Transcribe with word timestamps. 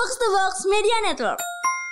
Box 0.00 0.16
to 0.16 0.28
Box 0.32 0.54
Media 0.64 0.96
Network. 1.04 1.36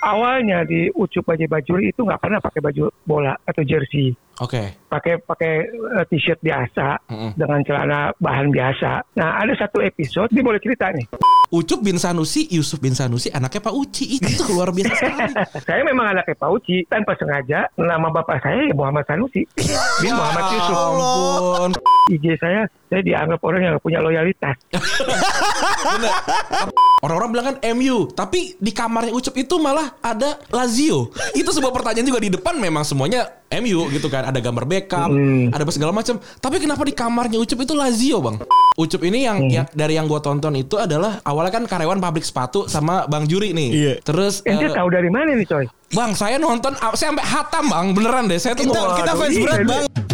awalnya 0.01 0.65
di 0.65 0.89
Ucup 0.97 1.29
Baji 1.29 1.45
Bajuri 1.45 1.93
itu 1.93 2.01
nggak 2.01 2.17
pernah 2.17 2.41
pakai 2.41 2.57
baju 2.57 2.89
bola 3.05 3.37
atau 3.45 3.61
jersey. 3.61 4.17
Oke. 4.41 4.81
Pakai 4.89 5.21
pakai 5.21 5.53
eh, 5.69 6.05
t-shirt 6.09 6.41
biasa 6.41 7.05
Mm-mm. 7.05 7.37
dengan 7.37 7.61
celana 7.61 8.09
bahan 8.17 8.49
biasa. 8.49 9.13
Nah, 9.13 9.37
ada 9.37 9.53
satu 9.53 9.85
episode, 9.85 10.33
dia 10.33 10.41
boleh 10.41 10.57
cerita 10.57 10.89
nih. 10.89 11.05
Ucup 11.53 11.85
bin 11.85 12.01
Sanusi, 12.01 12.49
Yusuf 12.49 12.81
bin 12.81 12.97
Sanusi, 12.97 13.29
anaknya 13.29 13.61
Pak 13.61 13.75
Uci. 13.77 14.17
Itu 14.17 14.57
luar 14.57 14.73
biasa 14.73 14.89
sekali. 14.89 15.33
saya 15.69 15.81
memang 15.85 16.17
anaknya 16.17 16.33
Pak 16.33 16.49
Uci, 16.49 16.89
tanpa 16.89 17.13
sengaja 17.13 17.69
nama 17.77 18.09
bapak 18.09 18.41
saya 18.41 18.65
ya 18.65 18.73
Muhammad 18.73 19.05
Sanusi. 19.05 19.45
Dia 20.01 20.13
Muhammad 20.17 20.45
Yusuf. 20.49 20.73
Ya 20.73 20.81
ampun. 20.81 21.71
IG 22.09 22.25
saya, 22.41 22.65
saya 22.89 23.01
dianggap 23.05 23.39
orang 23.45 23.61
yang 23.61 23.75
punya 23.77 24.01
loyalitas. 24.01 24.57
Orang-orang 26.99 27.29
bilang 27.31 27.45
kan 27.55 27.57
MU, 27.79 28.11
tapi 28.11 28.59
di 28.59 28.75
kamarnya 28.75 29.15
Ucup 29.15 29.31
itu 29.39 29.55
malah 29.55 29.95
ada 30.03 30.35
Lazio. 30.51 31.07
Itu 31.31 31.55
sebuah 31.55 31.71
pertanyaan 31.71 32.03
juga 32.03 32.19
di 32.19 32.27
depan 32.27 32.59
memang 32.59 32.83
semuanya 32.83 33.39
MU 33.55 33.87
gitu 33.95 34.11
kan. 34.11 34.27
Ada 34.27 34.43
gambar 34.43 34.67
Beckham, 34.67 35.07
Hmm. 35.15 35.47
ada 35.55 35.63
segala 35.71 35.95
macam. 35.95 36.19
Tapi 36.19 36.59
kenapa 36.59 36.83
di 36.83 36.91
kamarnya 36.91 37.39
Ucup 37.39 37.63
itu 37.63 37.71
Lazio, 37.71 38.19
Bang? 38.19 38.43
Ucup 38.75 38.99
ini 39.07 39.23
yang, 39.23 39.39
Hmm. 39.39 39.63
yang 39.63 39.65
dari 39.71 39.95
yang 39.95 40.11
gue 40.11 40.19
tonton 40.19 40.51
itu 40.59 40.75
adalah 40.75 41.23
awalnya 41.23 41.55
kan 41.55 41.63
karyawan 41.71 42.03
pabrik 42.03 42.27
sepatu 42.27 42.67
sama 42.67 43.07
Bang 43.07 43.31
Juri 43.31 43.55
nih. 43.55 43.69
Iya. 43.71 43.93
Terus 44.03 44.43
Ente 44.43 44.67
eh, 44.67 44.75
tahu 44.75 44.91
dari 44.91 45.07
mana 45.07 45.39
nih 45.39 45.47
coy? 45.47 45.65
Bang, 45.95 46.11
saya 46.19 46.35
nonton 46.35 46.75
saya 46.75 47.15
sampai 47.15 47.23
hatam, 47.23 47.63
Bang. 47.71 47.85
Beneran 47.95 48.27
deh. 48.27 48.35
Saya 48.43 48.59
tuh 48.59 48.67
Kita, 48.67 48.99
kita 48.99 49.11
fans 49.15 49.35
iya, 49.39 49.43
berat 49.47 49.59
iya. 49.63 49.67
bang. 49.71 50.08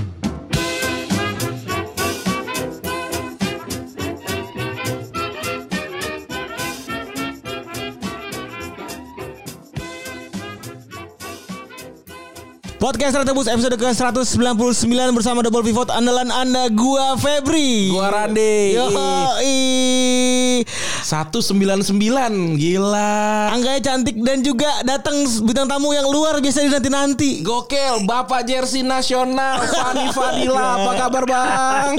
Podcast 12.85 13.17
Retebus 13.17 13.49
episode 13.49 13.81
ke-199 13.81 14.93
bersama 15.09 15.41
Double 15.41 15.65
Pivot 15.65 15.89
andalan 15.89 16.29
Anda 16.29 16.69
gua 16.69 17.17
Febri. 17.17 17.89
Gua 17.89 18.13
Rande. 18.13 18.77
Yoi. 18.77 20.61
199 21.01 22.61
gila. 22.61 23.49
Angganya 23.49 23.81
cantik 23.81 24.21
dan 24.21 24.45
juga 24.45 24.69
datang 24.85 25.17
bintang 25.41 25.65
tamu 25.65 25.97
yang 25.97 26.05
luar 26.13 26.37
biasa 26.37 26.69
dinanti-nanti. 26.69 27.41
Gokil, 27.41 28.05
Bapak 28.05 28.45
Jersey 28.45 28.85
Nasional 28.85 29.65
Fani 29.65 30.05
Fadila, 30.15 30.77
apa 30.77 30.91
kabar 30.93 31.23
Bang? 31.25 31.91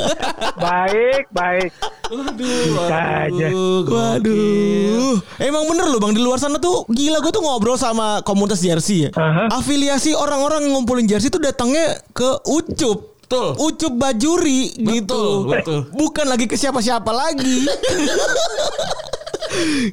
Baik, 0.54 1.26
baik. 1.34 1.74
Waduh, 2.06 2.86
aja. 2.86 3.46
Waduh, 3.82 5.18
emang 5.42 5.66
bener 5.66 5.90
loh 5.90 5.98
bang 5.98 6.14
di 6.14 6.22
luar 6.22 6.38
sana 6.38 6.62
tuh 6.62 6.86
gila 6.86 7.18
gue 7.18 7.34
tuh 7.34 7.42
ngobrol 7.42 7.74
sama 7.74 8.22
komunitas 8.22 8.62
jersey 8.62 9.06
ya. 9.06 9.10
Aha. 9.18 9.58
Afiliasi 9.58 10.14
orang-orang 10.14 10.70
ngumpulin 10.76 11.08
jersey 11.08 11.32
tuh 11.32 11.40
datangnya 11.40 11.96
ke 12.12 12.28
Ucup. 12.44 13.16
Betul. 13.26 13.58
Ucup 13.58 13.92
Bajuri 13.98 14.70
gitu. 14.76 15.50
betul. 15.50 15.90
Bukan 15.90 16.30
lagi 16.30 16.46
ke 16.46 16.54
siapa-siapa 16.54 17.10
lagi. 17.10 17.66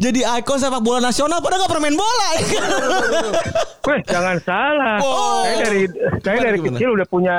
Jadi 0.04 0.22
ikon 0.22 0.60
sepak 0.60 0.84
bola 0.84 1.00
nasional 1.00 1.40
padahal 1.40 1.64
gak 1.66 1.72
pernah 1.72 1.84
main 1.88 1.96
bola. 1.98 2.30
Weh, 3.84 4.00
jangan 4.08 4.38
salah. 4.44 4.98
Oh. 5.00 5.44
Saya 5.44 5.58
dari 5.60 5.82
saya 6.20 6.36
Gimana, 6.40 6.48
dari 6.48 6.58
gimana? 6.60 6.72
kecil 6.76 6.90
udah 6.96 7.08
punya 7.08 7.38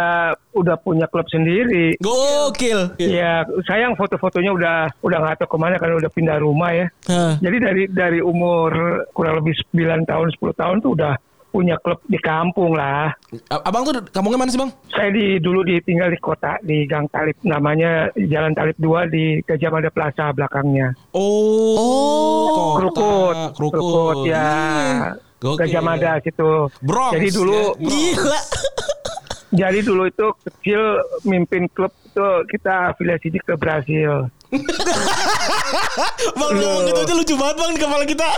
udah 0.52 0.76
punya 0.80 1.06
klub 1.08 1.26
sendiri. 1.28 1.96
Gokil. 2.00 2.96
Iya, 3.00 3.44
sayang 3.64 3.96
foto-fotonya 3.96 4.52
udah 4.52 4.76
udah 5.00 5.18
nggak 5.20 5.36
tahu 5.44 5.56
ke 5.56 5.58
mana 5.60 5.76
karena 5.80 5.94
udah 6.00 6.10
pindah 6.12 6.36
rumah 6.40 6.70
ya. 6.72 6.86
Hah. 7.08 7.34
Jadi 7.40 7.56
dari 7.60 7.82
dari 7.88 8.20
umur 8.20 8.72
kurang 9.12 9.40
lebih 9.40 9.56
9 9.72 10.04
tahun 10.08 10.28
10 10.36 10.60
tahun 10.60 10.76
tuh 10.80 10.90
udah 10.96 11.12
punya 11.54 11.78
klub 11.78 12.02
di 12.10 12.18
kampung 12.18 12.74
lah. 12.74 13.14
Abang 13.62 13.86
tuh 13.86 14.02
kampungnya 14.10 14.42
mana 14.42 14.50
sih 14.50 14.58
Bang? 14.58 14.74
Saya 14.90 15.14
di 15.14 15.38
dulu 15.38 15.62
ditinggal 15.62 16.10
di 16.10 16.18
kota 16.18 16.58
di 16.66 16.82
Gang 16.90 17.06
Talib 17.14 17.38
namanya 17.46 18.10
Jalan 18.18 18.58
Talib 18.58 18.74
2 18.82 19.14
di 19.14 19.24
Gajah 19.46 19.70
Mada 19.70 19.90
Plaza 19.94 20.34
belakangnya. 20.34 20.90
Oh, 21.14 21.78
Oh, 21.78 22.74
Krukut, 22.82 23.36
Krukut, 23.54 24.26
ya. 24.26 25.14
Gokil. 25.38 25.62
Gajah 25.62 25.82
Mada 25.84 26.18
situ. 26.18 26.66
Bronx, 26.82 27.14
Jadi 27.14 27.28
dulu 27.30 27.54
ya. 27.54 27.62
Bronx. 27.78 27.94
Gila. 27.94 28.40
jadi 29.62 29.78
dulu 29.86 30.02
itu 30.10 30.26
kecil 30.50 30.82
mimpin 31.22 31.70
klub 31.70 31.94
itu 31.94 32.26
kita 32.50 32.90
afiliasi 32.90 33.30
ke 33.38 33.54
Brasil. 33.54 34.26
Bang 36.38 36.50
lu 36.54 36.62
ngomong 36.62 36.84
gitu 36.86 37.00
aja 37.02 37.14
lucu 37.14 37.34
banget 37.34 37.56
bang 37.58 37.70
di 37.74 37.80
kepala 37.82 38.04
kita. 38.06 38.28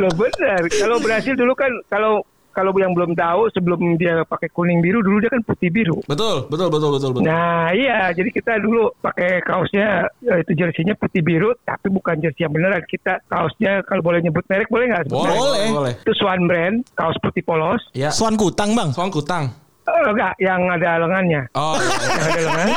Loh 0.00 0.12
benar. 0.16 0.62
Kalau 0.72 0.96
Brasil 1.00 1.34
dulu 1.36 1.52
kan 1.52 1.72
kalau 1.88 2.24
kalau 2.54 2.70
yang 2.78 2.94
belum 2.94 3.18
tahu 3.18 3.50
sebelum 3.50 3.98
dia 3.98 4.22
pakai 4.22 4.48
kuning 4.54 4.78
biru 4.78 5.02
dulu 5.02 5.18
dia 5.20 5.30
kan 5.34 5.42
putih 5.42 5.68
biru. 5.74 5.98
Betul, 6.06 6.46
betul, 6.46 6.70
betul, 6.70 6.90
betul, 6.94 7.10
betul. 7.18 7.26
Nah 7.26 7.74
iya 7.74 8.14
jadi 8.14 8.30
kita 8.30 8.62
dulu 8.62 8.94
pakai 9.02 9.42
kaosnya 9.42 10.08
eh, 10.22 10.38
itu 10.46 10.52
jersinya 10.54 10.94
putih 10.94 11.20
biru 11.20 11.52
tapi 11.66 11.90
bukan 11.90 12.22
jersey 12.22 12.46
yang 12.46 12.54
beneran 12.54 12.86
kita 12.86 13.18
kaosnya 13.26 13.82
kalau 13.84 14.00
boleh 14.00 14.22
nyebut 14.22 14.46
merek 14.46 14.70
boleh 14.70 14.86
nggak? 14.94 15.10
boleh, 15.10 15.34
boleh, 15.34 15.64
boleh. 15.74 15.92
Itu 16.00 16.14
Swan 16.14 16.46
Brand 16.46 16.86
kaos 16.94 17.18
putih 17.18 17.42
polos. 17.42 17.82
Ya, 17.92 18.14
Swan 18.14 18.38
kutang 18.38 18.72
bang. 18.78 18.94
Soang 18.94 19.10
Kutang. 19.10 19.50
Eh, 19.84 20.04
enggak 20.08 20.32
yang 20.40 20.64
ada 20.70 20.96
lengannya. 20.96 21.44
Oh, 21.52 21.76
iya. 21.76 21.92
Yang 22.08 22.24
ada 22.24 22.42
lengan. 22.48 22.68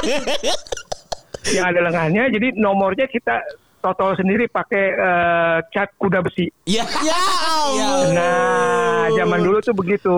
yang 1.56 1.66
ada 1.72 1.80
lengannya 1.80 2.24
jadi 2.34 2.48
nomornya 2.60 3.06
kita 3.08 3.40
total 3.88 4.20
sendiri 4.20 4.52
pakai 4.52 4.86
eh, 4.92 5.58
cat 5.72 5.90
kuda 5.96 6.20
besi. 6.20 6.52
Iya. 6.68 6.84
Ya 7.08 7.16
ampun. 7.16 8.08
Nah, 8.12 9.06
zaman 9.16 9.40
dulu 9.40 9.58
tuh 9.64 9.76
begitu. 9.76 10.18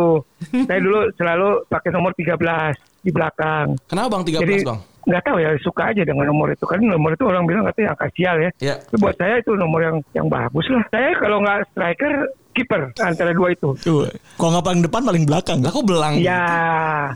Saya 0.65 0.79
dulu 0.81 0.99
selalu 1.13 1.49
pakai 1.69 1.89
nomor 1.93 2.11
13 2.17 3.05
di 3.05 3.11
belakang. 3.13 3.77
Kenapa 3.85 4.07
Bang 4.09 4.23
13 4.25 4.41
Jadi 4.41 4.55
Bang? 4.65 4.79
Nggak 5.07 5.23
tahu 5.23 5.37
ya 5.39 5.49
suka 5.63 5.91
aja 5.91 6.01
dengan 6.03 6.27
nomor 6.27 6.51
itu 6.51 6.65
kan 6.67 6.79
nomor 6.81 7.15
itu 7.15 7.23
orang 7.27 7.43
bilang 7.47 7.63
katanya 7.69 7.95
angka 7.95 8.07
sial 8.15 8.35
ya. 8.39 8.49
Ya. 8.59 8.75
Tapi 8.79 8.97
buat 8.99 9.15
saya 9.15 9.39
itu 9.39 9.51
nomor 9.55 9.79
yang 9.83 9.97
yang 10.11 10.27
bagus 10.27 10.67
lah. 10.71 10.83
Saya 10.91 11.11
kalau 11.19 11.39
nggak 11.43 11.59
striker 11.71 12.13
kiper 12.59 12.81
antara 12.99 13.31
dua 13.31 13.53
itu. 13.53 13.71
Tuh, 13.79 14.09
Kalau 14.35 14.49
nggak 14.57 14.65
paling 14.65 14.81
depan 14.83 15.01
paling 15.05 15.23
belakang. 15.23 15.59
Lah 15.63 15.71
kok 15.71 15.85
belang? 15.87 16.19
Ya, 16.19 16.43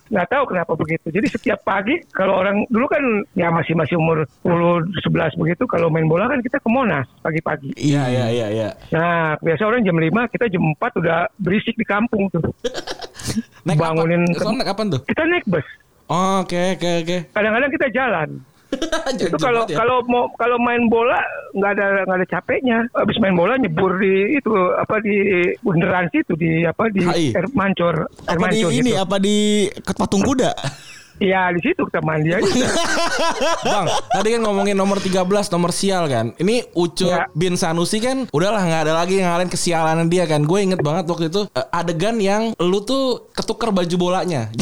nggak 0.08 0.28
tahu 0.30 0.44
kenapa 0.48 0.72
begitu. 0.78 1.12
Jadi 1.12 1.28
setiap 1.28 1.60
pagi 1.66 2.00
kalau 2.14 2.40
orang 2.40 2.64
dulu 2.72 2.86
kan 2.88 3.04
ya 3.36 3.52
masih 3.52 3.76
masih 3.76 4.00
umur 4.00 4.24
10 4.46 4.88
11 5.04 5.42
begitu 5.42 5.64
kalau 5.68 5.92
main 5.92 6.08
bola 6.08 6.30
kan 6.32 6.40
kita 6.40 6.62
ke 6.62 6.70
Monas 6.70 7.10
pagi-pagi. 7.20 7.76
Iya, 7.76 8.08
iya, 8.08 8.26
iya, 8.32 8.48
iya. 8.54 8.70
Nah, 8.94 9.36
biasa 9.42 9.68
orang 9.68 9.84
jam 9.84 9.98
5, 9.98 10.32
kita 10.32 10.46
jam 10.48 10.64
4 10.64 11.02
udah 11.02 11.20
berisik 11.42 11.76
di 11.76 11.86
kampung 11.86 12.30
tuh. 12.32 12.42
Naik 13.68 13.80
Bangunin 13.80 14.24
apa? 14.36 14.52
Naik 14.52 14.68
kapan 14.68 14.86
tuh? 14.92 15.02
Kita 15.08 15.24
naik 15.28 15.46
bus. 15.48 15.68
Oh, 16.12 16.44
Oke, 16.44 16.76
oke, 16.76 16.90
oke. 17.04 17.18
Kadang-kadang 17.32 17.72
kita 17.72 17.88
jalan. 17.94 18.30
itu 19.22 19.38
kalau 19.38 19.70
ya. 19.70 19.78
kalau 19.78 20.02
mau 20.10 20.26
kalau 20.34 20.58
main 20.58 20.90
bola 20.90 21.22
nggak 21.54 21.72
ada 21.78 21.86
nggak 22.10 22.18
ada 22.18 22.28
capeknya. 22.28 22.78
Habis 22.98 23.22
main 23.22 23.38
bola 23.38 23.54
nyebur 23.56 24.02
di 24.02 24.42
itu 24.42 24.50
apa 24.74 24.98
di 24.98 25.14
bundaran 25.62 26.10
situ 26.10 26.34
di 26.34 26.66
apa 26.66 26.90
di 26.90 27.06
HI. 27.06 27.38
air 27.38 27.46
mancur 27.54 28.10
air 28.26 28.38
Apa 28.42 28.50
di 28.50 28.66
mancur 28.66 28.72
ini 28.74 28.92
gitu. 28.98 29.04
apa 29.06 29.16
di 29.22 29.38
patung 29.94 30.26
kuda? 30.26 30.52
Iya 31.16 31.52
di 31.52 31.62
situ 31.62 31.82
kita 31.84 32.00
mandi 32.00 32.30
aja. 32.30 32.42
Bang, 33.66 33.86
tadi 34.10 34.28
kan 34.32 34.42
ngomongin 34.42 34.74
nomor 34.74 34.98
13 34.98 35.24
nomor 35.50 35.70
sial 35.70 36.06
kan. 36.06 36.34
Ini 36.36 36.74
Ucup 36.74 37.06
Ya. 37.06 37.30
bin 37.32 37.54
Sanusi 37.54 37.98
kan 37.98 38.26
udahlah 38.30 38.60
nggak 38.60 38.82
ada 38.84 38.94
lagi 38.96 39.18
yang 39.18 39.30
ngalahin 39.30 39.48
kesialan 39.48 40.08
dia 40.08 40.26
kan. 40.26 40.42
Gue 40.42 40.62
inget 40.62 40.80
banget 40.80 41.06
waktu 41.06 41.28
itu 41.28 41.46
eh, 41.48 41.68
adegan 41.72 42.18
yang 42.18 42.58
lu 42.58 42.82
tuh 42.82 43.04
ketuker 43.32 43.70
baju 43.70 43.96
bolanya. 43.96 44.50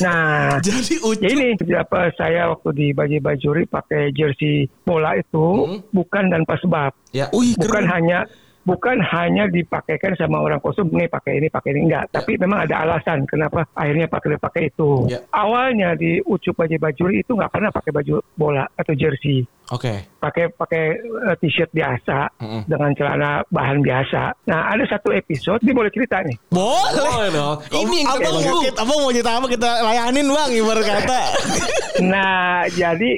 Nah, 0.00 0.58
jadi 0.64 0.98
Ucup 0.98 1.22
ya 1.22 1.30
ini 1.30 1.48
apa 1.72 2.10
saya 2.12 2.50
waktu 2.50 2.70
di 2.72 2.86
Baji 2.90 3.18
Bajuri 3.18 3.64
pakai 3.64 4.10
jersey 4.10 4.66
bola 4.82 5.14
itu 5.14 5.38
Hmm. 5.62 5.78
bukan 5.90 6.24
tanpa 6.28 6.56
sebab. 6.56 6.90
ya 7.12 7.28
Wih 7.30 7.52
bukan 7.54 7.84
keren. 7.84 7.86
hanya 7.86 8.18
bukan 8.62 9.02
hanya 9.02 9.46
dipakaikan 9.46 10.14
sama 10.14 10.38
orang 10.38 10.58
kostum 10.58 10.86
nih 10.88 11.06
pakai 11.06 11.38
ini 11.38 11.48
pakai 11.48 11.74
ini 11.74 11.80
enggak 11.86 12.04
tapi 12.10 12.38
memang 12.38 12.62
ada 12.64 12.86
alasan 12.86 13.26
kenapa 13.26 13.66
akhirnya 13.74 14.06
pakai 14.06 14.38
pakai 14.38 14.62
itu 14.68 15.04
Ya. 15.04 15.18
awalnya 15.30 15.92
di 15.94 16.22
Ucup 16.22 16.54
Baji 16.54 16.78
Bajuri 16.78 17.20
itu 17.20 17.34
nggak 17.34 17.50
pernah 17.50 17.68
pakai 17.68 17.90
baju 17.90 18.22
bola 18.32 18.62
atau 18.72 18.94
jersey 18.94 19.42
Oke. 19.70 20.14
pakai 20.16 20.52
pakai 20.52 20.84
eh, 21.00 21.36
t-shirt 21.38 21.70
biasa 21.70 22.38
Mm-mm. 22.38 22.62
dengan 22.66 22.90
celana 22.94 23.30
bahan 23.48 23.80
biasa 23.80 24.46
nah 24.46 24.70
ada 24.70 24.86
satu 24.86 25.10
episode 25.10 25.58
dia 25.58 25.74
boleh 25.74 25.90
cerita 25.90 26.22
nih 26.22 26.36
Boleh. 26.48 27.02
Boleh 27.02 27.30
dong. 27.30 27.56
Ini 27.66 27.96
yang 27.98 28.14
kita 28.14 28.30
Abang 28.30 28.68
abang 28.78 28.98
mau 29.00 29.10
cerita 29.10 29.30
apa 29.34 29.46
kita 29.48 29.70
layanin 29.82 30.26
bang 30.28 30.50
ibarat 30.54 30.84
kata. 30.84 31.22
nah 32.12 32.62
jadi 32.68 33.10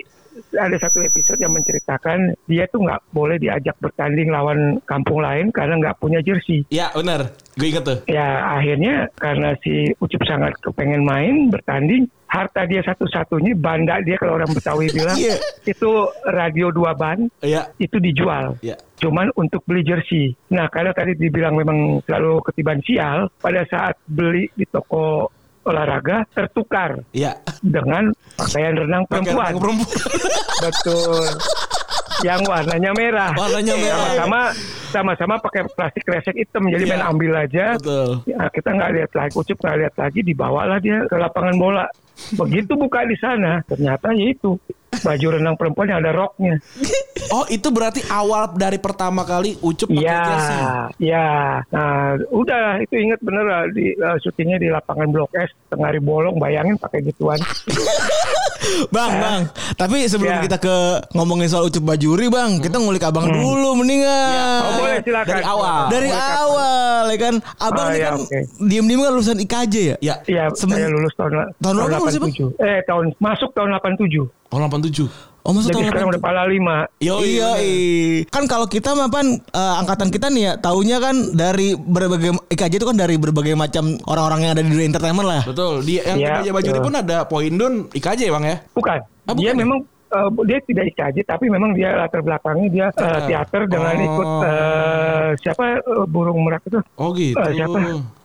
ada 0.57 0.77
satu 0.79 1.03
episode 1.03 1.39
yang 1.39 1.53
menceritakan 1.53 2.35
dia 2.47 2.65
tuh 2.71 2.83
nggak 2.83 3.01
boleh 3.11 3.37
diajak 3.37 3.75
bertanding 3.79 4.31
lawan 4.31 4.79
kampung 4.85 5.21
lain 5.21 5.51
karena 5.51 5.79
nggak 5.79 5.99
punya 5.99 6.21
jersey. 6.21 6.63
Ya 6.71 6.91
benar. 6.95 7.35
Gue 7.55 7.71
inget 7.71 7.85
tuh. 7.87 7.99
Ya 8.11 8.55
akhirnya 8.55 9.09
karena 9.15 9.55
si 9.63 9.95
Ucup 9.99 10.23
sangat 10.27 10.59
kepengen 10.59 11.07
main 11.07 11.49
bertanding, 11.49 12.11
harta 12.27 12.67
dia 12.67 12.83
satu-satunya 12.83 13.55
banda 13.55 14.03
dia 14.03 14.19
kalau 14.19 14.35
orang 14.43 14.51
Betawi 14.51 14.91
bilang 14.97 15.15
Iya. 15.15 15.39
itu 15.63 15.91
radio 16.27 16.75
dua 16.75 16.95
ban 16.99 17.31
Iya. 17.39 17.71
itu 17.79 18.03
dijual. 18.03 18.59
Iya. 18.59 18.75
Cuman 18.99 19.31
untuk 19.39 19.63
beli 19.67 19.87
jersey. 19.87 20.35
Nah 20.51 20.67
karena 20.67 20.91
tadi 20.91 21.15
dibilang 21.15 21.55
memang 21.55 22.03
selalu 22.07 22.43
ketiban 22.43 22.83
sial, 22.83 23.31
pada 23.39 23.63
saat 23.71 23.95
beli 24.07 24.51
di 24.55 24.67
toko 24.67 25.31
olahraga 25.65 26.25
tertukar 26.31 27.01
Iya. 27.11 27.41
dengan 27.61 28.13
pakaian 28.37 28.75
renang 28.77 29.05
perempuan. 29.09 29.53
Pakai 29.53 29.61
perempuan. 29.61 29.99
Betul. 30.65 31.25
Yang 32.23 32.41
warnanya 32.47 32.91
merah. 32.95 33.33
Warnanya 33.35 33.75
merah. 33.75 34.09
Sama-sama 34.15 34.41
sama-sama 34.95 35.35
pakai 35.43 35.67
plastik 35.75 36.07
kresek 36.07 36.37
hitam. 36.39 36.63
Jadi 36.71 36.85
Iya. 36.87 36.91
main 36.95 37.05
ambil 37.05 37.33
aja. 37.35 37.65
Betul. 37.75 38.23
Ya, 38.25 38.47
kita 38.49 38.69
nggak 38.71 38.91
lihat 38.95 39.11
lagi, 39.13 39.33
Ucup 39.35 39.59
nggak 39.59 39.77
lihat 39.83 39.95
lagi, 39.99 40.21
dibawalah 40.23 40.79
dia 40.79 41.03
ke 41.05 41.17
lapangan 41.19 41.55
bola. 41.59 41.87
Begitu 42.33 42.73
buka 42.73 43.03
di 43.03 43.17
sana, 43.17 43.59
ternyata 43.63 44.11
ya 44.11 44.27
itu 44.29 44.55
baju 44.95 45.27
renang 45.33 45.55
perempuan 45.55 45.89
yang 45.89 46.01
ada 46.01 46.13
roknya. 46.13 46.55
Oh 47.27 47.49
itu 47.49 47.67
berarti 47.67 48.05
awal 48.07 48.53
dari 48.53 48.77
pertama 48.77 49.25
kali 49.25 49.57
Ucup 49.59 49.89
pakai 49.89 49.97
Iya, 49.99 50.23
jersey. 50.23 50.61
iya. 51.03 51.29
Nah, 51.67 51.91
udah 52.29 52.79
itu 52.79 52.95
inget 52.97 53.17
bener 53.19 53.43
lah 53.43 53.63
di 53.67 53.97
uh, 53.97 54.21
syutingnya 54.21 54.61
di 54.61 54.69
lapangan 54.69 55.09
Blok 55.09 55.33
S 55.35 55.49
tengah 55.67 55.89
hari 55.89 55.99
bolong, 55.99 56.37
bayangin 56.37 56.77
pakai 56.77 57.01
gituan. 57.03 57.41
Bang, 58.89 59.13
bang. 59.15 59.43
Tapi 59.75 60.05
sebelum 60.05 60.35
Ya. 60.35 60.43
kita 60.43 60.57
ke 60.59 60.77
ngomongin 61.13 61.47
soal 61.47 61.65
Ucup 61.65 61.85
Bajuri, 61.85 62.27
bang, 62.27 62.59
kita 62.59 62.77
ngulik 62.77 63.03
abang 63.03 63.25
dulu 63.27 63.77
mendingan. 63.77 64.61
Oh 64.63 64.73
boleh 64.79 64.99
silakan. 65.01 65.31
Dari 65.31 65.45
awal. 65.45 65.81
Dari 65.87 66.09
Boleh, 66.09 66.17
kapan? 66.19 66.37
awal, 66.41 67.03
ya 67.05 67.19
kan? 67.19 67.35
Abang 67.59 67.87
Oh, 67.87 67.91
ini 67.91 67.99
ya, 67.99 68.05
kan 68.05 68.15
oke. 68.19 68.39
diem-diem 68.63 69.01
kan 69.01 69.11
lulusan 69.13 69.37
IKJ 69.39 69.75
ya? 69.77 69.97
Ya. 70.01 70.15
Iya, 70.25 70.45
Semen- 70.55 70.77
saya 70.77 70.89
lulus 70.89 71.13
tahun 71.15 71.33
Tahun 71.55 71.75
berapa 71.79 72.04
lulus 72.05 72.15
sih, 72.15 72.21
Bang? 72.21 72.33
87. 72.33 72.61
Eh, 72.61 72.81
tahun 72.85 73.05
masuk 73.17 73.51
tahun 73.57 73.69
87. 73.73 74.29
Tahun 74.53 74.61
87. 74.69 75.09
Oh, 75.45 75.53
maksud 75.53 75.69
Jadi 75.69 75.77
tahun 75.77 75.87
sekarang 75.93 76.09
80. 76.09 76.13
udah 76.17 76.23
pala 76.25 76.43
5. 76.49 76.77
Yo, 77.05 77.15
iya, 77.21 77.51
iya. 77.61 78.25
Kan 78.33 78.49
kalau 78.49 78.65
kita 78.65 78.97
mah 78.97 79.09
eh, 79.13 79.75
angkatan 79.85 80.09
kita 80.09 80.33
nih 80.33 80.43
ya, 80.49 80.53
taunya 80.57 80.97
kan 80.97 81.37
dari 81.37 81.77
berbagai 81.77 82.33
IKJ 82.49 82.81
itu 82.81 82.87
kan 82.89 82.97
dari 82.97 83.21
berbagai 83.21 83.53
macam 83.53 84.01
orang-orang 84.09 84.41
yang 84.49 84.53
ada 84.57 84.63
di 84.65 84.73
dunia 84.73 84.89
entertainment 84.89 85.29
lah. 85.29 85.43
Betul. 85.45 85.85
Di 85.85 86.01
yang 86.01 86.17
Iya, 86.17 86.29
IKJ 86.41 86.49
Bajuri 86.49 86.79
betul. 86.81 86.87
pun 86.89 86.95
ada 86.97 87.17
Poindun 87.29 87.73
IKJ 87.93 88.33
bang 88.33 88.45
ya. 88.49 88.57
Bukan. 88.73 88.99
Ah, 89.25 89.33
bukan 89.33 89.41
dia 89.41 89.53
ya? 89.53 89.57
memang 89.57 89.79
eh, 90.15 90.29
dia 90.47 90.59
tidak 90.63 90.85
IKJ 90.95 91.17
tapi 91.27 91.45
memang 91.51 91.75
dia 91.75 91.93
latar 91.99 92.23
belakangnya 92.23 92.69
dia 92.71 92.87
eh, 92.95 93.21
Teater. 93.27 93.63
dengan 93.67 93.95
Oh. 93.95 94.07
ikut 94.07 94.29
eh, 94.47 95.29
siapa 95.43 95.65
eh, 95.83 96.07
burung 96.07 96.39
merak 96.47 96.63
itu? 96.65 96.79
Oh 96.97 97.11
gitu. 97.13 97.35
Eh, 97.37 97.53
siapa? 97.55 97.79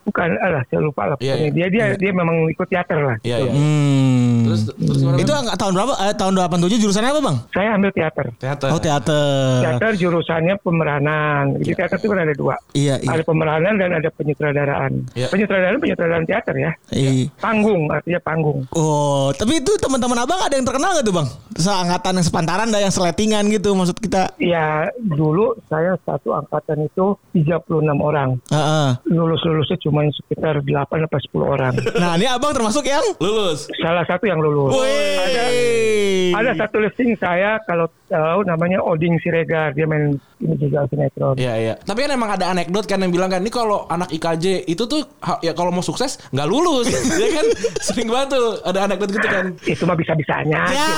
Bukan, 0.10 0.30
alah 0.42 0.64
saya 0.66 0.82
lupa 0.82 1.06
lah. 1.06 1.16
Pokoknya. 1.22 1.38
iya. 1.38 1.54
Dia 1.54 1.68
dia 1.70 1.86
dia 1.94 2.12
memang 2.14 2.50
ikut 2.50 2.66
teater 2.66 2.98
lah. 2.98 3.18
Iya 3.22 3.38
iya. 3.46 3.52
Hmm. 3.54 4.29
Terus 4.50 4.62
terus 4.74 4.98
gimana, 5.00 5.18
itu 5.22 5.32
angka- 5.32 5.56
tahun 5.56 5.74
berapa? 5.78 5.94
Eh, 6.02 6.16
tahun 6.18 6.34
87 6.36 6.82
jurusannya 6.82 7.10
apa, 7.10 7.22
Bang? 7.22 7.38
Saya 7.54 7.70
ambil 7.78 7.92
teater. 7.94 8.26
teater. 8.36 8.70
Oh, 8.74 8.80
teater. 8.82 9.60
Teater 9.62 9.92
jurusannya 9.96 10.56
pemeranan. 10.60 11.44
Jadi 11.62 11.74
teater 11.76 11.98
itu 11.98 12.08
kan 12.10 12.20
ada 12.20 12.34
dua. 12.34 12.56
Iya, 12.74 12.96
iya. 13.00 13.10
Ada 13.14 13.24
pemeranan 13.24 13.74
dan 13.78 13.90
ada 13.94 14.10
penyutradaraan. 14.10 14.92
Iya. 15.14 15.28
Penyutradaraan 15.30 15.78
penyutradaraan 15.78 16.26
teater 16.26 16.56
ya. 16.58 16.72
Iya. 16.90 17.30
Panggung 17.38 17.90
artinya 17.90 18.20
panggung. 18.20 18.66
Oh, 18.74 19.30
tapi 19.32 19.62
itu 19.62 19.72
teman-teman 19.78 20.26
abang 20.26 20.40
ada 20.40 20.56
yang 20.56 20.66
terkenal 20.66 20.98
gak 20.98 21.06
tuh 21.06 21.16
bang? 21.16 21.28
Seangkatan 21.54 22.14
yang 22.18 22.26
sepantaran 22.26 22.68
dah 22.70 22.82
yang 22.82 22.94
seletingan 22.94 23.44
gitu 23.52 23.76
maksud 23.76 24.00
kita. 24.00 24.32
Ya 24.40 24.88
dulu 24.98 25.54
saya 25.68 26.00
satu 26.02 26.34
angkatan 26.34 26.88
itu 26.88 27.14
36 27.36 28.00
orang. 28.00 28.40
Heeh. 28.50 28.90
Lulus-lulusnya 29.06 29.78
cuma 29.80 30.08
sekitar 30.10 30.64
8 30.64 31.06
atau 31.06 31.20
10 31.20 31.46
orang. 31.46 31.74
Nah 31.96 32.16
ini 32.16 32.26
abang 32.26 32.56
termasuk 32.56 32.84
yang. 32.84 33.04
Lulus. 33.20 33.68
Salah 33.78 34.08
satu 34.08 34.26
yang 34.26 34.39
lulus. 34.42 34.74
Wih. 34.80 36.32
Ada 36.36 36.56
satu 36.56 36.80
listing 36.80 37.20
saya 37.20 37.60
kalau 37.68 37.90
tahu 38.08 38.48
namanya 38.48 38.80
Oding 38.80 39.20
Siregar. 39.20 39.76
Dia 39.76 39.90
main 39.90 40.16
ini 40.40 40.56
juga 40.56 40.88
sinetron. 40.88 41.36
Iya 41.36 41.54
iya. 41.60 41.74
Tapi 41.76 42.08
kan 42.08 42.12
emang 42.16 42.32
ada 42.40 42.54
anekdot 42.54 42.88
kan 42.88 43.04
yang 43.04 43.12
bilang 43.12 43.28
kan 43.28 43.44
ini 43.44 43.52
kalau 43.52 43.84
anak 43.92 44.08
IKJ 44.14 44.70
itu 44.70 44.84
tuh 44.88 45.04
ya 45.44 45.52
kalau 45.52 45.74
mau 45.74 45.84
sukses 45.84 46.16
nggak 46.32 46.48
lulus. 46.48 46.88
ya 47.22 47.28
kan 47.34 47.46
sering 47.84 48.08
banget 48.08 48.40
tuh 48.40 48.62
ada 48.64 48.80
anekdot 48.88 49.10
gitu 49.12 49.28
kan. 49.28 49.46
Itu 49.68 49.84
mah 49.84 49.98
bisa-bisanya. 49.98 50.62
Ya. 50.70 50.90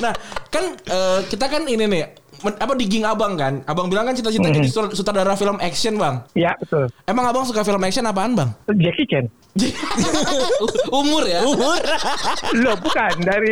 Nah 0.00 0.16
kan 0.48 0.64
eh, 0.80 1.20
kita 1.28 1.44
kan 1.44 1.68
ini 1.68 1.84
nih 1.84 2.19
apa 2.40 2.72
di 2.76 2.86
Ging 2.88 3.04
Abang 3.04 3.36
kan. 3.36 3.60
Abang 3.68 3.86
bilang 3.92 4.08
kan 4.08 4.14
cita-cita 4.16 4.48
jadi 4.48 4.68
sut- 4.68 4.94
sutradara 4.96 5.36
film 5.36 5.60
action 5.60 6.00
bang. 6.00 6.24
Ya 6.32 6.56
betul. 6.56 6.88
Emang 7.04 7.28
abang 7.28 7.44
suka 7.44 7.60
film 7.62 7.82
action 7.84 8.06
apaan 8.08 8.32
bang? 8.32 8.50
Jackie 8.82 9.06
Chan. 9.06 9.26
Umur 10.94 11.26
ya. 11.26 11.42
Loh 12.54 12.76
bukan 12.78 13.14
dari 13.22 13.50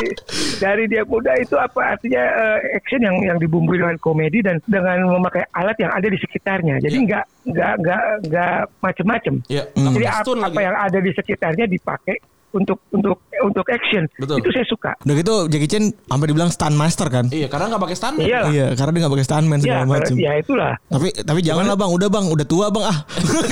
dari 0.63 0.87
dia 0.87 1.03
muda 1.03 1.35
itu 1.37 1.59
apa 1.59 1.99
artinya 1.99 2.23
eh, 2.23 2.79
action 2.79 3.03
yang 3.03 3.17
yang 3.23 3.39
dibumbui 3.43 3.83
dengan 3.83 3.99
komedi 3.99 4.41
dan 4.41 4.63
dengan 4.71 5.11
memakai 5.19 5.43
alat 5.59 5.75
yang 5.83 5.91
ada 5.91 6.07
di 6.07 6.19
sekitarnya. 6.19 6.79
Jadi 6.79 6.97
nggak 7.03 7.25
nggak 7.51 7.73
nggak 7.83 8.03
nggak 8.31 8.59
macem-macem. 8.79 9.35
Iya. 9.51 9.67
Jadi 9.75 10.07
Tapi 10.07 10.07
apa, 10.07 10.47
apa 10.55 10.61
yang 10.63 10.77
ada 10.79 10.99
di 11.03 11.11
sekitarnya 11.13 11.67
dipakai 11.67 12.17
untuk 12.51 12.79
untuk 12.89 13.17
untuk 13.39 13.67
action. 13.69 14.09
Betul. 14.15 14.41
Itu 14.41 14.51
saya 14.51 14.65
suka. 14.65 14.91
Udah 14.99 15.15
gitu 15.15 15.35
Jackie 15.47 15.67
Chan 15.67 15.85
sampai 15.93 16.27
dibilang 16.27 16.49
stunt 16.49 16.75
master 16.75 17.07
kan? 17.07 17.29
Iya 17.29 17.47
karena 17.47 17.69
nggak 17.69 17.83
pakai 17.83 17.97
stuntman. 17.97 18.25
Iya. 18.25 18.41
Iya, 18.49 18.67
karena 18.73 18.91
dia 18.91 19.01
gak 19.01 19.13
pakai 19.13 19.27
stuntman 19.27 19.59
Ya, 19.59 19.63
segala 19.63 19.85
macam. 19.87 20.15
ya 20.15 20.33
itulah. 20.35 20.73
Tapi 20.89 21.09
tapi 21.19 21.41
jangan 21.41 21.65
lah 21.65 21.75
bang, 21.75 21.91
udah 21.91 22.09
bang, 22.09 22.25
udah 22.27 22.47
tua 22.47 22.67
bang 22.69 22.85
ah. 22.85 22.99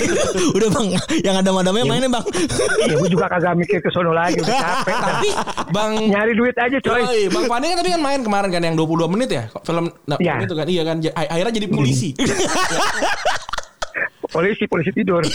udah 0.57 0.69
bang, 0.71 0.87
yang 1.21 1.37
ada 1.37 1.51
madamnya 1.51 1.85
mainnya 1.85 2.11
bang. 2.11 2.25
ya 2.83 2.95
gue 2.95 3.09
juga 3.09 3.27
kagak 3.29 3.55
mikir 3.55 3.79
ke 3.79 3.91
sono 3.91 4.11
lagi 4.11 4.39
udah 4.39 4.55
capek 4.55 4.97
Tapi 4.97 5.29
bang 5.69 5.93
nyari 6.09 6.33
duit 6.33 6.57
aja 6.57 6.77
coy 6.79 6.99
Yoi, 6.99 7.21
Bang 7.29 7.45
Fani 7.47 7.67
kan 7.67 7.77
tapi 7.77 7.91
kan 7.91 8.01
main 8.01 8.21
kemarin 8.21 8.49
kan 8.49 8.63
yang 8.63 8.75
22 8.75 9.07
menit 9.09 9.29
ya 9.29 9.45
film 9.61 9.87
nah, 10.05 10.17
Iya. 10.17 10.41
itu 10.41 10.55
kan 10.55 10.67
iya 10.67 10.83
kan 10.83 10.97
J- 10.99 11.13
akhirnya 11.13 11.53
jadi 11.55 11.69
polisi. 11.69 12.11
polisi 14.27 14.65
polisi 14.67 14.91
tidur 14.93 15.23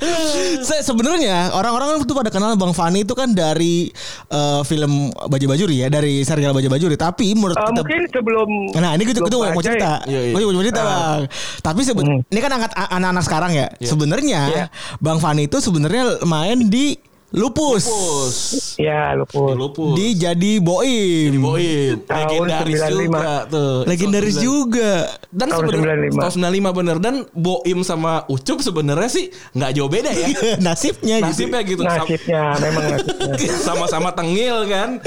Se- 0.66 0.82
Sebenarnya 0.82 1.52
orang-orang 1.52 2.02
tuh 2.02 2.12
pada 2.12 2.28
kenal 2.28 2.54
Bang 2.54 2.72
Fani 2.72 3.02
itu 3.02 3.12
kan 3.12 3.30
dari 3.30 3.92
eh, 4.26 4.60
film 4.62 4.92
Baja 5.26 5.46
Bajuri 5.46 5.82
ya, 5.82 5.88
dari 5.88 6.20
serial 6.20 6.50
Baja 6.50 6.66
Bajuri. 6.66 6.94
Tapi 6.94 7.32
menurut 7.32 7.54
Eh, 7.54 7.62
kita 7.62 7.80
mungkin 7.80 8.00
sebelum 8.08 8.48
Nah 8.72 8.90
ini 8.92 9.02
gitu 9.04 9.20
sebelum 9.20 9.28
gitu 9.28 9.36
mau 9.38 9.52
Bajai, 9.54 9.66
cerita. 9.66 9.92
Iya, 10.04 10.20
iya. 10.22 10.32
Oh, 10.32 10.38
iya, 10.38 10.46
mau 10.48 10.60
cerita 10.60 10.80
Ah. 10.80 10.86
bang. 10.86 11.20
Tapi 11.60 11.80
seben 11.82 12.06
Hmm. 12.06 12.20
ini 12.26 12.40
kan 12.40 12.50
angkat 12.50 12.72
anak-anak 12.72 13.24
sekarang 13.24 13.52
ya. 13.52 13.66
Sebenarnya 13.78 14.40
Iya. 14.48 14.64
Bang 14.98 15.18
Fani 15.18 15.44
itu 15.44 15.58
sebenarnya 15.58 16.24
main 16.24 16.66
di 16.66 16.96
Lupus. 17.30 17.86
Pus. 17.86 18.36
ya 18.74 19.14
lupus 19.14 19.54
Lupus. 19.54 19.94
Di 19.94 20.18
jadi 20.18 20.58
Boim. 20.58 21.38
Boim. 21.38 22.02
Tahun 22.02 22.26
Legendaris 22.26 22.80
95. 22.82 22.90
juga 22.90 23.32
tuh. 23.46 23.74
Legendaris 23.86 24.34
Tahun 24.34 24.46
juga. 24.46 24.92
Dan 25.30 25.48
Tahun 25.54 25.62
sebenarnya 25.62 26.10
95. 26.10 26.18
tahun 26.18 26.32
95 26.74 26.78
bener 26.82 26.96
dan 26.98 27.14
Boim 27.30 27.78
sama 27.86 28.12
Ucup 28.26 28.58
sebenarnya 28.58 29.10
sih 29.10 29.26
nggak 29.54 29.70
jauh 29.78 29.86
beda 29.86 30.10
ya. 30.10 30.26
Nasibnya, 30.66 31.16
gitu. 31.22 31.26
Nasibnya 31.30 31.60
gitu. 31.62 31.82
Nasibnya 31.86 32.42
memang 32.58 32.84
nasibnya 32.98 33.54
Sama-sama 33.66 34.10
tengil 34.10 34.66
kan. 34.66 34.98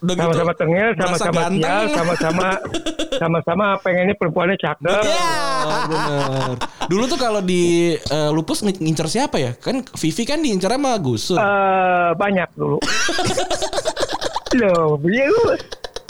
Udah 0.00 0.14
gitu, 0.16 0.24
sama-sama 0.24 0.52
tengil 0.56 0.88
sama-sama 0.96 1.40
sial 1.52 1.84
sama-sama 1.92 2.46
sama-sama 3.20 3.66
pengennya 3.84 4.16
perempuannya 4.16 4.56
cakep 4.56 5.02
Iya, 5.04 5.28
bener. 5.86 6.50
Dulu 6.88 7.04
tuh 7.04 7.18
kalau 7.20 7.40
di 7.40 7.92
eh, 7.94 8.30
Lupus 8.32 8.64
ngi- 8.64 8.80
ngincer 8.80 9.06
siapa 9.06 9.36
ya? 9.36 9.52
Kan 9.54 9.84
Vivi 9.84 10.24
kan 10.24 10.40
diincar 10.40 10.72
sama 10.72 10.96
Gus 10.96 11.28
Dur. 11.28 11.36
Eh, 11.36 12.10
banyak 12.16 12.48
dulu 12.56 12.78
loh 14.60 14.98
lu 14.98 15.42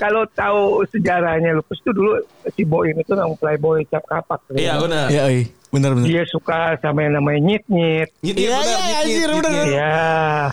kalau 0.01 0.25
tahu 0.31 0.61
sejarahnya 0.89 1.53
lupus 1.53 1.77
itu 1.77 1.93
dulu 1.93 2.17
si 2.49 2.65
Boim 2.65 2.97
itu 2.97 3.13
memang 3.13 3.37
playboy 3.37 3.85
cap 3.85 4.01
kapak 4.03 4.41
Iya 4.51 4.81
benar. 4.81 5.07
Iya, 5.07 5.25
iya. 5.29 5.45
benar 5.69 5.93
benar. 5.93 6.03
dia 6.05 6.23
suka 6.25 6.59
sama 6.79 7.05
yang 7.05 7.15
namanya 7.15 7.41
nyit 7.45 7.65
nyit 7.69 8.09
Iya, 8.19 8.33
benar, 8.35 8.65
iya, 8.65 8.77
anjir, 8.97 9.29
nyit, 9.29 9.37
bener. 9.39 9.53
nyit. 9.53 9.67
ya 9.71 9.95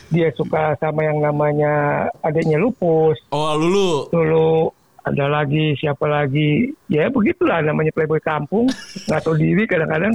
dia 0.10 0.30
suka 0.32 0.62
sama 0.76 1.02
yang 1.02 1.18
namanya 1.18 1.74
adanya 2.20 2.58
lupus 2.58 3.18
Oh 3.30 3.56
lulu. 3.56 4.12
dulu 4.12 4.70
ada 5.02 5.26
lagi 5.26 5.72
siapa 5.74 6.04
lagi 6.04 6.68
ya 6.86 7.08
begitulah 7.08 7.64
namanya 7.64 7.90
playboy 7.90 8.20
kampung 8.20 8.68
nggak 9.08 9.24
tahu 9.24 9.34
diri 9.34 9.64
kadang-kadang 9.64 10.12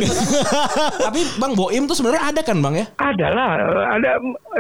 Tapi 1.08 1.20
Bang 1.36 1.56
Boim 1.56 1.88
tuh 1.88 1.96
sebenarnya 1.96 2.28
ada 2.28 2.40
kan 2.40 2.60
Bang 2.60 2.76
ya? 2.76 2.84
ada 2.94 3.26
lah 3.26 3.50
ada 3.90 4.10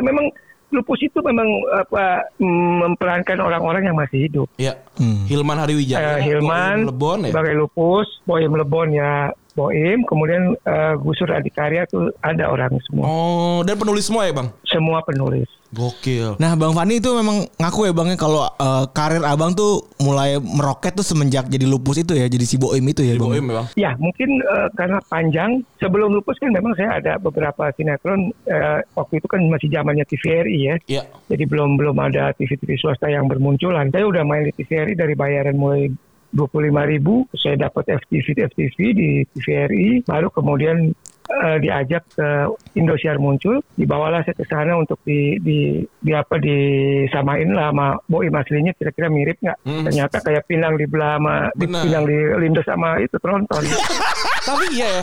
memang 0.00 0.32
lupus 0.72 1.00
itu 1.00 1.18
memang 1.20 1.44
apa 1.70 2.26
memperankan 2.40 3.38
orang-orang 3.38 3.86
yang 3.86 3.96
masih 3.96 4.28
hidup 4.28 4.48
Iya. 4.56 4.74
Hmm. 4.96 5.24
Hilman 5.24 5.56
Hariwijaya. 5.56 6.18
Eh, 6.18 6.28
Hilman 6.28 6.88
Lebon 6.88 7.24
ya. 7.24 7.30
sebagai 7.32 7.54
lupus 7.56 8.08
Boim 8.24 8.52
Lebon 8.52 8.92
ya 8.92 9.28
Boim, 9.52 10.00
kemudian 10.08 10.56
eh, 10.56 10.94
Gusur 11.00 11.28
Adikarya 11.28 11.84
tuh 11.88 12.08
ada 12.24 12.48
orang 12.48 12.72
semua. 12.88 13.04
Oh, 13.04 13.58
dan 13.62 13.76
penulis 13.76 14.08
semua 14.08 14.24
ya, 14.24 14.32
Bang? 14.32 14.48
Semua 14.64 15.04
penulis. 15.04 15.48
Gokil. 15.72 16.36
Nah, 16.36 16.52
Bang 16.52 16.76
Fani 16.76 17.00
itu 17.00 17.08
memang 17.16 17.48
ngaku 17.56 17.88
ya 17.88 17.92
Bang 17.96 18.12
ya 18.12 18.16
kalau 18.20 18.44
eh, 18.44 18.84
karir 18.92 19.24
Abang 19.24 19.56
tuh 19.56 19.88
mulai 20.04 20.36
meroket 20.36 20.92
tuh 20.92 21.04
semenjak 21.04 21.48
jadi 21.48 21.64
lupus 21.64 22.04
itu 22.04 22.12
ya, 22.12 22.28
jadi 22.28 22.44
si 22.44 22.60
Boim 22.60 22.84
itu 22.84 23.00
ya, 23.00 23.16
Di 23.16 23.20
Bang. 23.20 23.32
Boim 23.32 23.44
ya, 23.48 23.54
Bang? 23.56 23.66
Ya, 23.76 23.90
mungkin 23.96 24.40
eh, 24.44 24.68
karena 24.76 25.00
panjang. 25.08 25.64
Sebelum 25.80 26.12
lupus 26.12 26.36
kan 26.38 26.52
memang 26.52 26.76
saya 26.76 27.00
ada 27.00 27.16
beberapa 27.16 27.72
sinetron. 27.72 28.32
eh, 28.44 28.84
waktu 28.92 29.18
itu 29.18 29.26
kan 29.28 29.40
masih 29.48 29.68
zamannya 29.72 30.04
TVRI 30.04 30.58
ya. 30.60 30.76
Iya. 30.88 31.02
Jadi 31.32 31.44
belum 31.48 31.80
belum 31.80 31.96
ada 31.96 32.36
TV-TV 32.36 32.76
swasta 32.76 33.08
yang 33.08 33.24
bermunculan. 33.24 33.88
Saya 33.88 34.04
udah 34.04 34.22
main 34.28 34.44
di 34.44 34.52
TVRI 34.52 34.92
dari 34.92 35.16
bayaran 35.16 35.56
mulai 35.56 35.88
25 36.34 36.92
ribu. 36.92 37.28
Saya 37.36 37.68
dapat 37.68 37.92
FTV 38.02 38.52
FTV 38.52 38.76
di 38.92 39.10
TVRI. 39.32 40.08
Baru 40.08 40.32
kemudian 40.32 40.90
eh, 41.28 41.56
diajak 41.60 42.08
ke 42.12 42.28
Indosiar 42.76 43.20
muncul. 43.20 43.60
Dibawalah 43.76 44.24
saya 44.24 44.36
ke 44.36 44.44
sana 44.48 44.76
untuk 44.80 44.98
di, 45.04 45.36
di, 45.38 45.84
di 46.00 46.12
apa 46.16 46.40
disamain 46.40 47.52
lah 47.52 47.70
sama 47.70 47.86
Boim 48.08 48.32
aslinya 48.32 48.72
kira-kira 48.76 49.12
mirip 49.12 49.38
nggak? 49.40 49.58
Hmm. 49.64 49.84
Ternyata 49.88 50.16
kayak 50.24 50.48
pinang 50.48 50.74
di 50.80 50.88
sama 50.88 51.52
Benar. 51.52 51.82
pinang 51.84 52.04
di 52.08 52.18
lindas 52.40 52.66
sama 52.66 52.96
itu 52.98 53.16
tronton. 53.20 53.62
Tapi 54.48 54.64
iya 54.74 54.88
ya. 54.98 55.02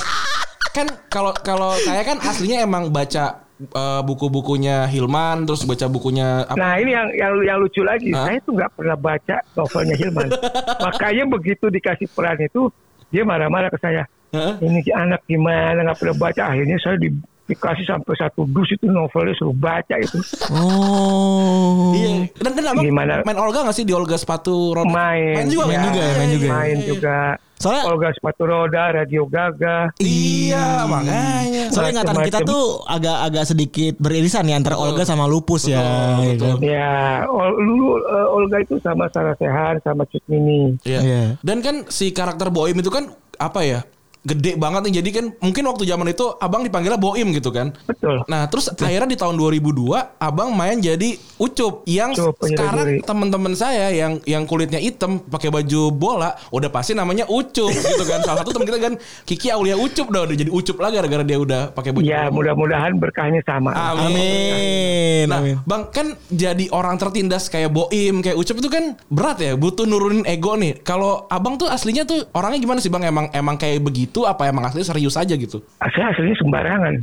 Kan 0.70 0.88
kalau 1.10 1.32
kalau 1.36 1.74
saya 1.80 2.02
kan 2.04 2.18
aslinya 2.20 2.62
emang 2.62 2.90
baca 2.90 3.42
eh, 3.60 4.02
buku-bukunya 4.02 4.86
Hilman 4.86 5.44
terus 5.44 5.66
baca 5.66 5.86
bukunya 5.86 6.46
apa? 6.46 6.56
Nah 6.56 6.78
ini 6.78 6.92
yang 6.94 7.08
yang, 7.14 7.34
yang 7.44 7.58
lucu 7.58 7.82
lagi, 7.82 8.14
Hah? 8.14 8.30
saya 8.30 8.38
tuh 8.46 8.54
nggak 8.56 8.72
pernah 8.78 8.96
baca 8.96 9.36
novelnya 9.54 9.96
Hilman. 9.98 10.30
Makanya 10.86 11.24
begitu 11.28 11.66
dikasih 11.68 12.08
peran 12.14 12.38
itu, 12.40 12.70
dia 13.10 13.26
marah-marah 13.26 13.68
ke 13.68 13.80
saya. 13.82 14.06
Heeh. 14.30 14.54
Ini 14.62 14.80
si 14.86 14.92
anak 14.94 15.26
gimana 15.26 15.82
nggak 15.82 15.98
pernah 15.98 16.18
baca. 16.22 16.42
Akhirnya 16.54 16.78
saya 16.78 17.02
di, 17.02 17.10
dikasih 17.50 17.82
sampai 17.82 18.14
satu 18.14 18.46
dus 18.46 18.70
itu 18.70 18.86
novelnya 18.86 19.34
suruh 19.34 19.58
baca 19.58 19.96
itu. 19.98 20.22
Oh. 20.54 21.98
Iya. 21.98 22.30
Dan 22.38 22.52
dan 22.54 22.66
abang 22.70 22.86
Gimana? 22.86 23.26
main 23.26 23.40
Olga 23.42 23.66
gak 23.66 23.74
sih 23.74 23.90
di 23.90 23.94
Olga 23.98 24.22
sepatu 24.22 24.78
roda? 24.78 24.86
Main, 24.86 25.34
Main 25.34 25.48
juga, 25.50 25.66
Main 25.66 25.82
juga 25.82 26.00
ya, 26.00 26.14
main 26.14 26.30
juga 26.30 26.46
ya. 26.46 26.52
Main 26.54 26.70
Iya, 26.70 26.78
iya. 26.78 26.90
juga. 26.94 27.18
Soalnya 27.60 27.92
Olga 27.92 28.10
sepatu 28.16 28.48
roda, 28.48 28.84
radio 28.96 29.28
gaga. 29.28 29.92
Iya, 30.00 30.88
makanya. 30.88 31.68
Soalnya 31.76 31.92
ingatan 32.00 32.18
kita 32.24 32.40
tuh 32.48 32.88
agak-agak 32.88 33.44
sedikit 33.44 33.94
beririsan 34.00 34.48
ya 34.48 34.56
antara 34.56 34.80
Olga 34.80 35.04
sama 35.04 35.28
Lupus 35.28 35.68
ya. 35.68 35.84
Betul, 35.84 36.24
ya 36.24 36.32
betul. 36.32 36.48
kan? 36.48 36.58
Ya, 36.64 36.92
Ol- 37.28 37.60
dulu 37.60 37.88
eh, 38.00 38.28
Olga 38.32 38.58
itu 38.64 38.80
sama 38.80 39.12
Sarah 39.12 39.36
Sehan, 39.36 39.76
sama 39.84 40.08
Cut 40.08 40.24
Mini. 40.32 40.80
Iya. 40.88 41.00
Iya. 41.04 41.24
Dan 41.44 41.60
kan 41.60 41.84
si 41.92 42.16
karakter 42.16 42.48
Boim 42.48 42.80
itu 42.80 42.88
kan 42.88 43.12
apa 43.36 43.60
ya? 43.68 43.84
Gede 44.20 44.60
banget 44.60 44.92
nih. 44.92 44.94
Jadi 45.00 45.10
kan 45.16 45.26
mungkin 45.40 45.64
waktu 45.72 45.88
zaman 45.88 46.12
itu 46.12 46.28
abang 46.44 46.68
dipanggilnya 46.68 47.00
Boim 47.00 47.32
gitu 47.32 47.56
kan. 47.56 47.72
Betul. 47.88 48.28
Nah 48.28 48.52
terus 48.52 48.68
akhirnya 48.68 49.08
di 49.08 49.18
tahun 49.18 49.40
2002 49.40 50.20
abang 50.20 50.52
main 50.52 50.84
jadi 50.84 51.16
Ucup 51.40 51.88
yang 51.88 52.12
Ucup, 52.12 52.36
penyanyi 52.36 52.60
sekarang 52.60 52.88
teman-teman 53.08 53.54
saya 53.56 53.96
yang 53.96 54.20
yang 54.28 54.44
kulitnya 54.44 54.76
hitam 54.76 55.24
pakai 55.24 55.48
baju 55.48 55.88
bola 55.96 56.36
udah 56.52 56.68
pasti 56.68 56.92
namanya 56.92 57.32
Ucup 57.32 57.72
gitu 57.72 58.04
kan. 58.04 58.20
Salah 58.28 58.44
satu 58.44 58.52
teman 58.52 58.68
kita 58.68 58.80
kan 58.84 58.94
Kiki 59.24 59.56
Aulia 59.56 59.80
Ucup 59.80 60.12
dah 60.12 60.28
udah 60.28 60.36
jadi 60.36 60.52
Ucup 60.52 60.78
lah 60.84 60.92
gara-gara 60.92 61.24
dia 61.24 61.40
udah 61.40 61.62
pakai 61.72 61.96
baju. 61.96 62.04
Ya, 62.04 62.28
mudah-mudahan 62.28 63.00
berkahnya 63.00 63.40
sama. 63.48 63.72
Amin. 63.72 65.32
Nah, 65.32 65.40
Amin. 65.40 65.56
Bang, 65.64 65.88
kan 65.96 66.20
jadi 66.28 66.68
orang 66.76 67.00
tertindas 67.00 67.48
kayak 67.48 67.72
Boim, 67.72 68.20
kayak 68.20 68.36
Ucup 68.36 68.60
itu 68.60 68.68
kan 68.68 69.00
berat 69.08 69.40
ya, 69.40 69.56
butuh 69.56 69.88
nurunin 69.88 70.28
ego 70.28 70.60
nih. 70.60 70.84
Kalau 70.84 71.24
Abang 71.32 71.56
tuh 71.56 71.72
aslinya 71.72 72.04
tuh 72.04 72.28
orangnya 72.36 72.60
gimana 72.60 72.84
sih, 72.84 72.92
Bang? 72.92 73.08
Emang 73.08 73.32
emang 73.32 73.56
kayak 73.56 73.80
begitu 73.80 74.09
apa 74.26 74.50
emang 74.50 74.66
aslinya 74.66 74.90
serius 74.90 75.16
aja 75.16 75.34
gitu? 75.38 75.62
Saya 75.80 76.10
aslinya 76.14 76.38
sembarangan. 76.42 76.94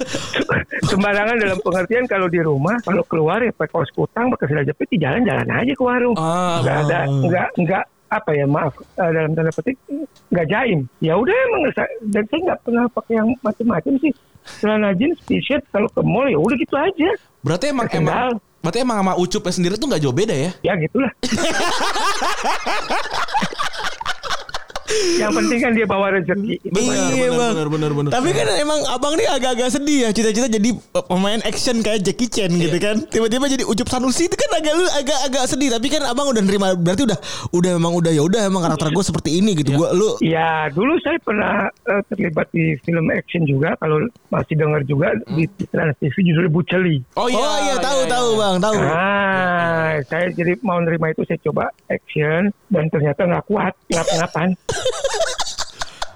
sembarangan 0.90 1.36
dalam 1.38 1.58
pengertian 1.60 2.04
kalau 2.06 2.30
di 2.30 2.40
rumah, 2.40 2.78
kalau 2.86 3.02
keluar 3.06 3.42
ya 3.42 3.50
pakai 3.50 3.72
kaos 3.74 3.90
kutang, 3.90 4.30
pakai 4.34 4.46
sandal 4.50 4.66
jepit, 4.70 4.86
di 4.90 4.98
jalan-jalan 5.02 5.48
aja 5.48 5.72
ke 5.74 5.82
warung. 5.82 6.14
Ah, 6.14 6.62
nggak 6.62 6.76
ada, 6.86 6.98
nggak 7.08 7.48
nggak 7.66 7.84
apa 8.10 8.34
ya 8.34 8.42
maaf 8.42 8.74
eh, 8.74 9.10
dalam 9.14 9.30
tanda 9.38 9.54
petik 9.54 9.78
nggak 10.34 10.46
jaim. 10.50 10.80
Ya 10.98 11.14
udah 11.14 11.30
emang 11.30 11.62
dan 12.10 12.22
saya 12.26 12.40
nggak 12.50 12.60
pernah 12.66 12.84
pakai 12.90 13.14
yang 13.22 13.28
macam-macam 13.40 13.94
sih. 14.02 14.12
Celana 14.40 14.96
jeans, 14.96 15.20
t-shirt 15.28 15.62
kalau 15.70 15.86
ke 15.92 16.00
mall 16.02 16.26
ya 16.26 16.40
udah 16.40 16.56
gitu 16.58 16.74
aja. 16.74 17.10
Berarti 17.44 17.70
emang 17.70 17.86
Terkenal. 17.86 18.34
emang 18.34 18.48
berarti 18.60 18.78
emang 18.84 18.96
sama 19.00 19.12
Ucupnya 19.16 19.52
sendiri 19.56 19.74
tuh 19.80 19.88
nggak 19.88 20.02
jauh 20.04 20.16
beda 20.16 20.34
ya? 20.34 20.50
Ya 20.64 20.72
gitulah. 20.76 21.12
yang 25.16 25.32
penting 25.32 25.58
kan 25.58 25.72
dia 25.72 25.84
bawa 25.84 26.12
rezeki. 26.12 26.54
Iya, 26.62 26.70
benar, 26.70 27.30
Bang. 27.30 27.52
benar, 27.52 27.68
benar, 27.68 27.90
benar. 27.92 28.10
Tapi 28.10 28.28
kan 28.30 28.46
emang 28.56 28.80
abang 28.86 29.14
nih 29.14 29.28
agak-agak 29.28 29.68
sedih 29.70 29.98
ya 30.00 30.10
cita-cita 30.10 30.48
jadi 30.48 30.70
uh, 30.72 31.04
pemain 31.04 31.40
action 31.42 31.78
kayak 31.78 32.00
Jackie 32.02 32.26
Chan 32.26 32.50
gitu 32.50 32.72
Iya. 32.72 32.82
kan. 32.82 32.96
Tiba-tiba 33.04 33.46
jadi 33.46 33.64
Ucup 33.64 33.86
Sanusi 33.86 34.26
itu 34.26 34.34
kan 34.34 34.50
agak 34.52 34.72
lu 34.72 34.86
agak-agak 34.86 35.44
sedih 35.46 35.68
tapi 35.70 35.86
kan 35.88 36.02
abang 36.02 36.26
udah 36.26 36.40
nerima 36.40 36.72
berarti 36.72 37.02
udah 37.04 37.18
udah 37.50 37.70
memang 37.72 37.92
udah 37.94 38.10
ya 38.10 38.22
udah 38.22 38.40
emang 38.42 38.62
karakter 38.62 38.88
gue 38.88 39.04
seperti 39.04 39.30
ini 39.36 39.54
gitu. 39.54 39.72
Gua 39.72 39.90
lu 39.90 40.16
Ya, 40.20 40.66
dulu 40.68 40.98
saya 40.98 41.16
pernah 41.18 41.66
eh, 41.68 42.02
terlibat 42.06 42.50
di 42.50 42.74
film 42.80 43.08
action 43.08 43.44
juga. 43.44 43.76
Kalau 43.76 44.02
masih 44.28 44.54
dengar 44.54 44.82
juga 44.82 45.10
di, 45.28 45.46
di 45.48 45.64
Trans 45.66 45.94
TV 45.96 46.14
judulnya 46.24 46.50
Buceli. 46.50 46.96
Oh 47.14 47.26
iya, 47.26 47.38
Oh 47.38 47.58
iya 47.60 47.74
tahu 47.76 47.98
iya, 47.98 48.08
tahu 48.08 48.28
iya. 48.28 48.38
Bang, 48.38 48.56
tahu. 48.58 48.76
Ah, 48.80 49.92
saya 50.04 50.26
jadi 50.30 50.54
mau 50.60 50.78
nerima 50.78 51.08
itu 51.08 51.22
saya 51.22 51.38
coba 51.40 51.64
action 51.86 52.40
dan 52.68 52.84
ternyata 52.86 53.22
nggak 53.22 53.44
kuat, 53.44 53.74
ngap-ngapan. 53.88 54.48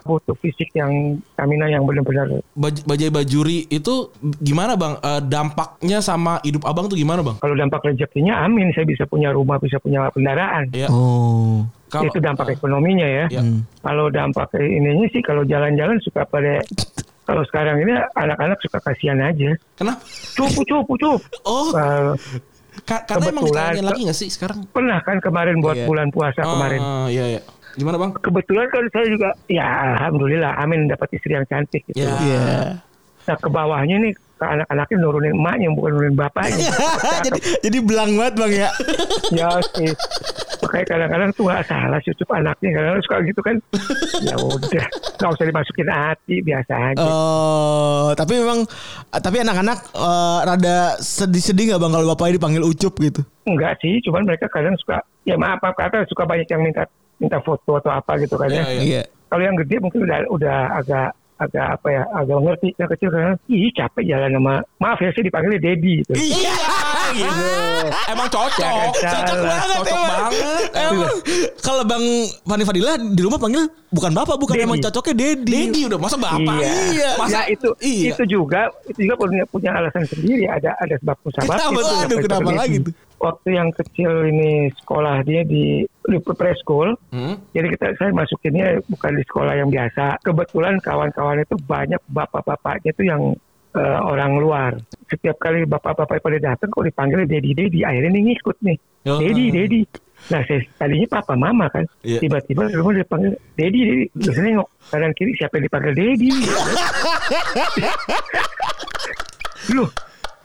Butuh 0.05 0.37
fisik 0.37 0.69
yang 0.71 0.93
stamina 1.33 1.65
yang 1.65 1.81
benar-benar 1.83 2.29
Baj- 2.53 2.85
Bajai 2.85 3.09
Bajuri 3.09 3.65
itu 3.67 4.13
gimana 4.37 4.77
Bang? 4.77 5.01
Eh, 5.01 5.21
dampaknya 5.23 5.99
sama 5.99 6.45
hidup 6.45 6.61
Abang 6.63 6.87
tuh 6.87 6.95
gimana 6.95 7.25
Bang? 7.25 7.41
kalau 7.41 7.57
dampak 7.57 7.81
rezekinya 7.83 8.45
amin 8.45 8.69
saya 8.71 8.85
bisa 8.85 9.05
punya 9.05 9.33
rumah 9.33 9.57
bisa 9.57 9.81
punya 9.81 10.05
kendaraan 10.11 10.69
Iya. 10.71 10.93
Oh. 10.93 11.65
Kalau 11.89 12.05
itu 12.07 12.21
dampak 12.21 12.53
ekonominya 12.53 13.07
ya 13.07 13.25
Iya. 13.31 13.43
kalau 13.81 14.07
dampak 14.09 14.53
ininya 14.55 15.09
sih 15.09 15.21
kalau 15.21 15.41
jalan-jalan 15.43 15.97
suka 15.99 16.27
pada 16.27 16.61
kalau 17.25 17.41
sekarang 17.47 17.81
ini 17.81 17.97
anak-anak 18.13 18.61
suka 18.61 18.79
kasihan 18.83 19.17
aja 19.19 19.57
Kenapa? 19.73 20.05
cupu 20.37 20.61
cupu 20.69 20.95
cup 21.01 21.21
Oh, 21.49 21.73
Eh, 21.73 22.13
ka- 22.85 23.09
karena 23.09 23.33
emang 23.33 23.49
lagi 23.49 24.05
gak 24.05 24.13
sih 24.13 24.29
sekarang? 24.29 24.69
pernah 24.69 25.01
kan 25.01 25.17
kemarin 25.19 25.65
buat 25.65 25.73
Iya. 25.75 25.89
bulan 25.89 26.13
puasa 26.13 26.45
kemarin 26.45 26.81
Oh, 26.83 27.09
iya 27.09 27.25
iya. 27.31 27.43
Gimana 27.75 27.97
Bang? 27.97 28.11
kebetulan 28.17 28.67
kan 28.69 28.85
saya 28.89 29.07
juga 29.07 29.29
ya 29.47 29.67
alhamdulillah 29.93 30.53
amin 30.57 30.87
dapat 30.87 31.11
istri 31.13 31.33
yang 31.33 31.45
cantik 31.45 31.83
gitu 31.87 32.01
Ya. 32.01 32.15
Iya. 32.19 32.47
nah 33.25 33.37
ke 33.37 33.49
bawahnya 33.49 33.97
nih 33.99 34.13
ke 34.13 34.45
anak-anaknya 34.45 34.97
nurunin 34.99 35.33
emaknya 35.33 35.73
bukan 35.73 35.91
nurunin 35.93 36.13
bapaknya 36.15 36.69
jadi 37.27 37.41
jadi 37.63 37.79
belang 37.81 38.13
banget 38.15 38.35
Bang 38.37 38.53
ya. 38.53 38.69
ya 39.39 39.49
sih 39.73 39.91
makanya 40.61 40.87
kadang-kadang 40.87 41.31
tuh 41.31 41.45
nggak 41.45 41.65
salah 41.65 41.99
sih 42.01 42.13
cukup 42.15 42.37
anaknya 42.37 42.71
kadang 42.73 43.01
suka 43.01 43.17
gitu 43.23 43.41
kan 43.41 43.57
ya 44.29 44.35
udah 44.37 44.87
nggak 45.17 45.31
usah 45.31 45.47
dimasukin 45.47 45.89
hati 45.89 46.37
biasa 46.41 46.73
aja 46.91 47.05
Oh, 47.05 48.13
tapi 48.13 48.39
memang 48.39 48.65
tapi 49.11 49.37
anak-anak 49.41 49.79
eh, 49.91 50.39
rada 50.43 50.77
sedih-sedih 50.99 51.65
nggak 51.73 51.81
bang 51.81 51.93
kalau 51.93 52.07
bapaknya 52.09 52.37
dipanggil 52.37 52.63
ucup 52.63 52.93
gitu? 52.99 53.21
enggak 53.45 53.77
sih 53.79 54.01
cuman 54.03 54.25
mereka 54.25 54.49
kadang 54.49 54.73
suka 54.77 55.01
ya 55.23 55.35
maaf 55.35 55.61
maaf 55.61 55.75
kata 55.75 56.05
suka 56.07 56.25
banyak 56.25 56.45
yang 56.47 56.61
minta 56.61 56.85
minta 57.25 57.41
foto 57.41 57.81
atau 57.81 57.91
apa 57.91 58.13
gitu 58.21 58.37
kan 58.37 58.53
ya 58.53 58.61
Iya, 58.61 58.69
iya. 58.69 58.83
Iya. 58.85 59.03
kalau 59.33 59.43
yang 59.43 59.57
gede 59.57 59.77
mungkin 59.81 60.01
udah 60.05 60.19
udah 60.29 60.59
agak 60.79 61.09
agak 61.35 61.67
apa 61.79 61.89
ya 61.91 62.03
agak 62.15 62.39
ngerti 62.47 62.69
yang 62.79 62.91
kecil 62.95 63.09
kan 63.11 63.35
ih 63.51 63.73
capek 63.75 64.05
jalan 64.07 64.31
sama 64.39 64.55
maaf 64.79 64.99
ya 65.03 65.11
sih 65.11 65.23
dipanggilnya 65.27 65.61
Dedi 65.61 65.93
gitu. 66.01 66.13
Iya, 66.15 66.55
gitu. 67.11 67.47
Emang 68.07 68.29
cocok. 68.31 68.95
Cocok 68.95 69.37
banget, 69.43 69.69
cocok 69.83 69.99
emang. 69.99 70.11
banget. 70.15 70.69
Emang 70.79 71.15
kalau 71.59 71.83
bang 71.83 72.05
Fani 72.47 72.65
Fadila 72.65 72.93
di 73.03 73.23
rumah 73.27 73.39
panggil 73.43 73.67
bukan 73.91 74.13
bapak, 74.15 74.37
bukan 74.39 74.55
emang 74.63 74.79
cocoknya 74.79 75.15
Dedi. 75.19 75.51
Dedi 75.51 75.81
udah 75.91 75.99
masa 75.99 76.17
bapak. 76.23 76.59
Iya. 76.63 77.11
Masa 77.19 77.35
ya 77.35 77.43
itu 77.51 77.69
iya. 77.83 78.15
itu 78.15 78.23
juga 78.31 78.71
itu 78.87 78.99
juga 79.03 79.15
punya 79.19 79.43
punya 79.51 79.71
alasan 79.75 80.07
sendiri 80.07 80.47
ada 80.47 80.71
ada 80.79 80.95
sebab 81.03 81.17
musabab 81.19 81.51
Kenapa 81.51 81.81
tuh? 81.83 81.97
Aduh, 81.99 82.19
kenapa 82.23 82.51
lagi 82.55 82.77
tuh? 82.79 82.93
Waktu 83.19 83.49
yang 83.57 83.69
kecil 83.73 84.27
ini 84.27 84.69
sekolah 84.83 85.25
dia 85.25 85.43
di 85.47 85.85
di 85.85 86.19
preschool. 86.21 86.97
Hmm? 87.15 87.41
jadi 87.57 87.73
kita 87.73 87.87
saya 87.97 88.11
masukinnya 88.13 88.81
bukan 88.87 89.13
di 89.17 89.23
sekolah 89.25 89.55
yang 89.57 89.71
biasa. 89.73 90.21
Kebetulan 90.21 90.77
kawan-kawan 90.83 91.41
itu 91.41 91.57
banyak 91.65 92.03
bapak-bapaknya 92.13 92.91
itu 92.93 93.03
yang 93.09 93.23
eh, 93.75 93.99
orang 94.05 94.37
luar. 94.39 94.73
Setiap 95.09 95.41
kali 95.41 95.65
bapak-bapak 95.65 96.21
pada 96.21 96.39
datang 96.39 96.69
kok 96.69 96.85
dipanggil 96.85 97.25
dedi 97.25 97.57
dedi 97.57 97.81
akhirnya 97.83 98.11
nih 98.13 98.23
ngikut 98.33 98.57
nih. 98.61 98.79
Oh. 99.05 99.21
dedi 99.21 99.53
dedi 99.53 99.83
nah 100.33 100.41
saya 100.49 100.65
tadinya 100.81 101.21
papa 101.21 101.37
mama 101.37 101.69
kan. 101.69 101.85
Iya. 102.01 102.25
tiba-tiba 102.25 102.65
di 102.73 102.75
rumah 102.81 102.97
dipanggil 102.97 103.37
dedi 103.61 103.81
dedi 103.85 104.05
terus 104.17 104.41
nengok 104.41 104.69
kanan 104.89 105.13
kiri 105.13 105.37
siapa 105.37 105.61
yang 105.61 105.65
dipanggil 105.69 105.93
dedi 105.93 106.31
Loh, 109.73 109.89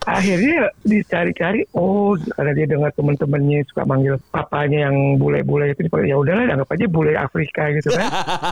akhirnya 0.10 0.74
dicari-cari 0.82 1.62
oh 1.78 2.18
karena 2.34 2.52
dia 2.58 2.66
dengar 2.66 2.90
teman-temannya 2.98 3.62
suka 3.70 3.84
manggil 3.86 4.16
papanya 4.34 4.90
yang 4.90 5.22
bule-bule 5.22 5.72
itu 5.74 5.86
ya 6.06 6.16
udahlah 6.18 6.50
anggap 6.50 6.70
aja 6.74 6.86
bule 6.90 7.14
Afrika 7.14 7.70
gitu 7.78 7.94
kan 7.94 8.10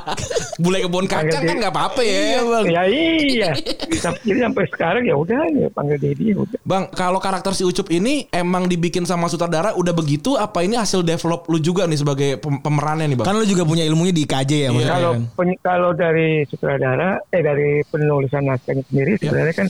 Bule 0.63 0.81
kebun 0.81 1.05
kacang 1.05 1.45
kan 1.45 1.55
nggak 1.61 1.73
apa-apa 1.73 2.01
ya. 2.01 2.41
ya 2.65 2.83
iya 2.89 3.49
jadi 4.25 4.39
sampai 4.49 4.65
sekarang 4.73 5.03
ya 5.05 5.15
udah 5.17 5.37
ya 5.53 5.67
panggil 5.73 5.97
Dedi 6.01 6.33
ya 6.33 6.37
udah 6.41 6.59
Bang, 6.67 6.89
kalau 6.91 7.21
karakter 7.21 7.53
si 7.53 7.63
Ucup 7.63 7.87
ini 7.93 8.27
emang 8.29 8.67
dibikin 8.67 9.07
sama 9.07 9.31
sutradara 9.31 9.73
udah 9.77 9.93
begitu 9.93 10.35
apa 10.35 10.65
ini 10.65 10.75
hasil 10.75 11.05
develop 11.05 11.47
lu 11.47 11.61
juga 11.61 11.87
nih 11.87 11.99
sebagai 12.01 12.29
pem- 12.41 12.59
pemerannya 12.59 13.07
nih, 13.13 13.17
Bang? 13.21 13.25
Kan 13.29 13.35
lu 13.39 13.45
juga 13.47 13.63
punya 13.63 13.87
ilmunya 13.87 14.13
di 14.13 14.23
KJ 14.27 14.51
ya 14.51 14.69
maksudnya 14.73 14.95
kalau 14.97 15.13
kan. 15.15 15.47
kalau 15.63 15.91
dari 15.95 16.43
sutradara 16.49 17.09
eh 17.31 17.41
dari 17.41 17.81
penulisan 17.87 18.43
naskahnya 18.45 18.83
sendiri 18.89 19.11
sebenarnya 19.21 19.55
kan 19.55 19.67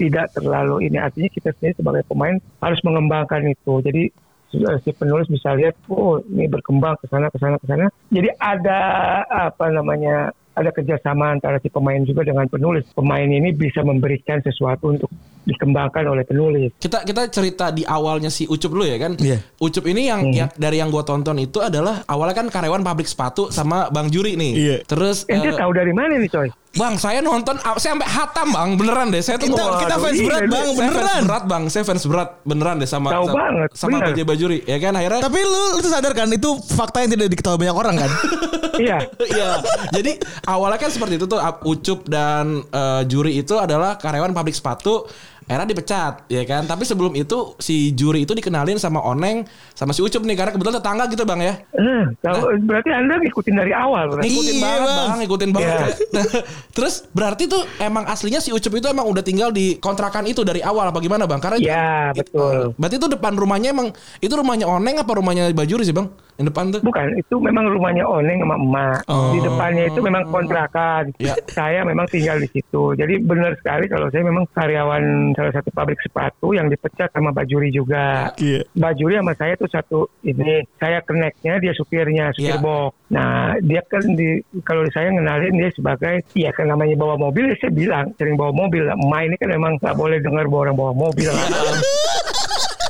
tidak 0.00 0.32
terlalu 0.32 0.88
ini 0.88 0.96
artinya 0.96 1.28
kita 1.28 1.52
sendiri 1.60 1.76
sebagai 1.76 2.02
pemain 2.08 2.40
harus 2.64 2.80
mengembangkan 2.80 3.44
itu 3.52 3.84
jadi 3.84 4.08
eh, 4.56 4.76
si 4.80 4.90
penulis 4.96 5.28
bisa 5.28 5.52
lihat 5.52 5.76
oh 5.92 6.24
ini 6.24 6.48
berkembang 6.48 6.96
ke 6.96 7.06
sana 7.12 7.28
ke 7.28 7.36
sana 7.36 7.60
ke 7.60 7.66
sana 7.68 7.92
jadi 8.08 8.32
ada 8.40 8.80
apa 9.28 9.68
namanya 9.68 10.32
ada 10.56 10.72
kerjasama 10.74 11.36
antara 11.36 11.62
si 11.62 11.70
pemain 11.70 12.02
juga 12.02 12.26
dengan 12.26 12.48
penulis 12.48 12.88
pemain 12.96 13.24
ini 13.24 13.52
bisa 13.54 13.84
memberikan 13.86 14.42
sesuatu 14.42 14.92
untuk 14.92 15.10
dikembangkan 15.40 16.04
oleh 16.04 16.24
penulis 16.28 16.68
Kita 16.76 17.00
kita 17.00 17.32
cerita 17.32 17.72
di 17.72 17.80
awalnya 17.86 18.28
si 18.28 18.44
Ucup 18.44 18.76
dulu 18.76 18.84
ya 18.84 19.00
kan. 19.00 19.16
Iya. 19.16 19.40
Ucup 19.56 19.88
ini 19.88 20.12
yang, 20.12 20.20
Hmm. 20.28 20.36
yang 20.36 20.50
dari 20.52 20.76
yang 20.84 20.92
gue 20.92 21.00
tonton 21.00 21.40
itu 21.40 21.64
adalah 21.64 22.04
awalnya 22.04 22.44
kan 22.44 22.46
karyawan 22.52 22.84
pabrik 22.84 23.08
sepatu 23.08 23.48
sama 23.48 23.88
Bang 23.88 24.12
Juri 24.12 24.36
nih. 24.36 24.52
Iya. 24.52 24.76
Terus 24.84 25.24
ente 25.32 25.48
eh, 25.48 25.56
tahu 25.56 25.72
dari 25.72 25.96
mana 25.96 26.20
nih 26.20 26.28
coy 26.28 26.48
Bang, 26.70 26.94
saya 27.02 27.18
nonton 27.18 27.58
ah, 27.66 27.74
saya 27.82 27.98
sampai 27.98 28.06
hatam, 28.06 28.48
Bang. 28.54 28.78
Beneran 28.78 29.10
deh. 29.10 29.18
Saya 29.18 29.42
tuh 29.42 29.50
Kita, 29.50 29.64
kita 29.82 29.96
fans 29.98 30.18
berat 30.22 30.40
iya. 30.40 30.46
bang, 30.46 30.68
saya 30.70 30.70
fans 30.70 30.78
beneran. 30.78 31.22
berat, 31.26 31.44
Bang. 31.50 31.62
Saya 31.66 31.82
fans 31.82 32.04
berat 32.06 32.30
beneran 32.46 32.74
deh 32.78 32.86
sama 32.86 33.08
Tahu 33.10 33.26
sama, 33.26 33.34
banget, 33.34 33.68
sama 33.74 33.90
bener. 33.98 34.06
PJ 34.14 34.20
Bajuri. 34.22 34.58
Ya 34.70 34.78
kan 34.78 34.92
akhirnya 34.94 35.20
Tapi 35.26 35.38
lu, 35.42 35.62
lu 35.74 35.78
tuh 35.82 35.90
sadar 35.90 36.12
kan 36.14 36.30
itu 36.30 36.50
fakta 36.70 37.02
yang 37.02 37.10
tidak 37.10 37.26
diketahui 37.34 37.58
banyak 37.58 37.74
orang 37.74 37.94
kan? 37.98 38.10
iya 38.86 38.98
Iya. 39.18 39.50
Jadi 39.90 40.12
awalnya 40.46 40.78
kan 40.78 40.90
seperti 40.94 41.18
itu 41.18 41.26
tuh 41.26 41.42
Ucup 41.66 42.06
dan 42.06 42.62
eh, 42.62 43.02
Juri 43.10 43.42
itu 43.42 43.58
adalah 43.58 43.98
karyawan 43.98 44.30
pabrik 44.30 44.54
sepatu. 44.54 45.10
Era 45.46 45.62
dipecat, 45.62 46.26
ya 46.26 46.42
kan. 46.42 46.62
Tapi 46.62 46.82
sebelum 46.82 47.12
itu 47.12 47.54
si 47.56 47.90
Juri 47.90 48.22
itu 48.22 48.32
dikenalin 48.32 48.76
sama 48.76 49.00
Oneng 49.00 49.42
sama 49.72 49.90
si 49.90 50.00
Ucup 50.00 50.20
nih 50.20 50.34
karena 50.34 50.52
kebetulan 50.52 50.76
tetangga 50.76 51.04
gitu 51.06 51.22
bang 51.22 51.40
ya. 51.40 51.54
Eh, 51.72 52.02
kalau 52.20 52.40
berarti 52.60 52.90
anda 52.90 53.16
ngikutin 53.16 53.54
dari 53.54 53.72
awal 53.72 54.10
berarti. 54.10 54.26
Ngikutin 54.26 54.48
Iya, 54.50 54.62
banget 54.62 54.86
Bang. 54.86 54.98
bang, 55.06 55.18
ngikutin 55.20 55.50
banget. 55.50 55.70
Iya. 55.70 55.86
Terus 56.76 56.94
berarti 57.10 57.44
tuh 57.46 57.62
emang 57.78 58.04
aslinya 58.04 58.38
si 58.38 58.50
Ucup 58.50 58.72
itu 58.72 58.86
emang 58.86 59.06
udah 59.06 59.20
tinggal 59.20 59.48
di 59.48 59.76
kontrakan 59.76 60.26
itu 60.26 60.42
dari 60.42 60.60
awal 60.60 60.86
apa 60.86 60.98
gimana 60.98 61.24
bang? 61.24 61.38
Karena 61.38 61.58
Ya, 61.60 62.10
betul. 62.10 62.72
Berarti 62.74 62.96
itu 62.96 63.06
depan 63.06 63.32
rumahnya 63.34 63.70
emang 63.70 63.88
itu 64.18 64.32
rumahnya 64.32 64.64
Oneng 64.64 64.96
apa 64.98 65.12
rumahnya 65.12 65.50
Bajuri 65.50 65.82
sih 65.82 65.92
bang? 65.92 66.08
Yang 66.36 66.46
depan 66.50 66.64
tuh? 66.72 66.80
Bukan, 66.80 67.06
itu 67.14 67.36
memang 67.36 67.68
rumahnya 67.68 68.00
Oneng 68.02 68.40
sama 68.40 68.56
emak. 68.56 68.98
Di 69.04 69.38
depannya 69.40 69.84
itu 69.86 70.00
memang 70.00 70.24
kontrakan. 70.26 71.12
Ya. 71.20 71.36
Saya 71.46 71.84
memang 71.84 72.08
tinggal 72.08 72.40
di 72.40 72.48
situ. 72.48 72.96
Jadi 72.96 73.20
benar 73.20 73.52
sekali 73.60 73.84
kalau 73.86 74.08
saya 74.08 74.24
memang 74.24 74.48
karyawan 74.56 75.36
salah 75.40 75.52
satu 75.56 75.72
pabrik 75.72 75.96
sepatu 76.04 76.52
yang 76.52 76.68
dipecat 76.68 77.08
sama 77.08 77.32
Bajuri 77.32 77.72
juga. 77.72 78.28
Iya. 78.36 78.68
Bajuri 78.76 79.16
sama 79.16 79.32
saya 79.40 79.56
tuh 79.56 79.72
satu 79.72 79.98
ini 80.20 80.60
saya 80.76 81.00
keneknya 81.00 81.56
dia 81.56 81.72
supirnya 81.72 82.28
supir 82.36 82.52
Iya. 82.52 82.60
box. 82.60 82.92
Nah 83.08 83.56
dia 83.64 83.80
kan 83.88 84.04
di 84.12 84.44
kalau 84.60 84.84
saya 84.92 85.08
ngenalin 85.16 85.56
dia 85.56 85.72
sebagai 85.72 86.20
ya 86.36 86.52
kan 86.52 86.68
namanya 86.68 86.92
bawa 87.00 87.16
mobil 87.16 87.48
ya 87.48 87.56
saya 87.56 87.72
bilang 87.72 88.12
sering 88.20 88.36
bawa 88.36 88.52
mobil. 88.52 88.84
Emak 88.84 89.22
ini 89.24 89.36
kan 89.40 89.48
memang 89.48 89.72
nggak 89.80 89.96
boleh 89.96 90.20
dengar 90.20 90.44
orang 90.44 90.76
bawa 90.76 90.92
mobil. 90.92 91.32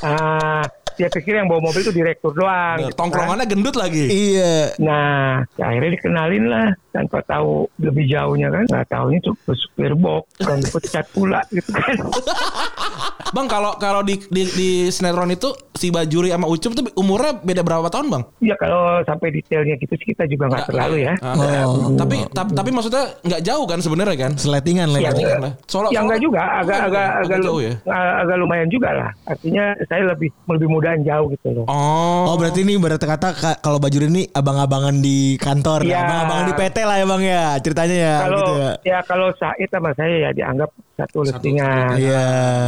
Ah, 0.00 0.64
dia 1.00 1.08
pikir 1.08 1.32
yang 1.34 1.48
bawa 1.48 1.60
mobil 1.62 1.80
itu 1.80 1.88
direktur 1.90 2.30
doang. 2.30 2.76
gitu 2.78 2.92
kan. 2.92 2.98
Tongkrongannya 3.00 3.46
gendut 3.46 3.72
lagi. 3.74 4.04
iya. 4.04 4.76
Nah, 4.76 5.40
ya 5.54 5.64
akhirnya 5.66 5.96
dikenalin 5.96 6.44
lah 6.44 6.66
tanpa 6.90 7.24
tahu 7.24 7.50
lebih 7.78 8.04
jauhnya 8.04 8.48
kan. 8.48 8.64
Nggak 8.66 8.86
tahunya 8.86 9.18
tuh 9.22 9.32
supir 9.50 9.92
box 9.94 10.28
dan 10.38 10.60
dipecat 10.60 11.08
pula 11.08 11.40
gitu 11.48 11.72
kan. 11.72 11.96
Bang 13.30 13.46
kalau 13.46 13.78
kalau 13.78 14.02
di, 14.02 14.18
di 14.26 14.42
di 14.44 14.68
sinetron 14.88 15.30
itu 15.30 15.48
si 15.72 15.88
Bajuri 15.88 16.28
sama 16.28 16.44
Ucup 16.44 16.74
tuh 16.74 16.84
umurnya 16.94 17.38
beda 17.38 17.62
berapa 17.62 17.86
tahun 17.86 18.10
bang? 18.10 18.22
ya 18.42 18.58
kalau 18.58 18.98
sampai 19.00 19.30
detailnya 19.30 19.78
gitu 19.78 19.94
sih 19.94 20.06
kita 20.08 20.26
juga 20.26 20.50
nggak 20.50 20.66
terlalu 20.66 21.06
ya. 21.06 21.14
Ah, 21.20 21.38
Oh. 21.62 21.94
Tapi 21.94 22.26
tapi 22.28 22.50
tapi 22.52 22.70
maksudnya 22.70 23.14
nggak 23.22 23.40
jauh 23.40 23.64
kan 23.64 23.78
sebenarnya 23.78 24.16
kan? 24.18 24.32
Seletingan 24.34 24.90
lah 24.90 24.98
Ya, 25.00 25.10
ya. 25.10 25.38
enggak. 25.38 25.52
Soalnya 25.64 25.90
ya 25.92 26.00
enggak 26.02 26.20
juga, 26.20 26.42
agak 26.58 26.78
agak 26.82 27.06
agak, 27.22 27.36
lu- 27.38 27.46
jauh 27.46 27.60
ya. 27.62 27.74
agak 28.18 28.36
lumayan 28.36 28.66
juga 28.66 28.88
lah. 28.90 29.10
Artinya 29.24 29.64
saya 29.86 30.02
lebih 30.10 30.28
lebih 30.44 30.68
mudahan 30.90 31.06
jauh 31.06 31.26
gitu 31.30 31.48
loh. 31.54 31.64
Oh. 31.70 32.34
Oh 32.34 32.36
berarti 32.36 32.66
ini 32.66 32.74
berarti 32.76 33.06
kata 33.06 33.28
ka- 33.32 33.58
kalau 33.62 33.78
Bajuri 33.78 34.10
ini 34.10 34.22
abang-abangan 34.26 34.98
di 34.98 35.38
kantor, 35.38 35.86
Iya. 35.86 36.02
abang-abangan 36.02 36.44
di 36.50 36.54
PT 36.58 36.76
lah 36.82 36.96
ya 36.98 37.06
bang 37.06 37.22
ya 37.22 37.44
ceritanya 37.62 37.96
ya 37.96 38.16
kalau 38.18 38.36
gitu 38.36 38.52
ya. 38.52 38.72
ya 38.82 38.98
kalau 39.06 39.28
Said 39.38 39.68
sama 39.70 39.90
saya 39.94 40.14
ya 40.26 40.30
dianggap 40.34 40.70
satu 40.98 41.18
listingan. 41.24 41.96
Iya. 41.96 42.26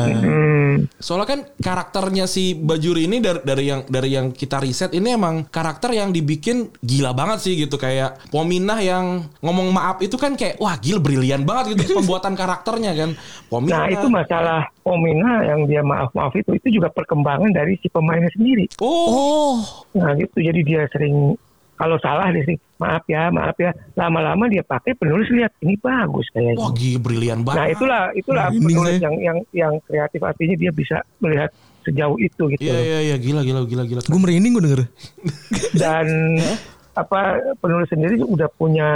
Hmm. 0.09 0.73
Soalnya 0.97 1.27
kan 1.29 1.41
karakternya 1.59 2.25
si 2.25 2.55
Bajuri 2.55 3.05
ini 3.11 3.21
dari, 3.21 3.41
dari 3.45 3.65
yang 3.69 3.81
dari 3.85 4.11
yang 4.15 4.27
kita 4.33 4.63
riset 4.63 4.95
ini 4.95 5.13
emang 5.13 5.45
karakter 5.51 5.93
yang 5.93 6.15
dibikin 6.15 6.73
gila 6.81 7.13
banget 7.13 7.45
sih 7.45 7.55
gitu 7.59 7.77
kayak 7.77 8.31
Pominah 8.33 8.81
yang 8.81 9.29
ngomong 9.45 9.69
maaf 9.75 10.01
itu 10.01 10.17
kan 10.17 10.39
kayak 10.39 10.57
wah 10.57 10.79
gila 10.81 11.03
brilian 11.03 11.45
banget 11.45 11.77
gitu 11.77 12.01
pembuatan 12.01 12.33
karakternya 12.33 12.97
kan. 12.97 13.11
Pominah. 13.53 13.85
Nah 13.85 13.87
itu 13.91 14.07
masalah 14.09 14.61
Omina 14.83 15.47
yang 15.47 15.63
dia 15.71 15.79
maaf-maaf 15.79 16.35
itu 16.35 16.59
itu 16.59 16.81
juga 16.81 16.91
perkembangan 16.91 17.55
dari 17.55 17.79
si 17.79 17.87
pemainnya 18.13 18.33
sendiri. 18.37 18.65
Oh. 18.85 19.09
Oh. 19.09 19.57
Nah 19.97 20.13
gitu 20.21 20.37
jadi 20.37 20.61
dia 20.61 20.83
sering 20.93 21.33
kalau 21.73 21.97
salah 21.99 22.29
dia 22.29 22.45
sering 22.45 22.61
maaf 22.77 23.01
ya 23.09 23.33
maaf 23.33 23.57
ya 23.57 23.73
lama-lama 23.97 24.45
dia 24.53 24.61
pakai 24.61 24.93
penulis 24.93 25.33
lihat 25.33 25.57
ini 25.65 25.81
bagus 25.81 26.29
kayaknya. 26.29 26.61
Wah 26.61 26.71
gila 26.77 27.01
brilian 27.01 27.41
Nah 27.41 27.47
banget. 27.49 27.81
itulah 27.81 28.03
itulah 28.13 28.47
Ini 28.53 28.61
penulis 28.61 28.93
saya. 28.93 29.05
yang 29.09 29.15
yang 29.17 29.39
yang 29.57 29.73
kreatif 29.89 30.21
artinya 30.21 30.57
dia 30.61 30.71
bisa 30.71 31.01
melihat 31.25 31.49
sejauh 31.83 32.21
itu 32.21 32.43
gitu. 32.53 32.61
Iya 32.63 32.77
iya 32.79 32.99
iya 33.01 33.17
gila 33.17 33.41
gila 33.41 33.65
gila 33.65 33.83
gila. 33.89 34.01
Gue 34.05 34.21
merinding 34.21 34.53
gue 34.53 34.63
denger. 34.69 34.83
Dan 35.83 36.37
apa 36.93 37.41
penulis 37.57 37.89
sendiri 37.89 38.21
udah 38.21 38.53
punya 38.53 38.89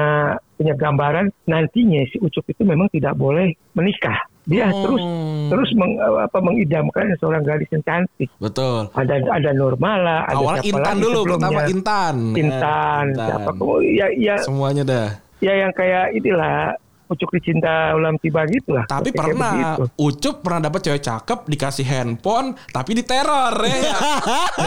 punya 0.53 0.77
gambaran 0.77 1.33
nantinya 1.49 2.05
si 2.13 2.21
Ucup 2.21 2.45
itu 2.45 2.61
memang 2.63 2.93
tidak 2.93 3.17
boleh 3.17 3.57
menikah. 3.73 4.29
Dia 4.47 4.67
Oh. 4.67 4.79
terus 4.81 5.03
terus 5.47 5.71
meng, 5.75 5.93
apa 5.99 6.39
mengidamkan 6.39 7.03
seorang 7.17 7.43
gadis 7.43 7.67
yang 7.69 7.83
cantik. 7.83 8.31
Betul. 8.39 8.87
Ada 8.93 9.15
ada 9.29 9.51
Normala, 9.53 10.23
ada 10.25 10.39
Awalnya 10.39 10.63
siapa 10.63 10.71
Intan 10.73 10.87
lagi 10.93 11.03
dulu 11.03 11.19
sebelumnya. 11.21 11.35
pertama 11.43 11.61
Intan. 11.69 12.17
Intan, 12.33 13.05
Eh, 13.09 13.27
siapa 13.27 13.51
kok 13.53 13.79
ya 13.83 14.07
ya 14.17 14.35
Semuanya 14.41 14.83
dah. 14.83 15.09
ya 15.39 15.53
yang 15.57 15.73
kayak 15.73 16.07
inilah 16.13 16.59
Ucuk 17.07 17.31
dicinta 17.39 17.95
ulam 17.95 18.19
tiba 18.19 18.43
gitu 18.51 18.75
lah. 18.75 18.83
Tapi 18.91 19.15
kayak 19.15 19.35
pernah 19.35 19.53
begitu. 19.55 19.83
Ucup 19.95 20.35
pernah 20.43 20.61
dapet 20.67 20.81
cewek 20.91 21.03
cakep 21.07 21.39
dikasih 21.47 21.87
handphone 21.87 22.59
tapi 22.75 22.91
diteror 22.99 23.55
ya. 23.63 23.95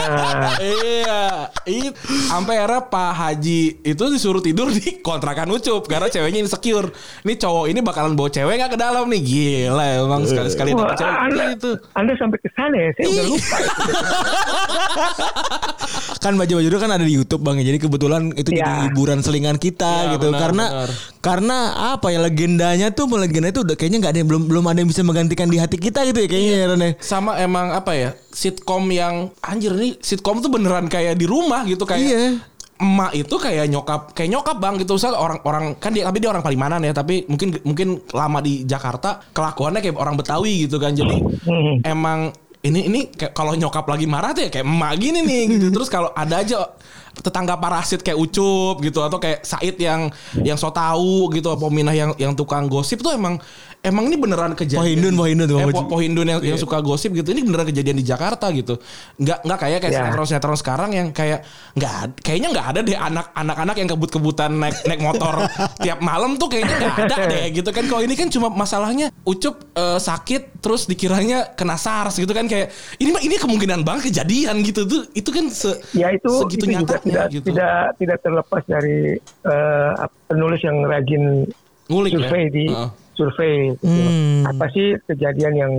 Nah, 0.00 0.56
iya, 0.60 1.50
itu 1.68 1.92
sampai 2.30 2.62
era 2.62 2.80
Pak 2.80 3.12
Haji 3.12 3.84
itu 3.84 4.04
disuruh 4.08 4.40
tidur 4.40 4.72
di 4.72 5.02
kontrakan 5.04 5.52
Ucup 5.52 5.84
karena 5.84 6.08
ceweknya 6.08 6.40
insecure. 6.40 6.88
Ini 7.26 7.36
cowok 7.36 7.66
ini 7.68 7.80
bakalan 7.84 8.16
bawa 8.16 8.32
cewek 8.32 8.56
nggak 8.56 8.72
ke 8.74 8.78
dalam 8.80 9.04
nih 9.10 9.20
gila 9.20 9.86
emang 10.06 10.22
sekali 10.24 10.48
sekali 10.48 10.70
wah, 10.72 10.88
dapet 10.88 11.04
cewek 11.04 11.18
anda, 11.20 11.44
itu. 11.52 11.70
anda 11.92 12.12
sampai 12.16 12.38
ke 12.40 12.48
sana 12.56 12.76
ya, 12.76 12.90
saya 12.96 13.06
udah 13.10 13.24
lupa. 13.28 13.56
kan 16.20 16.36
baju 16.36 16.52
baju 16.54 16.76
kan 16.76 16.90
ada 16.90 17.00
di 17.00 17.12
YouTube 17.12 17.40
bang 17.40 17.56
ya. 17.58 17.64
Jadi 17.66 17.78
kebetulan 17.80 18.22
itu 18.32 18.52
jadi 18.52 18.60
Ya. 18.62 18.84
hiburan 18.86 19.18
selingan 19.18 19.56
kita 19.56 19.88
Ya, 20.06 20.10
gitu. 20.14 20.28
benar, 20.28 20.40
karena 20.42 20.64
benar. 20.68 20.88
karena 21.18 21.58
apa 21.90 22.06
ya 22.08 22.20
legendanya 22.20 22.88
tuh 22.90 23.08
legenda 23.10 23.48
itu 23.48 23.60
udah 23.60 23.72
kayaknya 23.72 23.98
nggak 23.98 24.12
ada 24.12 24.18
yang 24.18 24.28
belum 24.28 24.42
belum 24.46 24.64
ada 24.66 24.78
yang 24.78 24.88
bisa 24.88 25.00
menggantikan 25.00 25.46
di 25.46 25.56
hati 25.56 25.76
kita 25.76 26.04
gitu 26.04 26.18
ya 26.18 26.28
kayaknya 26.28 26.52
ya 26.54 26.66
Ron 26.66 26.82
ya. 26.82 26.90
Sama 26.98 27.36
emang 27.36 27.72
apa 27.72 27.92
ya 27.92 28.10
sitkom 28.30 28.84
yang 28.88 29.32
anjir 29.40 29.72
nih 29.72 29.96
sitkom 29.98 30.38
tuh 30.38 30.48
beneran 30.48 30.86
kayak 30.86 31.14
di 31.14 31.24
rumah 31.24 31.64
gitu 31.64 31.82
kayak 31.82 32.00
Iya. 32.02 32.20
emak 32.78 33.12
itu 33.14 33.34
kayak 33.34 33.64
nyokap 33.66 34.00
kayak 34.10 34.30
nyokap 34.30 34.56
bang 34.56 34.76
gitu 34.76 34.96
Misal 34.96 35.12
orang-orang 35.12 35.76
kan 35.76 35.92
dia 35.92 36.00
tapi 36.02 36.16
dia 36.16 36.28
orang 36.28 36.40
Palimanan 36.40 36.80
ya 36.80 36.92
tapi 36.92 37.24
mungkin 37.26 37.52
mungkin 37.62 37.88
lama 38.10 38.40
di 38.40 38.64
Jakarta 38.64 39.20
kelakuannya 39.30 39.80
kayak 39.80 39.96
orang 39.96 40.16
Betawi 40.16 40.64
gitu 40.64 40.76
kan 40.76 40.92
jadi 40.92 41.16
Hmm. 41.40 41.80
emang 41.82 42.32
ini 42.60 42.80
ini 42.92 43.00
kayak 43.08 43.32
kalau 43.32 43.56
nyokap 43.56 43.88
lagi 43.88 44.04
marah 44.04 44.36
tuh 44.36 44.44
ya 44.44 44.50
kayak 44.52 44.66
emak 44.68 44.92
gini 45.00 45.20
nih 45.24 45.42
gitu. 45.56 45.66
Terus 45.80 45.88
kalau 45.88 46.12
ada 46.12 46.44
aja 46.44 46.68
tetangga 47.10 47.58
parasit 47.58 48.04
kayak 48.04 48.16
Ucup 48.16 48.80
gitu 48.84 49.00
atau 49.02 49.18
kayak 49.18 49.42
Said 49.42 49.76
yang 49.80 50.12
yang 50.44 50.54
so 50.60 50.70
tahu 50.70 51.32
gitu 51.34 51.50
Pominah 51.58 51.96
yang 51.96 52.12
yang 52.16 52.32
tukang 52.36 52.70
gosip 52.70 53.02
tuh 53.02 53.16
emang 53.16 53.40
emang 53.80 54.12
ini 54.12 54.16
beneran 54.20 54.52
kejadian 54.52 54.84
Pohindun, 54.84 55.14
Pohindun 55.16 55.46
tuh, 55.48 55.56
eh, 55.56 55.72
Po-. 55.72 55.88
Pohindun 55.88 56.26
yang, 56.28 56.40
yang 56.44 56.58
suka 56.60 56.84
gosip 56.84 57.16
gitu 57.16 57.32
ini 57.32 57.40
beneran 57.40 57.64
kejadian 57.64 57.96
di 57.96 58.04
Jakarta 58.04 58.52
gitu 58.52 58.76
nggak 59.16 59.38
nggak 59.40 59.58
kayak 59.58 59.78
kayak 59.80 59.92
Ya. 59.92 59.98
sinetron 60.04 60.26
sinetron 60.28 60.58
sekarang 60.60 60.90
yang 60.92 61.08
kayak 61.10 61.42
nggak 61.74 62.20
kayaknya 62.20 62.48
nggak 62.52 62.66
ada 62.76 62.80
deh 62.84 62.94
anak 62.94 63.26
anak 63.32 63.56
anak 63.56 63.76
yang 63.80 63.88
kebut 63.88 64.10
kebutan 64.12 64.52
naik 64.60 64.76
naik 64.84 65.00
motor 65.00 65.34
tiap 65.84 65.98
malam 66.04 66.36
tuh 66.36 66.52
kayaknya 66.52 66.74
nggak 66.76 66.96
ada 67.08 67.16
deh 67.32 67.44
gitu 67.56 67.70
kan 67.72 67.84
kalau 67.88 68.02
ini 68.04 68.14
kan 68.14 68.28
cuma 68.28 68.52
masalahnya 68.52 69.08
Ucup 69.24 69.64
eh, 69.72 69.96
sakit 69.98 70.60
terus 70.60 70.84
dikiranya 70.84 71.56
kena 71.56 71.80
SARS 71.80 72.20
gitu 72.20 72.30
kan 72.36 72.44
kayak 72.44 72.68
ini 73.00 73.16
mah 73.16 73.22
ini 73.24 73.40
kemungkinan 73.40 73.80
banget 73.80 74.12
kejadian 74.12 74.60
gitu 74.60 74.84
tuh 74.84 75.08
itu 75.16 75.30
kan 75.32 75.48
se, 75.48 75.72
Ya 75.96 76.12
itu 76.12 76.28
segitu 76.28 76.68
itu 76.68 76.76
juga 76.76 77.00
nyatanya 77.00 77.04
tidak 77.08 77.24
gitu 77.32 77.46
tidak 77.48 77.74
tidak 77.96 78.18
terlepas 78.20 78.62
dari 78.68 79.16
eh, 79.24 79.90
penulis 80.28 80.60
yang 80.60 80.84
rajin 80.84 81.48
ngulik 81.90 82.12
survei 82.14 82.44
ya 82.46 82.50
di 82.52 82.64
Heeh. 82.68 82.90
Survei 83.14 83.74
gitu. 83.74 83.86
Hmm. 83.86 84.46
apa 84.46 84.66
sih 84.70 84.96
kejadian 85.06 85.54
yang 85.54 85.72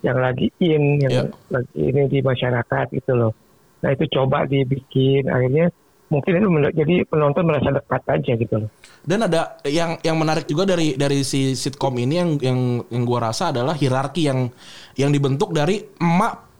yang 0.00 0.16
lagi 0.16 0.48
in 0.58 0.96
yang 0.98 1.12
Ya. 1.12 1.22
lagi 1.52 1.76
ini 1.76 2.08
di 2.08 2.18
masyarakat 2.20 2.86
gitu 2.92 3.12
loh 3.12 3.32
nah 3.80 3.92
itu 3.92 4.04
coba 4.10 4.44
dibikin 4.44 5.28
akhirnya 5.28 5.68
mungkin 6.10 6.36
itu 6.36 6.46
jadi 6.74 6.94
penonton 7.06 7.46
merasa 7.46 7.70
dekat 7.70 8.02
aja 8.04 8.32
gitu 8.34 8.54
loh 8.58 8.70
Dan 9.00 9.24
ada 9.24 9.56
yang 9.64 9.96
yang 10.02 10.18
menarik 10.18 10.44
juga 10.44 10.66
dari 10.66 10.92
dari 10.92 11.22
si 11.22 11.54
sitkom 11.54 11.94
ini 11.96 12.14
yang 12.18 12.30
yang 12.42 12.58
yang 12.90 13.02
gua 13.04 13.30
rasa 13.30 13.48
adalah 13.48 13.72
hierarki 13.72 14.28
yang 14.28 14.50
yang 14.98 15.08
dibentuk 15.08 15.54
dari 15.54 15.80
emak 15.96 16.50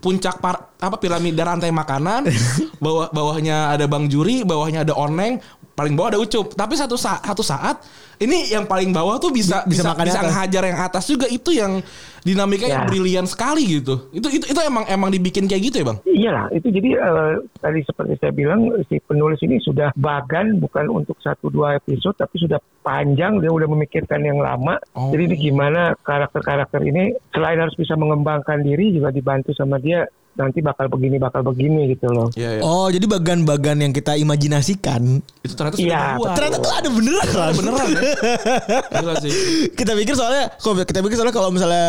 puncak 0.00 0.40
par, 0.40 0.72
apa 0.80 0.96
piramida 0.96 1.44
rantai 1.44 1.68
makanan, 1.68 2.24
bawah 2.84 3.12
bawahnya 3.12 3.76
ada 3.76 3.84
Bang 3.84 4.08
Juri, 4.08 4.40
bawahnya 4.40 4.80
ada 4.80 4.96
Oneng, 4.96 5.36
paling 5.76 5.92
bawah 5.92 6.16
ada 6.16 6.20
Ucup. 6.20 6.56
Tapi 6.56 6.72
satu 6.72 6.96
saat 6.96 7.20
satu 7.20 7.44
saat 7.44 7.76
ini 8.18 8.48
yang 8.48 8.64
paling 8.64 8.90
bawah 8.90 9.16
tuh 9.16 9.30
bisa 9.30 9.62
Bisa 9.62 9.80
bisa 9.80 9.82
makan 9.88 10.04
di 10.04 10.08
bisa, 10.08 10.18
atas. 10.18 10.28
ngehajar 10.28 10.62
yang 10.64 10.78
atas 10.80 11.04
juga 11.04 11.26
itu 11.26 11.50
yang 11.50 11.72
dinamikanya 12.20 12.74
yang 12.74 12.84
Ya. 12.84 12.90
brilian 12.90 13.24
sekali 13.24 13.62
gitu. 13.72 14.10
Itu 14.10 14.28
itu 14.28 14.44
itu 14.44 14.60
emang 14.60 14.84
emang 14.86 15.08
dibikin 15.08 15.44
kayak 15.44 15.62
gitu 15.64 15.76
ya, 15.76 15.86
Bang? 15.86 15.98
iyalah 16.04 16.46
itu 16.50 16.66
jadi 16.68 16.90
eh, 16.94 17.32
tadi 17.56 17.80
seperti 17.80 18.12
saya 18.16 18.32
bilang 18.32 18.60
si 18.84 18.98
penulis 19.00 19.38
ini 19.40 19.56
sudah 19.58 19.94
bagan 19.94 20.58
bukan 20.58 20.90
untuk 20.92 21.14
satu 21.18 21.46
dua 21.46 21.76
episode 21.76 22.14
tapi 22.16 22.36
sudah 22.36 22.58
panjang 22.80 23.38
dia 23.38 23.48
udah 23.48 23.68
memikirkan 23.68 24.20
yang 24.20 24.38
lama 24.38 24.76
Oh. 24.90 25.08
jadi 25.08 25.28
ini 25.28 25.36
gimana 25.40 25.94
karakter-karakter 25.98 26.82
ini 26.82 27.04
selain 27.30 27.56
harus 27.56 27.74
bisa 27.74 27.94
mengembangkan 27.94 28.60
diri 28.60 28.90
juga 28.90 29.08
dibantu 29.08 29.52
sama 29.52 29.78
dia 29.78 30.04
nanti 30.38 30.58
bakal 30.60 30.86
begini 30.86 31.18
bakal 31.18 31.42
begini 31.42 31.90
gitu 31.90 32.06
loh 32.08 32.30
Iya, 32.32 32.50
iya. 32.54 32.62
Oh, 32.62 32.86
jadi 32.86 33.04
bagan-bagan 33.04 33.76
yang 33.80 33.90
kita 33.90 34.14
imajinasikan 34.14 35.18
Itu 35.40 35.52
ternyata 35.52 35.76
sudah 35.76 35.84
Iya, 35.84 36.02
dibuat. 36.14 36.32
ternyata 36.32 36.56
tuh 36.58 36.72
ada 36.72 36.88
beneran. 36.88 37.24
Ternyata 37.24 37.54
beneran 37.54 37.86
ya. 37.88 38.00
Gila 38.94 39.14
sih. 39.18 39.32
kita 39.72 39.92
pikir 39.94 40.14
soalnya 40.14 40.44
kalau 40.56 40.74
kita 40.78 40.98
pikir 41.00 41.16
soalnya 41.16 41.34
kalau 41.34 41.50
misalnya 41.50 41.86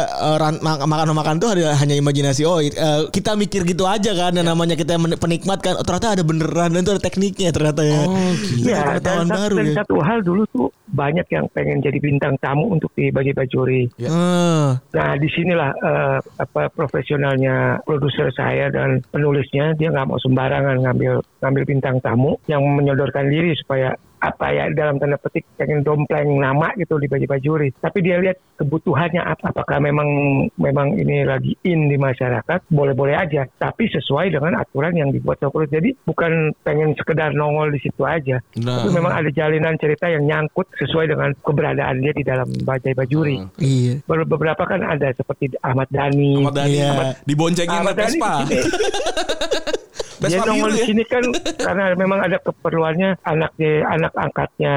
mak- 0.57 0.81
makan-makan 0.81 1.35
tuh 1.37 1.49
ada 1.49 1.75
hanya 1.75 1.95
imajinasi 1.95 2.41
oh 2.43 2.57
eh, 2.57 2.73
kita 3.09 3.33
mikir 3.35 3.61
gitu 3.63 3.85
aja 3.85 4.11
kan 4.11 4.31
Ya. 4.31 4.41
yang 4.41 4.49
namanya 4.49 4.73
kita 4.73 4.93
penikmat 5.15 5.59
kan 5.59 5.75
oh, 5.75 5.83
ternyata 5.83 6.13
ada 6.13 6.23
beneran 6.23 6.69
dan 6.69 6.81
itu 6.81 6.91
ada 6.91 7.01
tekniknya 7.01 7.49
ternyata 7.49 7.81
ya 7.81 8.01
Oh, 8.01 8.15
gila. 8.33 8.65
Ya, 8.65 8.79
pengetahuan 8.87 9.03
dan, 9.19 9.27
satu, 9.27 9.37
baru 9.37 9.55
dan 9.55 9.65
ya. 9.65 9.75
satu 9.77 9.95
hal 9.99 10.19
dulu 10.21 10.41
tuh 10.47 10.67
banyak 10.87 11.27
yang 11.27 11.45
pengen 11.47 11.77
jadi 11.79 11.97
bintang 11.97 12.33
tamu 12.37 12.65
untuk 12.67 12.89
di 12.91 13.09
Bagi 13.09 13.29
Bajuri. 13.29 13.85
Ya. 13.95 14.09
Eh, 14.09 14.67
Nah, 14.89 15.13
di 15.15 15.27
sinilah 15.27 15.69
eh, 15.71 16.17
apa 16.35 16.61
profesionalnya 16.69 17.55
produser 17.79 18.31
saya 18.39 18.71
dan 18.71 19.03
penulisnya 19.11 19.75
dia 19.75 19.91
nggak 19.91 20.07
mau 20.07 20.15
sembarangan 20.23 20.79
ngambil 20.79 21.19
ngambil 21.43 21.63
bintang 21.67 21.99
tamu 21.99 22.39
yang 22.47 22.63
menyodorkan 22.63 23.27
diri 23.27 23.51
supaya 23.59 23.91
apa 24.19 24.45
ya 24.49 24.67
dalam 24.69 24.95
tanda 24.95 25.15
petik 25.15 25.47
pengen 25.55 25.79
dompleng 25.79 26.27
nama 26.35 26.75
gitu 26.75 26.95
di 26.95 27.07
baju 27.07 27.25
bajuri 27.25 27.71
tapi 27.73 27.99
dia 27.99 28.17
lihat 28.17 28.35
kebutuhannya 28.55 29.19
apa 29.19 29.49
apakah 29.49 29.79
memang 29.79 30.07
memang 30.53 30.93
ini 30.93 31.23
lagi 31.23 31.55
in 31.63 31.87
di 31.87 31.95
masyarakat 31.95 32.67
boleh-boleh 32.67 33.15
aja 33.15 33.47
tapi 33.55 33.87
sesuai 33.87 34.29
dengan 34.29 34.55
aturan 34.55 34.91
yang 34.93 35.09
dibuat 35.09 35.39
produser. 35.39 35.79
jadi 35.79 35.95
bukan 36.03 36.31
pengen 36.61 36.91
sekedar 36.93 37.31
nongol 37.31 37.69
di 37.69 37.79
situ 37.79 38.03
aja 38.03 38.43
Nah. 38.59 38.81
tapi 38.81 38.91
memang 38.91 39.13
ada 39.13 39.29
jalinan 39.29 39.75
cerita 39.75 40.05
yang 40.05 40.23
nyangkut 40.23 40.67
sesuai 40.75 41.07
dengan 41.07 41.31
keberadaan 41.39 41.99
dia 41.99 42.11
di 42.11 42.23
dalam 42.23 42.47
bajai 42.59 42.91
bajuri 42.91 43.39
Hmm. 43.39 43.49
iya 43.57 44.03
Ber- 44.03 44.27
beberapa 44.27 44.63
kan 44.63 44.81
ada 44.81 45.09
seperti 45.11 45.55
Ahmad 45.59 45.87
Dhani. 45.87 46.37
Ahmad 46.37 46.53
Dhani 46.53 46.75
Iya. 46.75 46.87
Ahmad- 46.91 47.15
diboncengin 47.23 47.79
Ahmad 47.79 47.95
Dhani 47.95 48.19
Vespa. 48.19 48.33
Dia 50.21 50.39
nongol 50.43 50.71
di 50.75 50.81
ya. 50.81 50.85
sini 50.85 51.03
kan 51.03 51.23
karena 51.65 51.83
memang 51.95 52.19
ada 52.19 52.37
keperluannya 52.37 53.09
anak 53.23 53.51
anak 53.85 54.13
angkatnya 54.13 54.75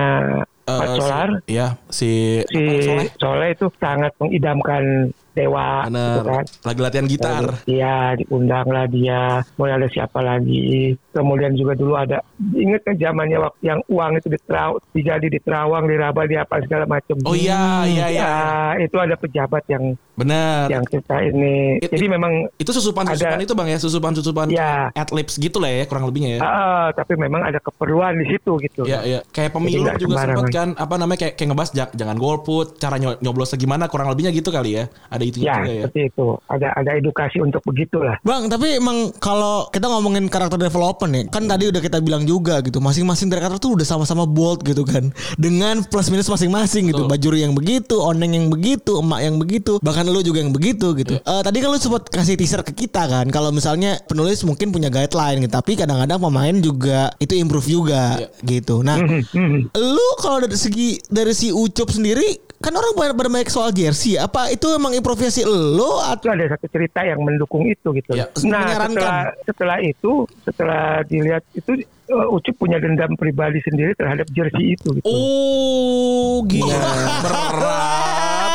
Eh, 0.63 0.79
Pak 0.79 0.89
Solar. 0.95 1.29
si- 1.43 1.51
Iya, 1.51 1.67
si, 1.91 2.11
Si 2.47 2.63
Soleh. 2.87 3.11
Soleh 3.19 3.49
itu 3.51 3.67
sangat 3.83 4.15
mengidamkan 4.23 5.11
dewa 5.35 5.83
gitu 5.91 6.23
kan. 6.23 6.45
Lagi 6.63 6.79
latihan 6.79 7.07
gitar. 7.11 7.43
Iya, 7.67 8.15
diundang 8.15 8.71
lah 8.71 8.87
dia. 8.87 9.43
Mulai 9.59 9.75
ada 9.75 9.89
siapa 9.91 10.23
lagi. 10.23 10.95
Kemudian 11.13 11.53
juga 11.53 11.77
dulu 11.77 11.93
ada, 11.93 12.25
ingat 12.57 12.83
kan 12.83 12.97
zamannya 12.97 13.37
waktu 13.37 13.61
yang 13.63 13.81
uang 13.87 14.17
itu 14.17 14.29
diterau, 14.29 14.81
dijadi 14.91 15.29
di 15.29 15.39
Terawang, 15.39 15.85
di 15.85 15.95
Raba, 15.95 16.25
di 16.25 16.35
apa 16.35 16.57
segala 16.61 16.89
macam. 16.89 17.21
Oh 17.23 17.37
iya, 17.37 17.85
iya, 17.85 18.07
iya. 18.09 18.25
Ya, 18.25 18.35
itu 18.81 18.97
ada 18.97 19.13
pejabat 19.15 19.61
yang 19.69 19.93
Bener. 20.13 20.73
yang 20.73 20.81
cerita 20.89 21.21
ini. 21.21 21.77
It- 21.79 21.93
Jadi 21.93 22.07
it- 22.09 22.13
memang 22.13 22.33
Itu 22.57 22.73
susupan-susupan 22.73 23.37
Ada- 23.37 23.45
itu 23.45 23.53
Bang 23.53 23.69
ya, 23.69 23.77
susupan-susupan 23.77 24.47
Ya. 24.49 24.89
adlibs 24.93 25.37
gitu 25.37 25.61
lah 25.61 25.69
ya 25.69 25.85
kurang 25.85 26.09
lebihnya 26.09 26.37
ya. 26.37 26.41
Ah, 26.41 26.89
tapi 26.93 27.21
memang 27.21 27.45
ada 27.45 27.61
keperluan 27.61 28.17
di 28.17 28.33
situ 28.33 28.57
gitu. 28.65 28.89
Iya, 28.89 29.05
iya. 29.05 29.21
Kayak 29.29 29.53
pemilu 29.53 29.85
juga 30.01 30.17
sempat 30.25 30.49
kan 30.49 30.69
apa 30.75 30.95
namanya 30.97 31.29
kayak 31.29 31.35
kayak 31.37 31.49
ngebahas 31.53 31.71
ja- 31.77 31.93
jangan 31.93 32.17
golput, 32.17 32.81
cara 32.81 32.97
nyo- 32.97 33.21
nyoblosnya 33.21 33.61
gimana 33.61 33.85
kurang 33.87 34.09
lebihnya 34.09 34.33
gitu 34.33 34.49
kali 34.49 34.81
ya. 34.81 34.85
Ada 35.13 35.25
itu 35.29 35.45
Ya, 35.45 35.61
juga 35.61 35.71
ya. 35.71 35.83
seperti 35.85 36.01
itu. 36.09 36.27
Ada 36.49 36.69
ada 36.73 36.91
edukasi 36.97 37.39
untuk 37.41 37.61
begitulah. 37.65 38.17
Bang, 38.25 38.49
tapi 38.49 38.81
emang 38.81 39.13
kalau 39.21 39.69
kita 39.69 39.89
ngomongin 39.89 40.33
karakter 40.33 40.57
development 41.03 41.13
ya, 41.13 41.23
kan 41.35 41.43
tadi 41.51 41.65
udah 41.69 41.81
kita 41.83 41.99
bilang 41.99 42.23
juga 42.25 42.63
gitu, 42.63 42.79
masing-masing 42.79 43.27
dari 43.29 43.43
karakter 43.43 43.61
tuh 43.61 43.73
udah 43.75 43.87
sama-sama 43.87 44.25
bold 44.25 44.63
gitu 44.63 44.87
kan, 44.87 45.11
dengan 45.35 45.83
plus 45.83 46.09
minus 46.09 46.31
masing-masing 46.31 46.95
gitu, 46.95 47.11
bajuri 47.11 47.43
yang 47.43 47.55
begitu, 47.55 47.99
oneng 47.99 48.39
yang 48.39 48.47
begitu, 48.49 49.03
emak 49.03 49.21
yang 49.23 49.37
begitu, 49.43 49.83
bahkan 49.83 50.07
lu 50.07 50.23
juga 50.23 50.41
yang 50.41 50.55
begitu 50.55 50.95
gitu. 50.95 51.19
Iya. 51.19 51.27
Eh, 51.27 51.43
tadi 51.43 51.57
kan 51.59 51.69
lu 51.75 51.79
sempat 51.79 52.07
kasih 52.09 52.39
teaser 52.39 52.63
ke 52.63 52.73
kita 52.73 53.03
kan, 53.11 53.27
kalau 53.29 53.51
misalnya 53.51 53.99
penulis 54.07 54.47
mungkin 54.47 54.71
punya 54.71 54.89
guideline 54.89 55.43
gitu, 55.43 55.53
tapi 55.53 55.75
kadang-kadang 55.75 56.19
pemain 56.23 56.55
juga 56.63 57.11
itu 57.19 57.35
improve 57.35 57.67
juga 57.69 58.03
Iya. 58.23 58.29
gitu. 58.47 58.83
Nah, 58.87 58.99
lu 59.95 60.09
kalau 60.23 60.45
dari 60.45 60.59
segi 60.59 61.01
dari 61.11 61.33
si 61.35 61.51
Ucup 61.51 61.91
sendiri, 61.91 62.52
kan 62.63 62.73
orang 62.73 63.19
banyak 63.19 63.51
soal 63.51 63.75
jersey, 63.75 64.15
apa 64.15 64.49
itu 64.49 64.71
emang 64.71 64.95
improvisasi 64.95 65.43
lu 65.43 65.99
atau 65.99 66.23
Itu 66.23 66.31
ada 66.31 66.55
satu 66.55 66.67
cerita 66.71 67.03
yang 67.03 67.19
mendukung 67.21 67.67
itu 67.67 67.91
gitu. 67.93 68.15
Ya, 68.15 68.31
nah, 68.47 68.63
menyarankan. 68.63 68.95
setelah 68.95 69.23
setelah 69.45 69.79
itu, 69.83 70.13
setelah 70.47 70.85
dilihat 71.05 71.43
itu 71.53 71.83
uh, 72.09 72.35
Ucup 72.35 72.55
punya 72.57 72.79
dendam 72.79 73.19
pribadi 73.19 73.59
sendiri 73.67 73.93
terhadap 73.93 74.31
jersey 74.31 74.79
itu 74.79 74.89
gitu. 74.95 75.07
Oh, 75.07 76.47
gila. 76.47 76.71
Iya. 76.71 76.81
berat, 77.23 77.53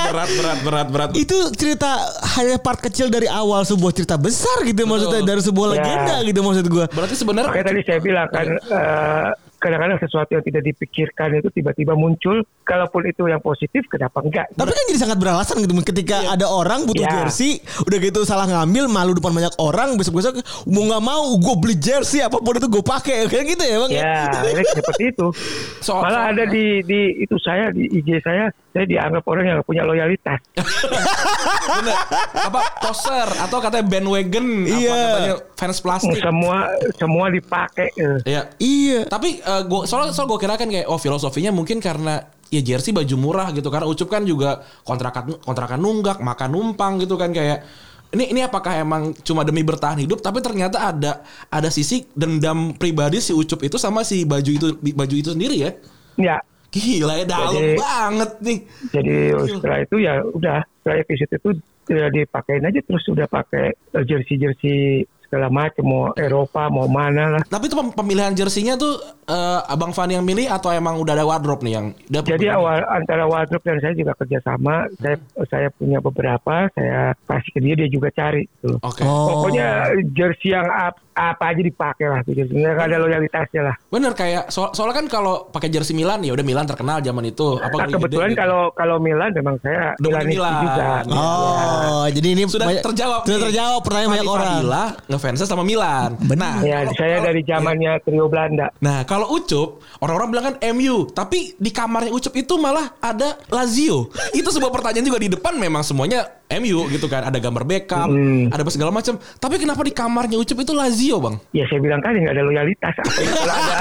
berat, 0.07 0.29
berat, 0.31 0.59
berat, 0.63 0.87
berat. 0.87 1.09
itu 1.19 1.37
cerita 1.53 1.99
hanya 2.39 2.55
part 2.57 2.79
kecil 2.79 3.11
dari 3.11 3.27
awal 3.27 3.67
sebuah 3.67 3.91
cerita 3.91 4.15
besar 4.15 4.63
gitu 4.63 4.87
maksudnya 4.87 5.21
dari 5.21 5.41
sebuah 5.43 5.67
Ya. 5.67 5.73
legenda 5.83 6.15
gitu 6.23 6.39
maksud 6.41 6.65
gua. 6.71 6.85
Berarti 6.87 7.15
sebenarnya 7.19 7.51
Makanya 7.51 7.67
tadi 7.75 7.81
saya 7.83 7.99
bilang 7.99 8.27
kan 8.31 8.47
eh, 8.55 9.29
kadang-kadang 9.57 9.97
sesuatu 9.97 10.31
yang 10.31 10.41
tidak 10.41 10.63
dipikirkan 10.65 11.35
itu 11.35 11.49
tiba-tiba 11.51 11.93
muncul. 11.93 12.41
Kalaupun 12.61 13.05
itu 13.05 13.25
yang 13.25 13.39
positif, 13.39 13.87
kenapa 13.87 14.19
enggak? 14.19 14.51
Tapi 14.51 14.67
kan 14.67 14.83
jadi 14.85 14.99
sangat 14.99 15.17
beralasan 15.17 15.59
gitu 15.59 15.73
ketika 15.83 16.29
ada 16.29 16.45
orang 16.45 16.83
butuh 16.83 16.99
Iya. 16.99 17.13
jersey, 17.23 17.57
udah 17.81 17.97
gitu 17.97 18.19
salah 18.21 18.43
ngambil 18.43 18.85
malu 18.85 19.11
depan 19.13 19.31
banyak 19.31 19.55
orang, 19.57 19.95
besok-besok 19.95 20.39
mau 20.65 20.83
nggak 20.83 20.99
mau 21.01 21.23
gue 21.33 21.55
beli 21.57 21.75
jersey 21.75 22.19
apa 22.19 22.37
pun 22.37 22.53
itu 22.53 22.67
gue 22.67 22.81
pakai 22.81 23.23
kayak 23.31 23.45
gitu 23.49 23.63
ya 23.63 23.77
bang. 23.79 23.91
Ya, 23.93 24.15
ini 24.51 24.63
seperti 24.65 25.03
itu. 25.09 25.27
Soal- 25.85 26.03
Malah 26.03 26.23
ada 26.29 26.43
di 26.45 26.83
di 26.83 26.99
itu 27.17 27.35
saya 27.37 27.71
di 27.71 27.87
IG 27.89 28.19
saya, 28.19 28.51
saya 28.77 28.85
dianggap 28.85 29.25
orang 29.25 29.45
yang 29.47 29.59
punya 29.65 29.81
loyalitas. 29.81 30.37
bener. 30.53 31.97
apa 32.37 32.59
poster 32.79 33.27
atau 33.41 33.57
katanya 33.57 33.85
bandwagon 33.89 34.47
Iya. 34.63 34.93
apa 34.93 35.07
katanya 35.09 35.35
fans 35.57 35.79
plastik. 35.81 36.21
semua 36.21 36.69
semua 36.93 37.25
dipakai. 37.27 37.89
eh. 37.91 38.17
Iya. 38.23 38.41
Iya. 38.57 38.99
Tapi 39.09 39.41
eh, 39.41 39.61
gua 39.65 39.83
soal 39.83 40.13
soal 40.13 40.29
gue 40.29 40.37
kira 40.37 40.53
kan 40.53 40.69
kayak 40.69 40.85
oh 40.85 40.95
filosofinya 40.95 41.49
mungkin 41.49 41.81
karena 41.81 42.21
ya 42.47 42.61
jersey 42.61 42.93
baju 42.93 43.15
murah 43.17 43.49
gitu 43.49 43.67
karena 43.67 43.83
Ucup 43.83 44.07
kan 44.07 44.21
juga 44.21 44.61
kontrakan 44.83 45.41
kontrakan 45.41 45.81
nunggak 45.81 46.21
makan 46.21 46.49
numpang 46.49 46.95
gitu 46.97 47.17
kan 47.17 47.33
kayak 47.33 47.65
ini 48.07 48.31
ini 48.31 48.39
apakah 48.39 48.71
emang 48.77 49.11
cuma 49.19 49.43
demi 49.43 49.67
bertahan 49.67 49.99
hidup 49.99 50.23
tapi 50.23 50.39
ternyata 50.39 50.79
ada 50.79 51.27
ada 51.51 51.67
sisi 51.67 52.07
dendam 52.15 52.71
pribadi 52.71 53.19
si 53.19 53.35
Ucup 53.35 53.67
itu 53.67 53.75
sama 53.75 54.07
si 54.07 54.23
baju 54.23 54.47
itu 54.47 54.67
baju 54.79 55.15
itu 55.17 55.33
sendiri 55.33 55.57
ya 55.59 55.71
Ya, 56.17 56.41
gila 56.71 57.13
ya 57.21 57.25
dalam 57.25 57.53
Jadi- 57.55 57.77
banget 57.79 58.31
nih 58.43 58.59
jadi 58.91 59.15
setelah 59.47 59.79
itu 59.81 59.95
ya 60.03 60.13
udah 60.23 60.59
setelah 60.81 60.97
episode 61.01 61.31
itu 61.31 61.49
ya 61.87 62.05
dipakein 62.11 62.67
aja 62.67 62.79
terus 62.83 63.03
udah 63.07 63.27
pakai 63.31 63.71
jersey 64.03 64.35
jersey 64.35 65.07
segala 65.27 65.51
macam 65.51 65.83
mau 65.83 66.03
Eropa 66.15 66.71
mau 66.71 66.87
mana 66.87 67.35
lah. 67.35 67.43
Tapi 67.43 67.67
itu 67.67 67.75
pem- 67.75 67.91
pemilihan 67.91 68.31
jersinya 68.31 68.79
tuh 68.79 68.95
eh, 69.27 69.59
Abang 69.67 69.91
Fani 69.91 70.15
yang 70.15 70.23
milih 70.23 70.47
atau 70.47 70.71
emang 70.71 70.95
udah 71.03 71.19
ada 71.19 71.27
wardrobe 71.27 71.67
nih 71.67 71.73
yang 71.75 71.85
udah 72.07 72.21
Jadi 72.23 72.47
awal 72.47 72.79
antara 72.87 73.27
wardrobe 73.27 73.67
dan 73.67 73.83
saya 73.83 73.91
juga 73.91 74.15
kerjasama. 74.15 74.87
Saya 75.03 75.19
saya 75.51 75.67
punya 75.75 75.99
beberapa, 75.99 76.71
saya 76.71 77.11
kasih 77.27 77.51
ke 77.51 77.59
dia, 77.59 77.75
dia 77.75 77.89
juga 77.91 78.07
cari. 78.15 78.47
Gitu. 78.47 78.79
Oke. 78.79 79.03
Oh. 79.03 79.43
Pokoknya 79.43 79.91
jersey 80.15 80.55
yang 80.55 80.67
ap- 80.71 81.03
apa 81.17 81.49
aja 81.49 81.61
dipakai 81.61 82.05
lah, 82.05 82.19
tuh 82.21 82.31
jersey. 82.31 82.53
Nggak 82.53 82.77
ada 82.77 82.97
loyalitasnya 83.01 83.61
lah. 83.65 83.75
Bener 83.89 84.13
kayak 84.13 84.47
so- 84.47 84.69
soalnya 84.69 85.01
kan 85.01 85.07
kalau 85.09 85.49
pakai 85.49 85.67
jersey 85.67 85.91
Milan 85.91 86.21
ya 86.21 86.29
udah 86.29 86.45
Milan 86.45 86.63
terkenal 86.63 87.01
zaman 87.01 87.25
itu. 87.25 87.57
Apa 87.57 87.73
Nah, 87.73 87.87
kebetulan 87.89 88.29
gitu. 88.29 88.39
kalau 88.39 88.61
kalau 88.71 89.01
Milan 89.01 89.33
memang 89.33 89.57
saya 89.59 89.97
Milan. 89.97 90.53
juga. 90.61 90.85
Oh, 91.09 92.05
jadi 92.07 92.27
ini 92.33 92.41
sudah 92.45 92.67
banyak- 92.67 92.85
terjawab 92.85 93.21
Sudah 93.25 93.39
terjawab 93.43 93.79
pertanyaan 93.81 94.11
banyak 94.13 94.27
orang. 94.27 94.45
Fadila 94.53 94.83
ngefansnya 95.07 95.47
sama 95.47 95.63
Milan. 95.63 96.09
Nah, 96.37 96.55
Ya, 96.61 96.83
kalau- 96.83 96.93
saya 96.93 97.15
kalau- 97.15 97.25
dari 97.25 97.41
zamannya 97.41 97.91
trio 98.03 98.25
Belanda. 98.27 98.67
Nah, 98.77 99.01
kalau 99.03 99.25
Ucup, 99.31 99.69
orang-orang 99.99 100.27
bilang 100.29 100.45
kan 100.45 100.55
MU, 100.69 101.07
tapi 101.07 101.55
di 101.55 101.71
kamarnya 101.71 102.11
Ucup 102.11 102.33
itu 102.33 102.53
malah 102.55 102.93
ada 102.99 103.39
Lazio. 103.47 104.11
Itu 104.31 104.49
sebuah 104.49 104.69
pertanyaan 104.69 105.05
juga 105.05 105.17
di 105.17 105.29
depan 105.29 105.55
memang 105.55 105.81
semuanya 105.81 106.27
MU 106.49 106.87
gitu 106.87 107.07
kan, 107.07 107.23
ada 107.23 107.37
gambar 107.37 107.63
Beckham, 107.63 108.07
Hmm. 108.07 108.45
ada 108.47 108.61
apa 108.61 108.71
segala 108.71 108.87
macam. 108.89 109.15
Tapi 109.17 109.55
kenapa 109.57 109.81
di 109.81 109.91
kamarnya 109.91 110.37
Ucup 110.37 110.57
itu 110.57 110.71
Lazio, 110.71 111.06
Bang? 111.15 111.39
Ya 111.55 111.63
saya 111.71 111.79
bilang 111.79 112.03
kan 112.03 112.11
nggak 112.11 112.35
ada 112.35 112.43
loyalitas. 112.43 112.93
Apa 112.99 113.19
yang 113.23 113.33
kalau 113.33 113.55
ada 113.55 113.75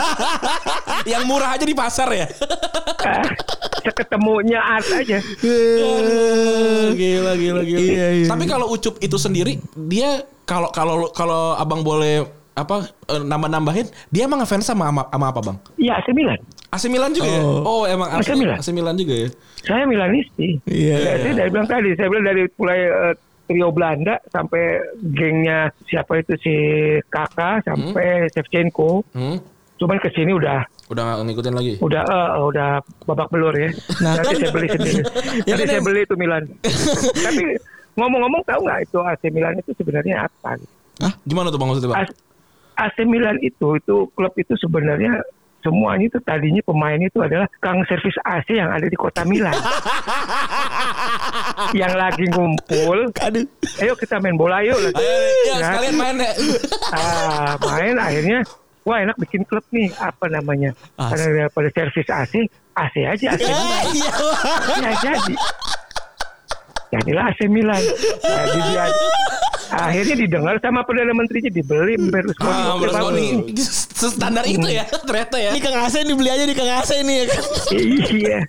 Yang 1.19 1.23
murah 1.27 1.51
aja 1.51 1.65
di 1.67 1.75
pasar 1.75 2.09
ya. 2.15 2.27
ah, 3.03 3.27
seketemunya 3.83 4.59
art 4.59 4.87
aja. 4.93 5.19
gila, 6.95 7.33
gila, 7.35 7.61
gila. 7.63 7.79
Iya, 7.83 8.07
iya. 8.23 8.27
Tapi 8.27 8.45
kalau 8.47 8.71
Ucup 8.71 8.99
itu 8.99 9.17
sendiri, 9.17 9.59
dia 9.75 10.23
kalau 10.47 10.71
kalau 10.71 11.11
kalau 11.11 11.55
Abang 11.55 11.83
boleh 11.83 12.27
apa 12.57 12.89
eh, 12.89 13.21
nambah-nambahin, 13.21 13.87
dia 14.09 14.25
emang 14.25 14.41
ngefans 14.41 14.65
sama 14.65 14.89
sama, 14.89 15.03
sama 15.11 15.27
apa, 15.29 15.41
Bang? 15.45 15.57
Iya 15.77 16.01
AC 16.01 16.09
Milan. 16.15 16.39
AC 16.73 16.85
Milan 16.89 17.13
juga 17.13 17.29
ya? 17.29 17.43
Oh, 17.45 17.85
emang 17.85 18.09
AC, 18.17 18.27
AC 18.27 18.31
Milan. 18.35 18.57
AC 18.59 18.69
Milan 18.73 18.95
juga 18.97 19.15
ya? 19.15 19.29
Saya 19.67 19.83
Milanisti. 19.85 20.49
Iya, 20.65 20.95
Ya, 20.97 21.13
saya 21.21 21.35
dari 21.37 21.51
bilang 21.51 21.69
tadi, 21.69 21.91
saya 21.99 22.09
bilang 22.09 22.27
dari 22.27 22.43
mulai 22.57 22.81
eh, 22.87 23.15
trio 23.47 23.71
Belanda 23.71 24.19
sampai 24.29 24.79
gengnya 25.09 25.59
siapa 25.87 26.19
itu 26.19 26.35
si 26.39 26.55
Kakak 27.07 27.65
sampai 27.65 28.27
Shevchenko. 28.31 29.07
Hmm? 29.11 29.39
Cuman 29.77 29.99
ke 29.99 30.09
sini 30.11 30.33
udah 30.33 30.65
Udah 30.87 31.03
gak 31.03 31.27
ngikutin 31.27 31.55
lagi? 31.55 31.73
udah 31.83 32.03
eh, 32.03 32.31
udah 32.45 32.71
babak 33.05 33.27
belur 33.29 33.51
ya. 33.53 33.67
Nah, 33.99 34.15
Nanti 34.15 34.27
kan- 34.29 34.39
saya 34.39 34.53
beli 34.53 34.69
sendiri. 34.71 35.01
Ya 35.49 35.53
Nanti 35.53 35.63
kan 35.63 35.69
saya 35.69 35.83
beli 35.83 36.01
itu 36.03 36.15
Milan. 36.15 36.43
Tapi 37.17 37.43
ngomong-ngomong 37.95 38.43
tahu 38.45 38.61
nggak 38.63 38.81
itu 38.85 38.99
AC 39.01 39.23
Milan 39.31 39.55
itu 39.57 39.71
sebenarnya 39.75 40.17
apa? 40.25 40.51
Gimana 41.27 41.51
tuh 41.51 41.59
Bang 41.59 41.69
maksudnya, 41.71 41.91
Bang? 41.93 42.07
AC 42.77 42.97
Milan 43.03 43.37
itu 43.41 43.69
itu 43.75 43.97
klub 44.13 44.33
itu 44.37 44.55
sebenarnya 44.57 45.19
semuanya 45.67 46.07
itu 46.07 46.19
tadinya 46.23 46.63
pemain 46.63 46.97
itu 46.97 47.19
adalah 47.19 47.51
kang 47.59 47.83
servis 47.85 48.15
AC 48.23 48.55
yang 48.55 48.71
ada 48.71 48.87
di 48.87 48.95
kota 48.95 49.27
Milan. 49.27 49.51
yang 51.75 51.93
lagi 51.93 52.25
ngumpul, 52.31 53.11
ayo 53.83 53.93
kita 53.99 54.23
main 54.23 54.35
bola 54.35 54.63
yuk. 54.63 54.79
Ayo, 54.79 54.91
ya, 54.95 55.55
Nah, 55.59 55.71
sekalian 55.75 55.95
main 55.97 56.17
ah, 56.95 57.53
main 57.59 57.97
akhirnya 57.99 58.39
wah 58.87 59.03
enak 59.03 59.19
bikin 59.19 59.43
klub 59.43 59.67
nih 59.69 59.91
apa 59.99 60.31
namanya 60.31 60.71
AC. 60.95 61.11
karena 61.11 61.27
daripada 61.43 61.69
servis 61.75 62.07
AC 62.07 62.35
AC 62.73 62.95
aja 63.03 63.27
AC 63.35 63.43
Milan 63.43 63.85
Iya. 63.91 64.11
ya 64.79 64.91
jadi 65.03 65.35
jadilah 66.93 67.25
AC 67.27 67.41
Milan 67.51 67.83
jadi 68.23 68.59
dia 68.63 68.85
akhirnya 69.91 70.15
didengar 70.15 70.55
sama 70.63 70.87
perdana 70.87 71.11
menterinya 71.11 71.51
dibeli 71.51 71.99
Berlusconi 71.99 72.55
Ah, 72.55 72.79
Berlusconi. 72.79 73.27
Standar 73.97 74.45
itu 74.45 74.67
ya 74.67 74.85
ternyata 75.09 75.37
ya. 75.37 75.51
Ini 75.51 75.61
Kang 75.61 75.81
Ase 75.81 76.01
nih 76.01 76.13
beli 76.13 76.29
aja 76.29 76.45
di 76.45 76.53
Kang 76.53 76.69
Ase 76.75 77.01
nih 77.01 77.17
ya 77.17 77.25
kan. 77.27 77.43
iya 78.13 78.41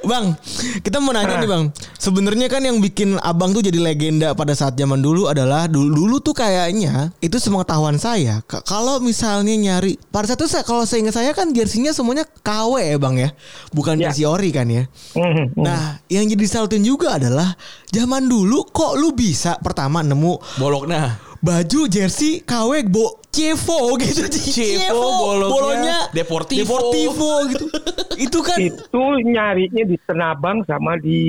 Bang, 0.00 0.32
kita 0.80 0.96
mau 0.96 1.12
nanya 1.12 1.36
nih 1.36 1.46
Bang. 1.46 1.68
Sebenarnya 1.94 2.48
kan 2.48 2.62
yang 2.62 2.78
bikin 2.78 3.20
Abang 3.20 3.52
tuh 3.52 3.60
jadi 3.60 3.76
legenda 3.76 4.32
pada 4.32 4.50
saat 4.50 4.72
zaman 4.72 4.96
dulu 4.98 5.28
adalah 5.28 5.68
dulu 5.68 5.92
dulu 5.94 6.16
tuh 6.18 6.32
kayaknya 6.32 7.12
itu 7.18 7.36
sepengetahuan 7.36 7.94
saya. 7.96 8.40
k- 8.42 8.64
Kalau 8.64 8.96
misalnya 8.98 9.52
nyari 9.52 10.00
pada 10.06 10.24
saat 10.24 10.40
itu 10.40 10.48
saya, 10.48 10.64
kalau 10.64 10.82
saya 10.82 11.04
ingat 11.04 11.14
saya 11.14 11.30
kan 11.32 11.52
jersinya 11.52 11.92
semuanya 11.92 12.24
KW 12.38 12.80
ya 12.80 12.96
Bang 12.96 13.14
ya. 13.14 13.28
Bukan 13.68 14.00
Ya. 14.00 14.08
jersey 14.08 14.24
ori 14.24 14.48
kan 14.48 14.66
ya. 14.66 14.88
Mhm, 15.12 15.20
mhm. 15.20 15.44
Nah, 15.58 16.00
yang 16.06 16.24
jadi 16.24 16.44
salutin 16.48 16.80
juga 16.80 17.20
adalah 17.20 17.52
zaman 17.86 18.24
dulu 18.24 18.64
kok 18.64 18.96
lu 18.96 19.12
bisa 19.12 19.58
pertama 19.58 20.00
nemu 20.00 20.56
Boloknya. 20.56 21.20
Baju 21.38 21.80
jersey 21.86 22.42
KW 22.42 22.82
bo 22.84 23.22
Cevo 23.28 23.94
gitu. 23.96 24.26
Cevo, 24.56 25.38
bolongnya 25.46 26.10
Deportivo. 26.10 26.64
Deportivo 26.66 27.30
gitu. 27.48 27.66
Itu 28.26 28.42
kan 28.42 28.58
itu 28.58 28.98
nyarinya 29.22 29.86
di 29.86 29.94
Tenabang 30.02 30.66
sama 30.66 30.98
di 30.98 31.20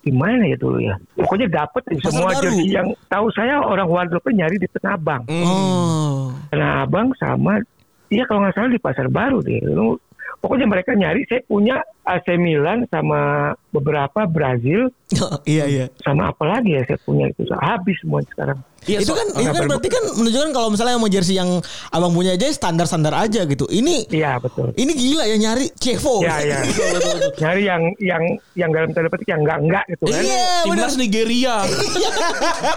di 0.00 0.08
mana 0.10 0.48
ya 0.48 0.56
dulu 0.56 0.80
ya? 0.80 0.96
Pokoknya 1.12 1.44
dapet 1.52 1.84
di 1.92 2.00
semua 2.00 2.32
Baru. 2.32 2.48
jersey 2.48 2.72
yang 2.72 2.88
tahu 3.06 3.28
saya 3.30 3.60
orang 3.60 3.84
wardrobe 3.84 4.32
nyari 4.32 4.56
di 4.56 4.64
Tenabang 4.72 5.28
Hmm. 5.28 5.44
oh. 5.44 6.32
Tenabang 6.48 7.12
sama 7.20 7.60
iya 8.08 8.24
kalau 8.24 8.48
nggak 8.48 8.56
salah 8.56 8.72
di 8.72 8.80
Pasar 8.80 9.12
Baru 9.12 9.44
deh. 9.44 9.60
Lu- 9.60 10.00
pokoknya 10.40 10.64
mereka 10.64 10.96
nyari 10.96 11.28
saya 11.28 11.44
punya 11.44 11.84
AC 12.02 12.24
Milan 12.34 12.88
sama 12.88 13.52
beberapa 13.68 14.24
Brazil. 14.24 14.88
Iya 15.44 15.64
iya. 15.68 15.84
Sama 16.00 16.32
apa 16.32 16.48
lagi 16.48 16.72
ya 16.72 16.82
saya 16.88 16.96
punya 17.04 17.28
itu? 17.28 17.44
Habis 17.52 18.00
semua 18.00 18.24
sekarang 18.24 18.56
Iya, 18.82 18.98
itu 18.98 19.08
so- 19.08 19.14
kan 19.14 19.26
itu 19.32 19.48
kan 19.48 19.62
berarti 19.64 19.88
kan 19.88 20.02
menunjukkan 20.16 20.50
kalau 20.50 20.68
misalnya 20.68 20.96
mau 20.96 21.06
jersey 21.06 21.34
yang 21.34 21.62
abang 21.88 22.10
punya 22.10 22.32
aja 22.32 22.46
standar 22.48 22.84
standar 22.84 23.14
aja 23.14 23.44
gitu 23.44 23.64
ini 23.68 24.04
iya 24.08 24.36
betul 24.36 24.74
ini 24.74 24.90
gila 24.90 25.22
ya 25.24 25.36
nyari 25.36 25.70
Cevo 25.72 26.18
ya 26.20 26.36
ya 26.40 26.58
nyari 27.36 27.62
yang 27.62 27.82
yang 27.98 28.22
yang 28.54 28.70
dalam 28.70 28.90
tanda 28.90 29.06
petik 29.08 29.28
yang 29.28 29.40
enggak 29.40 29.58
enggak 29.60 29.84
gitu 29.88 30.04
kan 30.04 30.18
iya 30.20 30.46
benar 30.64 30.80
Timnas 30.82 30.98
Nigeria. 30.98 31.56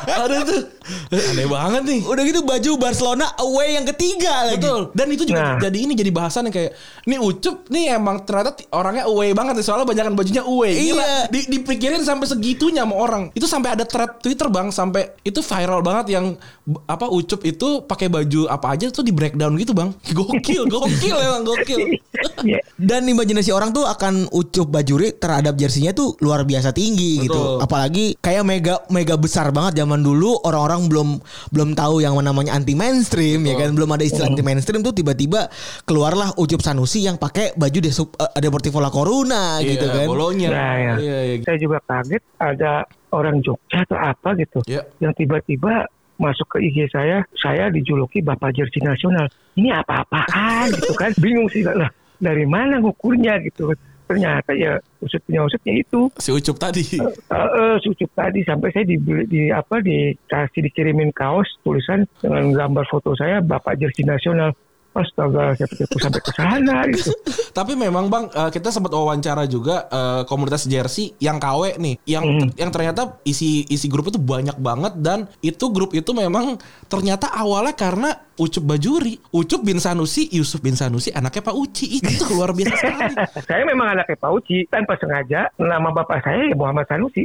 Ada 0.05 0.35
tuh. 0.43 0.61
Eh, 1.09 1.31
Aneh 1.31 1.47
banget 1.47 1.81
nih. 1.83 1.99
udah 2.05 2.23
gitu 2.23 2.41
baju 2.43 2.71
Barcelona 2.77 3.25
away 3.39 3.73
yang 3.73 3.85
ketiga 3.87 4.45
lagi 4.45 4.61
Betul. 4.61 4.93
Dan 4.93 5.07
itu 5.09 5.23
juga 5.25 5.33
Nah. 5.35 5.57
jadi 5.59 5.77
ini 5.79 5.93
jadi 5.93 6.11
bahasan 6.11 6.45
yang 6.45 6.55
kayak 6.55 6.71
nih 7.03 7.17
Ucup 7.17 7.65
nih 7.67 7.91
emang 7.91 8.21
ternyata 8.21 8.53
orangnya 8.71 9.05
away 9.05 9.33
banget 9.33 9.57
nih 9.57 9.65
soalnya 9.65 9.83
banyakan 9.83 10.13
bajunya 10.13 10.43
away. 10.43 10.73
Gila. 10.75 11.01
Iya. 11.01 11.13
Di, 11.27 11.39
dipikirin 11.49 12.01
sampai 12.01 12.25
segitunya 12.25 12.81
sama 12.81 12.95
orang. 12.95 13.23
Itu 13.33 13.45
sampai 13.45 13.73
ada 13.73 13.83
thread 13.83 14.21
Twitter 14.21 14.45
Bang 14.47 14.69
sampai 14.69 15.17
itu 15.21 15.41
viral 15.41 15.81
banget 15.81 15.94
yang 16.03 16.35
b- 16.67 16.83
apa 16.83 17.07
Ucup 17.07 17.47
itu 17.47 17.79
pakai 17.87 18.11
baju 18.11 18.51
apa 18.51 18.75
aja 18.75 18.91
tuh 18.91 19.07
di 19.07 19.15
breakdown 19.15 19.55
gitu 19.55 19.71
Bang. 19.71 19.95
Gokil, 20.17 20.67
gokil 20.67 21.15
emang 21.15 21.47
gokil. 21.47 21.95
Iya. 22.43 22.59
Dan 22.75 23.07
imajinasi 23.07 23.55
orang 23.55 23.71
tuh 23.71 23.87
akan 23.87 24.27
ucup 24.29 24.67
bajuri 24.67 25.15
terhadap 25.15 25.55
jersinya 25.55 25.95
tuh 25.95 26.19
luar 26.19 26.43
biasa 26.43 26.75
tinggi 26.75 27.23
gitu. 27.23 27.31
Betul. 27.31 27.63
Apalagi 27.63 28.05
kayak 28.19 28.43
mega 28.43 28.75
mega 28.91 29.15
besar 29.15 29.55
banget 29.55 29.79
zaman 29.79 30.03
dulu 30.03 30.35
orang-orang 30.43 30.91
belum 30.91 31.09
belum 31.55 31.69
tahu 31.71 32.03
yang 32.03 32.17
namanya 32.19 32.51
anti 32.51 32.75
mainstream 32.75 33.45
ya 33.45 33.55
kan 33.55 33.71
belum 33.71 33.87
ada 33.93 34.03
istilah 34.03 34.27
anti 34.27 34.43
mainstream 34.43 34.83
tuh 34.83 34.91
tiba-tiba 34.91 35.47
keluarlah 35.85 36.33
ucup 36.35 36.59
Sanusi 36.59 37.05
yang 37.05 37.15
pakai 37.15 37.53
baju 37.53 37.77
de 37.77 37.91
uh, 37.93 38.05
Deportivo 38.41 38.81
La 38.81 38.89
Coruna 38.89 39.61
gitu 39.61 39.85
Iya, 39.85 39.93
kan. 39.93 40.07
Bolonya. 40.09 40.49
Nah, 40.49 40.73
ya. 40.75 40.93
Iya, 40.97 41.17
iya. 41.29 41.35
saya 41.45 41.57
juga 41.61 41.77
kaget 41.85 42.23
ada 42.41 42.73
orang 43.15 43.39
Jogja 43.39 43.87
atau 43.87 43.95
apa 43.95 44.35
gitu 44.35 44.59
Iya. 44.67 44.83
yang 44.99 45.15
tiba-tiba 45.15 45.87
masuk 46.15 46.47
ke 46.55 46.57
IG 46.63 46.91
saya 46.91 47.23
saya 47.35 47.67
dijuluki 47.71 48.23
bapak 48.23 48.55
jersey 48.55 48.79
nasional. 48.83 49.27
Ini 49.55 49.83
apa-apaan 49.83 50.71
gitu 50.71 50.95
kan? 50.95 51.11
Bingung 51.23 51.47
sih 51.51 51.63
lah 51.63 51.91
dari 52.19 52.47
mana 52.47 52.79
ngukurnya 52.79 53.39
gitu. 53.43 53.75
Ternyata 54.05 54.53
ya 54.53 54.77
usut 55.01 55.17
punya 55.25 55.41
usutnya 55.49 55.81
itu. 55.81 56.13
Si 56.21 56.29
Ucup 56.29 56.61
tadi. 56.61 56.85
Eh, 57.01 57.09
eh, 57.33 57.75
sucup 57.81 58.11
tadi 58.13 58.45
sampai 58.45 58.69
saya 58.69 58.85
dibeli 58.85 59.25
di 59.25 59.49
apa 59.49 59.81
dikasih 59.81 60.61
dikirimin 60.69 61.09
kaos 61.09 61.49
tulisan 61.65 62.05
dengan 62.21 62.53
gambar 62.53 62.85
foto 62.85 63.17
saya 63.17 63.41
bapak 63.41 63.81
jersey 63.81 64.05
nasional 64.05 64.53
astaga 64.95 65.43
pikir 65.55 65.85
aku 65.85 65.99
sampai 65.99 66.19
ke 66.19 66.31
sana 66.31 66.75
gitu 66.89 67.11
Tapi 67.57 67.71
memang 67.73 68.07
Bang 68.07 68.27
eh, 68.27 68.49
kita 68.49 68.67
sempat 68.67 68.91
wawancara 68.91 69.43
juga 69.45 69.87
eh, 69.87 70.21
komunitas 70.25 70.65
jersey 70.65 71.15
yang 71.17 71.37
KW 71.37 71.75
nih, 71.77 71.95
yang 72.05 72.23
Hmm. 72.25 72.49
yang 72.57 72.67
ternyata 72.67 73.21
isi 73.21 73.63
isi 73.65 73.85
grup 73.85 74.07
itu 74.07 74.17
banyak 74.17 74.57
banget 74.57 74.97
dan 74.97 75.29
itu 75.39 75.69
grup 75.69 75.93
itu 75.93 76.09
memang 76.09 76.57
ternyata 76.85 77.29
awalnya 77.29 77.71
karena 77.71 78.09
Ucup 78.35 78.67
Bajuri, 78.67 79.15
Ucup 79.31 79.63
bin 79.63 79.79
Sanusi, 79.79 80.27
Yusuf 80.27 80.59
bin 80.59 80.75
Sanusi 80.75 81.07
anaknya 81.09 81.39
Pak 81.41 81.55
Uci 81.55 81.85
itu 81.95 82.11
luar 82.31 82.51
biasa 82.51 82.75
sekali. 82.75 83.15
saya 83.45 83.63
memang 83.63 83.87
anaknya 83.89 84.17
Pak 84.17 84.31
Uci 84.33 84.67
tanpa 84.67 84.95
sengaja 84.95 85.47
nama 85.55 85.87
bapak 85.89 86.19
saya 86.19 86.43
ya 86.43 86.51
Muhammad 86.53 86.83
Sanusi 86.85 87.23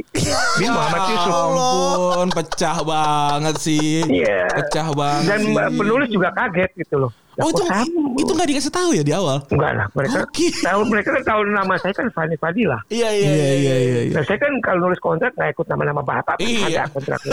bin 0.55 0.69
Muhammad 0.69 1.01
Yusuf 1.09 1.31
Ya 1.31 1.41
ampun, 1.41 2.27
pecah 2.31 2.77
banget 2.81 3.55
sih. 3.57 3.99
Iya. 4.03 4.47
Pecah 4.53 4.87
banget 4.91 5.27
dan 5.27 5.39
sih. 5.41 5.55
penulis 5.75 6.07
juga 6.07 6.29
kaget 6.31 6.71
gitu 6.77 6.95
loh 6.97 7.11
Oh 7.41 7.49
itu 7.49 7.63
kamu? 7.65 8.01
itu 8.21 8.31
nggak 8.31 8.49
dikasih 8.53 8.71
tahu 8.71 8.89
ya 8.93 9.03
di 9.03 9.13
awal? 9.13 9.37
Enggak 9.49 9.71
lah, 9.73 9.87
mereka 9.97 10.17
Oke. 10.23 10.47
tahu 10.61 10.81
mereka 10.85 11.09
kan 11.17 11.23
tahu 11.25 11.41
nama 11.49 11.73
saya 11.77 11.93
kan 11.93 12.07
Fani 12.13 12.35
Fadila. 12.37 12.79
Iya 12.87 13.09
Iya 13.11 13.31
iya 13.31 13.47
iya. 13.57 13.75
iya. 14.07 14.13
Nah, 14.15 14.23
saya 14.23 14.37
kan 14.37 14.53
kalau 14.61 14.87
nulis 14.87 15.01
kontrak 15.01 15.31
nggak 15.33 15.51
ikut 15.53 15.65
nama-nama 15.67 16.01
bapak, 16.01 16.37
kan 16.37 16.45
Iya. 16.45 16.85
ada 16.85 16.93
kontraknya. 16.93 17.31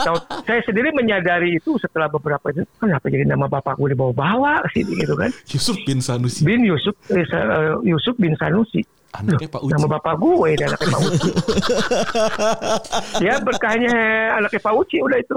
Atau 0.00 0.14
saya 0.44 0.60
sendiri 0.64 0.88
menyadari 0.92 1.56
itu 1.56 1.76
setelah 1.76 2.08
beberapa 2.08 2.48
itu, 2.50 2.64
kenapa 2.78 3.06
jadi 3.08 3.24
nama 3.28 3.46
bapak 3.46 3.76
gue 3.76 3.92
dibawa-bawa 3.92 4.64
sini 4.72 4.96
gitu 4.98 5.14
kan? 5.14 5.30
Yusuf 5.50 5.76
bin 5.84 6.00
Sanusi. 6.00 6.42
Bin 6.42 6.64
Yusuf 6.64 6.94
eh, 7.10 7.22
eh, 7.22 7.74
Yusuf 7.84 8.14
bin 8.16 8.32
Sanusi. 8.36 8.80
Anaknya 9.14 9.46
Pak 9.46 9.62
Uci. 9.62 9.72
Nama 9.78 9.88
bapak 9.94 10.14
gue 10.18 10.50
dan 10.58 10.66
anaknya 10.74 10.90
Pak 10.90 11.02
Uci. 11.06 11.30
ya 13.26 13.34
berkahnya 13.38 13.96
anaknya 14.42 14.60
Pak 14.60 14.74
Uci 14.74 14.96
udah 14.98 15.18
itu. 15.22 15.36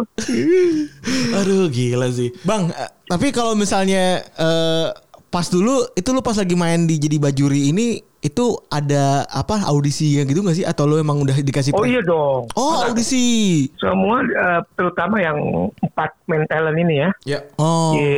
Aduh 1.37 1.69
gila 1.69 2.07
sih. 2.09 2.33
Bang, 2.41 2.73
eh, 2.73 2.89
tapi 3.05 3.29
kalau 3.29 3.53
misalnya 3.53 4.25
eh, 4.25 4.87
pas 5.29 5.45
dulu 5.45 5.85
itu 5.93 6.09
lu 6.09 6.25
pas 6.25 6.33
lagi 6.33 6.55
main 6.57 6.89
di 6.89 6.97
jadi 6.97 7.21
bajuri 7.21 7.69
ini 7.69 8.01
itu 8.17 8.57
ada 8.73 9.29
apa 9.29 9.61
audisi 9.69 10.17
gitu 10.17 10.41
gak 10.41 10.57
sih 10.57 10.65
atau 10.65 10.89
lu 10.89 10.97
emang 10.97 11.21
udah 11.21 11.37
dikasih 11.37 11.71
Oh 11.77 11.85
iya 11.85 12.01
dong. 12.01 12.49
Oh, 12.57 12.81
audisi. 12.81 13.69
Semua 13.77 14.25
eh, 14.25 14.61
terutama 14.73 15.21
yang 15.21 15.37
empat 15.85 16.17
main 16.25 16.43
talent 16.49 16.81
ini 16.81 17.05
ya. 17.05 17.09
Ya. 17.23 17.39
Oh. 17.61 17.93
Di 17.93 18.09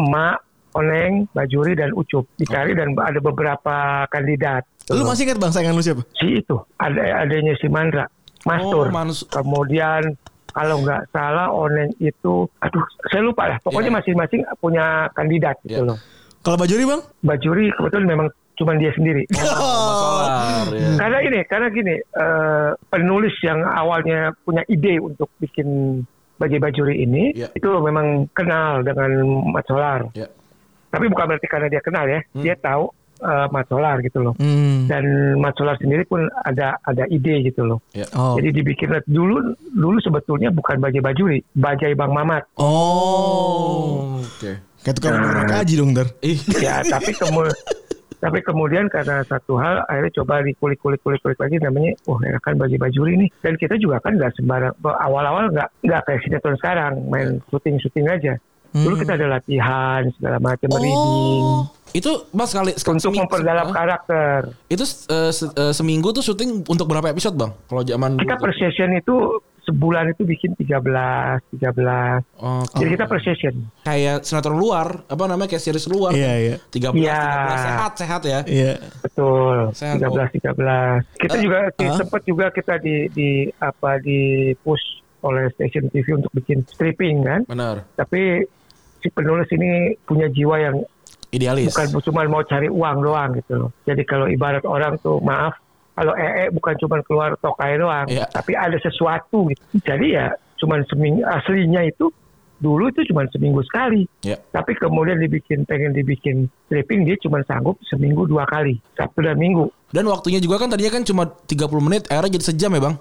Emak, 0.00 0.40
Oneng, 0.74 1.30
Bajuri 1.30 1.78
dan 1.78 1.94
Ucup 1.94 2.26
dicari 2.34 2.74
dan 2.74 2.98
ada 2.98 3.20
beberapa 3.22 4.08
kandidat. 4.10 4.66
Lu 4.86 5.02
masih 5.02 5.24
ingat 5.24 5.38
bang 5.38 5.48
saingan 5.50 5.72
lu 5.72 5.80
siapa? 5.80 6.02
si 6.14 6.38
itu 6.38 6.56
ada 6.76 7.00
adanya 7.18 7.54
si 7.54 7.66
Mandra 7.66 8.04
Mastur 8.42 8.86
Oh, 8.86 8.92
Manus- 8.92 9.24
kemudian 9.24 10.12
kalau 10.46 10.78
nggak 10.78 11.08
salah 11.08 11.48
Oneng 11.48 11.88
itu 11.98 12.44
aduh 12.58 12.84
saya 13.06 13.22
lupa 13.22 13.46
lah 13.46 13.56
pokoknya 13.58 13.88
Iya. 13.88 13.96
masing-masing 13.98 14.40
punya 14.56 14.84
kandidat 15.10 15.56
gitu 15.62 15.80
Iya. 15.80 15.88
loh 15.88 15.98
Kalau 16.40 16.56
bajuri 16.56 16.84
bang? 16.84 17.00
Bajuri 17.22 17.72
kebetulan 17.72 18.04
memang 18.06 18.28
cuma 18.54 18.76
dia 18.76 18.92
sendiri 18.92 19.24
Solar. 19.32 20.68
Ya. 20.70 20.90
karena 20.96 21.18
ini 21.22 21.40
karena 21.44 21.66
gini 21.68 21.94
eh, 21.96 22.70
penulis 22.84 23.34
yang 23.40 23.60
awalnya 23.62 24.30
punya 24.38 24.62
ide 24.66 24.98
untuk 24.98 25.26
bikin 25.38 26.00
bajai 26.34 26.60
bajuri 26.60 27.00
ini 27.00 27.32
Iya. 27.32 27.48
itu 27.50 27.68
memang 27.80 28.28
kenal 28.30 28.82
dengan 28.82 29.10
Mat 29.48 29.64
Solar 29.64 30.06
Ya. 30.12 30.28
tapi 30.88 31.08
bukan 31.08 31.24
berarti 31.26 31.46
karena 31.46 31.66
dia 31.66 31.80
kenal 31.80 32.04
ya 32.04 32.20
dia 32.36 32.54
tahu 32.54 32.92
eh, 33.24 33.46
Mat 33.48 33.66
Solar 33.66 33.96
gitu 34.04 34.20
loh 34.20 34.34
Hmm. 34.36 34.84
dan 34.86 35.04
Mat 35.40 35.56
Solar 35.56 35.80
sendiri 35.80 36.04
pun 36.04 36.28
ada 36.44 36.76
ada 36.84 37.08
ide 37.08 37.40
gitu 37.48 37.64
loh 37.64 37.80
Ya. 37.96 38.04
Oh. 38.12 38.34
Jadi 38.36 38.60
dibikin 38.60 38.90
dulu 39.06 39.54
dulu 39.72 39.98
sebetulnya 40.02 40.50
bukan 40.50 40.82
bajai 40.82 40.98
bajuri, 41.00 41.38
bajai 41.54 41.94
Bang 41.94 42.10
Mamat. 42.10 42.42
Oh. 42.58 44.18
Oke. 44.20 44.58
Kayak 44.84 44.94
tukang 45.00 45.16
nah. 45.16 45.46
kaji 45.48 45.74
dong 45.80 45.90
ntar. 45.96 46.08
Ih. 46.20 46.36
Ya, 46.60 46.84
tapi 46.84 47.16
kemudian 47.16 47.54
tapi 48.24 48.40
kemudian 48.40 48.88
karena 48.88 49.20
satu 49.24 49.60
hal 49.60 49.84
akhirnya 49.84 50.12
coba 50.20 50.40
dikulik-kulik-kulik-kulik 50.42 51.36
lagi 51.36 51.56
namanya, 51.60 51.92
wah 52.08 52.20
enakan 52.24 52.56
bajai 52.56 52.80
bajuri 52.80 53.12
nih. 53.20 53.30
Dan 53.40 53.54
kita 53.60 53.76
juga 53.76 54.00
kan 54.00 54.16
nggak 54.16 54.32
sembarang 54.36 54.74
awal-awal 54.82 55.52
nggak 55.52 55.68
nggak 55.84 56.02
kayak 56.08 56.20
sinetron 56.24 56.56
sekarang 56.60 56.92
main 57.08 57.40
syuting-syuting 57.52 58.06
aja. 58.08 58.34
Dulu 58.74 58.94
kita 58.98 59.14
ada 59.14 59.26
latihan 59.30 60.02
segala 60.18 60.42
macam 60.42 60.66
reading 60.66 61.46
Oh. 61.46 61.70
Itu 61.94 62.26
Bang 62.34 62.50
sekali, 62.50 62.74
sekali 62.74 62.98
untuk 62.98 63.14
seming- 63.14 63.22
memperdalam 63.22 63.70
Hah? 63.70 63.74
karakter. 63.76 64.38
Itu 64.66 64.82
eh, 64.82 65.30
se- 65.30 65.54
eh, 65.54 65.70
seminggu 65.70 66.10
tuh 66.10 66.26
syuting 66.26 66.66
untuk 66.66 66.90
berapa 66.90 67.06
episode, 67.06 67.38
Bang? 67.38 67.54
Kalau 67.70 67.86
zaman 67.86 68.18
Kita 68.18 68.34
per 68.34 68.50
session 68.50 68.90
itu 68.98 69.14
sebulan 69.64 70.10
itu 70.10 70.26
bikin 70.26 70.58
13, 70.58 71.38
13. 71.54 72.20
Oke. 72.36 72.82
Jadi 72.82 72.90
kita 72.98 73.06
per 73.06 73.20
session. 73.22 73.54
kayak 73.80 74.26
sinetron 74.26 74.58
luar, 74.58 75.06
apa 75.06 75.24
namanya 75.24 75.48
kayak 75.48 75.62
series 75.62 75.86
luar. 75.86 76.10
Iya, 76.12 76.32
iya. 76.36 76.56
13 76.68 76.98
Iya. 76.98 77.22
13 77.22 77.62
sehat 77.62 77.92
sehat 77.94 78.22
ya. 78.26 78.40
Iya. 78.44 78.72
Betul. 79.00 79.56
Sehat, 79.72 79.96
13 80.02 80.28
13. 80.34 80.98
Kita 81.14 81.36
juga 81.38 81.58
ah. 81.70 81.94
sempat 81.94 82.22
juga 82.26 82.50
kita 82.50 82.74
di 82.82 83.06
di 83.14 83.28
apa 83.62 84.02
di 84.02 84.50
push 84.60 84.82
oleh 85.24 85.48
stasiun 85.54 85.88
TV 85.88 86.18
untuk 86.18 86.34
bikin 86.34 86.66
stripping 86.68 87.22
kan. 87.24 87.40
Benar. 87.48 87.86
Tapi 87.96 88.44
si 89.04 89.12
penulis 89.12 89.44
ini 89.52 89.92
punya 90.08 90.32
jiwa 90.32 90.56
yang 90.56 90.76
Idealis. 91.28 91.76
bukan 91.76 92.00
cuma 92.00 92.24
mau 92.24 92.40
cari 92.40 92.72
uang 92.72 92.96
doang 93.04 93.36
gitu 93.36 93.52
loh. 93.60 93.70
Jadi 93.84 94.00
kalau 94.08 94.24
ibarat 94.24 94.64
orang 94.64 94.96
tuh 95.04 95.20
maaf 95.20 95.52
kalau 95.92 96.16
ee 96.16 96.48
bukan 96.50 96.74
cuma 96.80 97.04
keluar 97.04 97.36
tokai 97.36 97.76
doang, 97.76 98.08
Iya. 98.08 98.24
tapi 98.32 98.56
ada 98.56 98.74
sesuatu 98.80 99.52
gitu. 99.52 99.62
Jadi 99.84 100.16
ya 100.16 100.32
cuman 100.56 100.80
seminggu 100.88 101.20
aslinya 101.22 101.84
itu 101.84 102.08
dulu 102.58 102.88
itu 102.88 103.04
cuma 103.12 103.26
seminggu 103.28 103.60
sekali. 103.66 104.06
Ya. 104.24 104.40
Tapi 104.50 104.72
kemudian 104.74 105.20
dibikin 105.20 105.66
pengen 105.68 105.92
dibikin 105.92 106.48
stripping 106.66 107.04
dia 107.04 107.18
cuma 107.20 107.44
sanggup 107.44 107.76
seminggu 107.84 108.24
dua 108.24 108.46
kali, 108.48 108.80
Sabtu 108.96 109.20
dan 109.20 109.36
Minggu. 109.36 109.68
Dan 109.92 110.08
waktunya 110.08 110.40
juga 110.40 110.62
kan 110.62 110.72
tadinya 110.72 110.96
kan 110.98 111.04
cuma 111.04 111.28
30 111.28 111.82
menit, 111.82 112.02
akhirnya 112.10 112.40
jadi 112.40 112.46
sejam 112.50 112.70
ya, 112.74 112.80
Bang? 112.82 112.94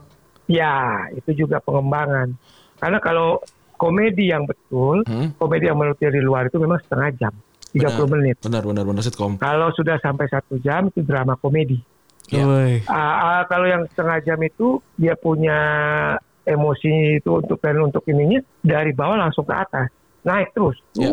Ya, 0.46 0.74
itu 1.16 1.46
juga 1.46 1.58
pengembangan. 1.64 2.34
Karena 2.78 3.00
kalau 3.00 3.40
komedi 3.84 4.32
yang 4.32 4.48
betul, 4.48 5.04
Hmm. 5.04 5.36
komedi 5.36 5.68
yang 5.68 5.76
menurut 5.76 6.00
dari 6.00 6.24
luar 6.24 6.48
itu 6.48 6.56
memang 6.56 6.80
setengah 6.80 7.10
jam, 7.20 7.34
30 7.76 8.08
Benar. 8.08 8.12
menit. 8.16 8.36
Benar, 8.40 8.64
benar, 8.64 8.84
benar 8.88 9.04
sitcom. 9.04 9.36
Kalau 9.36 9.68
sudah 9.76 10.00
sampai 10.00 10.32
satu 10.32 10.56
jam 10.58 10.88
itu 10.88 11.04
drama 11.04 11.36
komedi. 11.36 11.84
Iya. 12.32 12.48
Woi. 12.48 12.74
Ah, 12.88 12.96
ah, 13.20 13.42
kalau 13.46 13.68
yang 13.68 13.84
setengah 13.92 14.24
jam 14.24 14.40
itu 14.40 14.80
dia 14.96 15.20
punya 15.20 15.60
emosi 16.44 17.20
itu 17.20 17.30
untuk 17.36 17.60
dan 17.60 17.84
untuk 17.84 18.08
ininya 18.08 18.40
dari 18.64 18.96
bawah 18.96 19.20
langsung 19.20 19.44
ke 19.44 19.52
atas, 19.52 19.92
naik 20.24 20.56
terus, 20.56 20.80
Ya. 20.96 21.12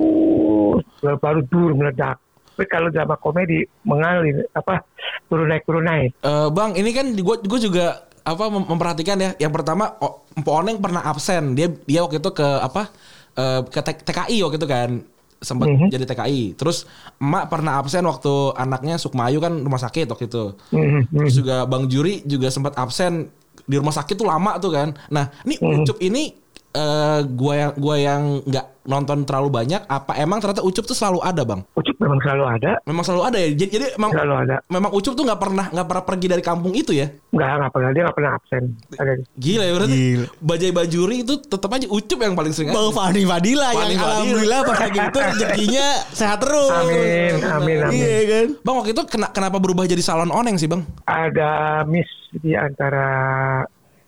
terus 0.99 1.19
baru 1.19 1.43
dur 1.43 1.75
meledak. 1.75 2.23
Tapi 2.55 2.67
kalau 2.69 2.93
drama 2.93 3.17
komedi 3.17 3.65
mengalir 3.83 4.45
apa 4.53 4.85
turun 5.27 5.49
naik 5.49 5.65
turun 5.65 5.83
naik. 5.83 6.13
Eh, 6.21 6.49
bang, 6.51 6.77
ini 6.77 6.91
kan 6.93 7.07
gue 7.11 7.37
gue 7.41 7.61
juga 7.63 8.05
apa 8.31 8.45
mem- 8.47 8.69
memperhatikan 8.69 9.17
ya. 9.17 9.31
Yang 9.39 9.53
pertama, 9.53 9.95
Mpok 10.33 10.55
Oneng 10.57 10.79
pernah 10.79 11.03
absen. 11.03 11.53
Dia 11.53 11.67
dia 11.85 12.01
waktu 12.01 12.19
itu 12.19 12.31
ke 12.31 12.47
apa? 12.47 12.91
eh, 13.31 13.63
ke 13.63 13.79
TKI 13.81 14.43
waktu 14.43 14.59
itu 14.59 14.67
kan 14.67 14.91
sempat 15.39 15.71
Mhm. 15.71 15.89
jadi 15.89 16.05
TKI. 16.05 16.43
Terus 16.53 16.85
emak 17.17 17.47
pernah 17.47 17.79
absen 17.79 18.03
waktu 18.03 18.29
anaknya 18.53 18.99
Sukmayu 18.99 19.39
kan 19.39 19.55
rumah 19.55 19.79
sakit 19.79 20.11
waktu 20.11 20.27
itu. 20.27 20.45
Mhm, 20.69 20.83
mhm. 20.83 21.01
Terus 21.15 21.35
juga 21.35 21.57
Bang 21.65 21.87
Juri 21.87 22.21
juga 22.25 22.51
sempat 22.51 22.75
absen 22.75 23.31
di 23.63 23.79
rumah 23.79 23.95
sakit 23.95 24.15
tuh 24.15 24.27
lama 24.27 24.59
tuh 24.59 24.71
kan. 24.71 24.93
Nah, 25.09 25.31
ini 25.43 25.57
Hmm. 25.57 25.81
Ucup 25.81 25.97
ini 26.01 26.35
eh 26.71 27.21
gua 27.35 27.55
yang 27.55 27.73
gua 27.79 27.97
yang 27.99 28.23
nggak 28.47 28.67
nonton 28.81 29.23
terlalu 29.23 29.53
banyak 29.53 29.83
apa 29.87 30.19
emang 30.19 30.43
ternyata 30.43 30.65
Ucup 30.67 30.83
tuh 30.83 30.97
selalu 30.97 31.23
ada, 31.23 31.43
Bang? 31.47 31.63
Ucup 31.79 31.95
memang 32.01 32.19
selalu 32.25 32.45
ada, 32.49 32.73
Memang 32.89 33.05
selalu 33.07 33.23
ada 33.23 33.39
ya. 33.39 33.49
Jadi, 33.55 33.71
jadi 33.71 33.87
emang 33.95 34.11
selalu 34.11 34.35
ada. 34.47 34.57
memang 34.67 34.91
Ucup 34.91 35.15
tuh 35.15 35.25
nggak 35.27 35.41
pernah 35.41 35.67
nggak 35.71 35.87
pernah 35.87 36.05
pergi 36.07 36.27
dari 36.27 36.43
kampung 36.43 36.73
itu 36.75 36.91
ya. 36.97 37.07
Nggak, 37.31 37.51
nggak 37.61 37.73
pernah. 37.77 37.91
Dia 37.95 38.03
nggak 38.09 38.17
pernah 38.17 38.33
absen. 38.35 38.63
Ada. 38.99 39.13
Gila 39.39 39.65
ya 39.67 39.73
berarti. 39.77 39.95
Gila. 39.95 40.27
Bajai 40.43 40.73
Bajuri 40.75 41.17
itu 41.23 41.35
tetap 41.39 41.71
aja 41.71 41.87
Ucup 41.87 42.19
yang 42.19 42.35
paling 42.35 42.53
sering. 42.57 42.71
Bang. 42.73 42.91
Fani 42.91 43.23
Fadila 43.23 43.69
Fani 43.71 43.79
yang 43.79 43.87
Fadila. 43.87 44.11
alhamdulillah 44.11 44.61
pas 44.67 44.79
lagi 44.81 44.99
itu 44.99 45.19
rezekinya 45.21 45.87
sehat 46.11 46.39
terus. 46.43 46.73
Amin, 46.75 47.35
amin, 47.47 47.79
amin. 47.87 47.95
Iya 47.95 48.21
kan? 48.27 48.47
Bang 48.65 48.75
waktu 48.81 48.91
itu 48.97 49.03
kena, 49.07 49.27
kenapa 49.31 49.57
berubah 49.63 49.87
jadi 49.87 50.03
salon 50.03 50.33
oneng 50.35 50.59
sih, 50.59 50.67
Bang? 50.67 50.83
Ada 51.07 51.83
miss 51.87 52.11
di 52.43 52.57
antara 52.59 53.07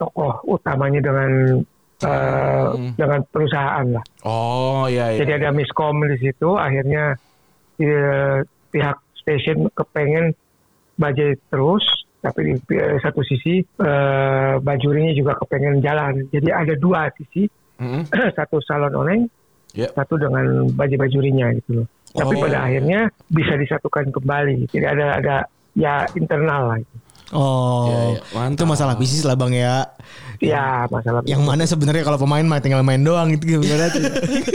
tokoh 0.00 0.42
utamanya 0.50 0.98
dengan 0.98 1.62
eh, 2.02 2.66
dengan 2.94 3.20
perusahaan 3.26 3.86
lah. 3.88 4.04
Oh, 4.22 4.84
iya 4.86 5.14
iya. 5.14 5.18
Jadi 5.22 5.32
ada 5.38 5.50
miskom 5.50 6.02
di 6.02 6.18
situ. 6.18 6.54
Akhirnya 6.54 7.14
eh, 7.78 8.36
pihak 8.70 8.96
stasiun 9.16 9.70
kepengen 9.72 10.34
bajai 10.94 11.38
terus, 11.48 11.82
tapi 12.20 12.52
di 12.52 12.74
eh, 12.74 12.98
satu 12.98 13.22
sisi 13.22 13.62
eh, 13.62 14.54
bajurinya 14.58 15.12
juga 15.14 15.38
kepengen 15.38 15.80
jalan. 15.80 16.26
Jadi 16.28 16.48
ada 16.50 16.74
dua 16.76 17.08
sisi, 17.14 17.46
Mm-mm. 17.78 18.06
satu 18.38 18.58
salon 18.60 18.94
oneng, 18.94 19.22
Ya. 19.72 19.88
satu 19.96 20.20
dengan 20.20 20.68
baju 20.76 20.94
bajurinya 21.00 21.48
gitu 21.56 21.80
loh. 21.80 21.86
Tapi 22.12 22.36
Oh. 22.36 22.44
pada 22.44 22.68
akhirnya 22.68 23.08
bisa 23.32 23.56
disatukan 23.56 24.12
kembali. 24.12 24.68
Jadi 24.68 24.84
ada 24.84 25.16
ada 25.16 25.36
ya 25.72 26.04
internal 26.12 26.68
lah. 26.68 26.76
Itu. 26.76 26.96
Oh, 27.32 27.88
Iya, 27.88 27.98
iya. 28.10 28.20
Mantap. 28.30 28.54
itu 28.54 28.64
masalah 28.68 28.94
bisnis 28.94 29.24
lah 29.24 29.34
bang 29.34 29.52
ya. 29.54 29.76
Ya 30.36 30.84
masalah. 30.86 31.22
Yang 31.22 31.42
mana 31.42 31.62
sebenarnya 31.62 32.02
kalau 32.02 32.18
pemain 32.18 32.42
mah 32.42 32.58
tinggal 32.58 32.82
main 32.82 33.00
doang 33.00 33.30
itu 33.30 33.56
gimana 33.56 33.88
tuh? 33.88 34.02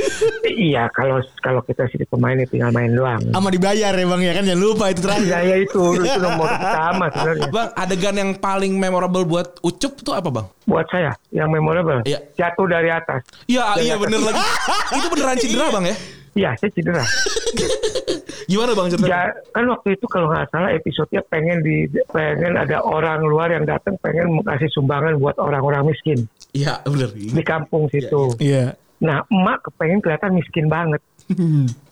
iya 0.68 0.86
kalau 0.92 1.18
kalau 1.40 1.64
kita 1.64 1.88
sih 1.88 2.04
pemain 2.06 2.36
ya 2.36 2.46
tinggal 2.46 2.70
main 2.70 2.92
doang. 2.92 3.18
Sama 3.24 3.48
dibayar 3.50 3.90
ya 3.90 4.06
bang 4.06 4.22
ya 4.22 4.32
kan 4.32 4.44
jangan 4.44 4.62
lupa 4.62 4.86
itu 4.88 5.00
terakhir. 5.00 5.26
Ya, 5.26 5.40
ya 5.42 5.56
itu 5.58 5.82
itu 5.96 6.20
nomor 6.20 6.46
utama 6.46 7.06
sebenarnya. 7.10 7.48
Bang, 7.50 7.70
adegan 7.74 8.16
yang 8.16 8.32
paling 8.36 8.74
memorable 8.74 9.24
buat 9.24 9.48
Ucup 9.60 9.98
tuh 10.02 10.14
apa, 10.14 10.28
Bang? 10.28 10.46
Buat 10.66 10.86
saya 10.88 11.16
yang 11.32 11.48
memorable 11.48 12.04
Iya. 12.04 12.20
jatuh 12.36 12.68
dari 12.68 12.92
atas. 12.92 13.24
Iya, 13.46 13.64
Dari 13.74 13.88
iya 13.88 13.96
bener 13.96 14.22
lagi. 14.22 14.44
itu 15.00 15.08
beneran 15.08 15.38
cedera, 15.38 15.66
Bang 15.72 15.86
ya? 15.86 15.96
Iya 16.36 16.50
saya 16.54 16.70
cedera. 16.70 17.04
Gimana, 18.48 18.72
Bang 18.72 18.88
ceritanya? 18.88 19.12
Ya, 19.12 19.24
kan 19.52 19.68
waktu 19.68 20.00
itu 20.00 20.06
kalau 20.08 20.32
nggak 20.32 20.48
salah 20.50 20.72
episodenya 20.72 21.22
pengen 21.28 21.60
di 21.62 21.84
pengen 22.10 22.56
ada 22.56 22.80
orang 22.80 23.28
luar 23.28 23.52
yang 23.52 23.68
datang 23.68 24.00
pengen 24.00 24.40
kasih 24.40 24.72
sumbangan 24.72 25.20
buat 25.20 25.36
orang-orang 25.36 25.92
miskin 25.92 26.32
Iya, 26.56 26.80
bener. 26.88 27.12
di 27.12 27.44
kampung 27.44 27.92
situ. 27.92 28.34
Iya. 28.40 28.74
Nah 29.04 29.22
emak 29.28 29.68
kepengen 29.68 30.00
kelihatan 30.00 30.32
miskin 30.34 30.72
banget. 30.72 31.04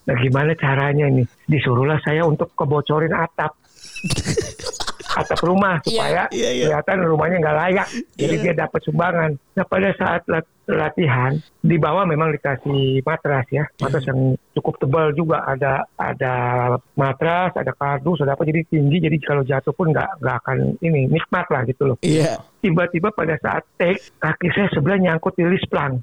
Nah 0.07 0.15
gimana 0.15 0.55
caranya 0.55 1.11
nih? 1.11 1.27
Disuruhlah 1.45 1.99
saya 2.01 2.23
untuk 2.23 2.55
kebocorin 2.55 3.11
atap. 3.11 3.51
atap 5.15 5.39
rumah 5.47 5.79
supaya 5.81 6.27
iya, 6.35 6.49
iya. 6.51 6.65
kelihatan 6.67 7.07
rumahnya 7.07 7.37
nggak 7.39 7.57
layak. 7.57 7.87
Jadi 8.19 8.35
dia 8.43 8.53
dapat 8.53 8.79
sumbangan. 8.83 9.31
Nah 9.55 9.65
pada 9.65 9.89
saat 9.95 10.21
lat- 10.27 10.51
latihan 10.65 11.37
di 11.61 11.77
bawah 11.77 12.03
memang 12.03 12.33
dikasih 12.35 13.05
matras 13.05 13.45
ya, 13.53 13.63
matras 13.79 14.03
yang 14.09 14.35
cukup 14.57 14.81
tebal 14.81 15.15
juga. 15.15 15.45
Ada 15.47 15.87
ada 15.95 16.33
matras, 16.99 17.55
ada 17.55 17.71
kardus, 17.71 18.21
ada 18.25 18.35
apa 18.35 18.43
jadi 18.43 18.67
tinggi. 18.67 18.99
Jadi 18.99 19.17
kalau 19.23 19.47
jatuh 19.47 19.71
pun 19.71 19.95
nggak 19.95 20.19
nggak 20.19 20.35
akan 20.43 20.57
ini 20.83 21.07
nikmat 21.07 21.47
lah 21.47 21.61
gitu 21.63 21.83
loh. 21.87 21.97
Iya. 22.03 22.41
Tiba-tiba 22.59 23.13
pada 23.13 23.37
saat 23.39 23.63
take 23.79 24.01
kaki 24.19 24.47
saya 24.51 24.67
sebelah 24.73 24.97
nyangkut 24.99 25.37
di 25.37 25.45
lisplang. 25.45 26.01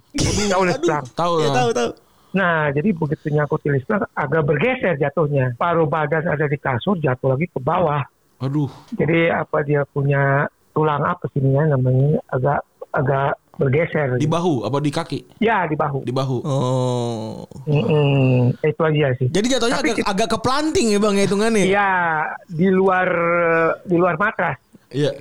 Tahu 0.48 0.62
lisplang? 0.64 1.04
Tahu 1.12 1.32
Iya 1.42 1.48
dong. 1.50 1.56
tahu 1.58 1.70
tahu. 1.74 1.90
Nah, 2.32 2.72
jadi 2.72 2.96
begitu 2.96 3.28
nyangkut 3.28 3.60
di 3.60 3.76
lisplang 3.76 4.08
agak 4.16 4.42
bergeser 4.48 4.96
jatuhnya. 4.96 5.52
Paruh 5.60 5.84
badan 5.84 6.24
ada 6.24 6.48
di 6.48 6.56
kasur, 6.56 6.96
jatuh 6.96 7.36
lagi 7.36 7.44
ke 7.48 7.60
bawah. 7.60 8.00
Aduh. 8.42 8.68
Jadi 8.92 9.30
apa 9.30 9.62
dia 9.62 9.86
punya 9.86 10.44
tulang 10.74 11.00
apa 11.00 11.24
sih 11.30 11.38
ini 11.38 11.54
ya 11.54 11.64
namanya 11.70 12.18
agak 12.28 12.60
agak 12.90 13.30
bergeser. 13.54 14.16
Di 14.18 14.26
bahu 14.26 14.64
apa 14.64 14.76
di 14.80 14.90
kaki? 14.90 15.18
ya 15.38 15.64
di 15.64 15.76
bahu. 15.76 16.02
Di 16.02 16.10
bahu. 16.10 16.36
Oh. 16.42 17.46
Mm-mm, 17.68 18.50
itu 18.58 18.82
aja 18.82 19.06
sih. 19.16 19.28
Jadi 19.30 19.46
jatuhnya 19.46 19.78
Tapi 19.78 19.90
agak, 19.92 19.98
kita- 20.02 20.08
agak 20.10 20.28
ke 20.28 20.38
planting 20.42 20.86
ya 20.90 20.98
bang 20.98 21.14
ya 21.14 21.24
hitungannya. 21.24 21.64
Iya 21.70 21.90
di 22.48 22.68
luar 22.68 23.08
di 23.84 23.96
luar 23.96 24.16
matras. 24.18 24.58
Iya. 24.90 25.14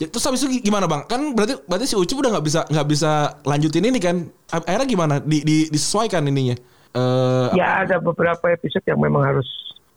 Ya, 0.00 0.10
terus 0.10 0.24
habis 0.26 0.42
itu 0.42 0.58
gimana 0.58 0.90
bang? 0.90 1.06
Kan 1.06 1.30
berarti 1.30 1.62
berarti 1.62 1.86
si 1.86 1.94
Ucup 1.94 2.26
udah 2.26 2.34
nggak 2.34 2.46
bisa 2.46 2.60
nggak 2.66 2.88
bisa 2.88 3.10
lanjutin 3.44 3.86
ini 3.86 4.00
kan? 4.02 4.16
Akhirnya 4.50 4.88
gimana? 4.88 5.14
Di, 5.22 5.44
di 5.44 5.56
disesuaikan 5.70 6.26
ininya? 6.26 6.56
Eh 6.92 7.48
Ya 7.54 7.86
ada 7.86 8.02
beberapa 8.02 8.50
episode 8.50 8.82
yang 8.82 8.98
memang 8.98 9.22
harus 9.22 9.46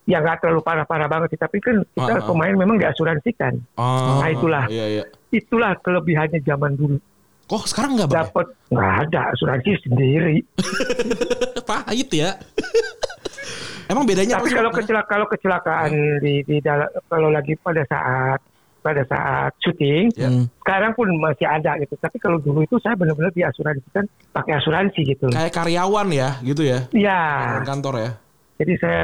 ya 0.06 0.22
nggak 0.22 0.38
terlalu 0.40 0.62
parah-parah 0.62 1.08
banget 1.08 1.34
sih. 1.34 1.40
Tapi 1.40 1.58
kan 1.60 1.82
kita 1.84 2.14
Ah, 2.14 2.22
ah. 2.22 2.26
pemain 2.26 2.56
memang 2.56 2.78
diasuransikan. 2.78 3.54
oh, 3.76 4.22
Nah, 4.22 4.30
itulah. 4.30 4.66
Iya 4.70 4.86
iya. 4.88 5.04
Itulah 5.30 5.76
kelebihannya 5.82 6.40
zaman 6.42 6.74
dulu. 6.74 6.98
Kok 7.46 7.66
sekarang 7.70 7.94
nggak 7.94 8.10
ya? 8.10 8.26
Dapat 8.26 8.48
nggak 8.70 8.94
ada 9.06 9.22
asuransi 9.30 9.72
sendiri. 9.84 10.38
Pahit 11.70 12.10
ya. 12.10 12.34
Emang 13.86 14.02
bedanya 14.02 14.42
Tapi 14.42 14.50
kalau 14.50 14.74
kecelakaan 14.74 15.06
kalau 15.06 15.26
kecelakaan 15.30 15.92
di 16.18 16.42
di 16.42 16.58
dalam 16.58 16.90
kalau 17.06 17.30
lagi 17.30 17.54
pada 17.54 17.86
saat 17.86 18.42
pada 18.82 19.02
saat 19.06 19.50
syuting, 19.62 20.14
Ya. 20.14 20.30
Hmm. 20.30 20.46
sekarang 20.62 20.94
pun 20.94 21.10
masih 21.18 21.46
ada 21.46 21.74
gitu. 21.78 21.94
Tapi 21.98 22.18
kalau 22.18 22.38
dulu 22.38 22.62
itu 22.62 22.78
saya 22.82 22.94
benar-benar 22.94 23.34
diasuransikan 23.34 24.06
pakai 24.30 24.62
asuransi 24.62 25.02
gitu. 25.06 25.26
kayak 25.30 25.54
karyawan 25.54 26.10
ya 26.10 26.38
gitu 26.42 26.62
ya? 26.66 26.86
Iya. 26.94 27.22
Kantor 27.66 27.94
ya. 27.98 28.12
Jadi 28.62 28.74
saya 28.78 29.02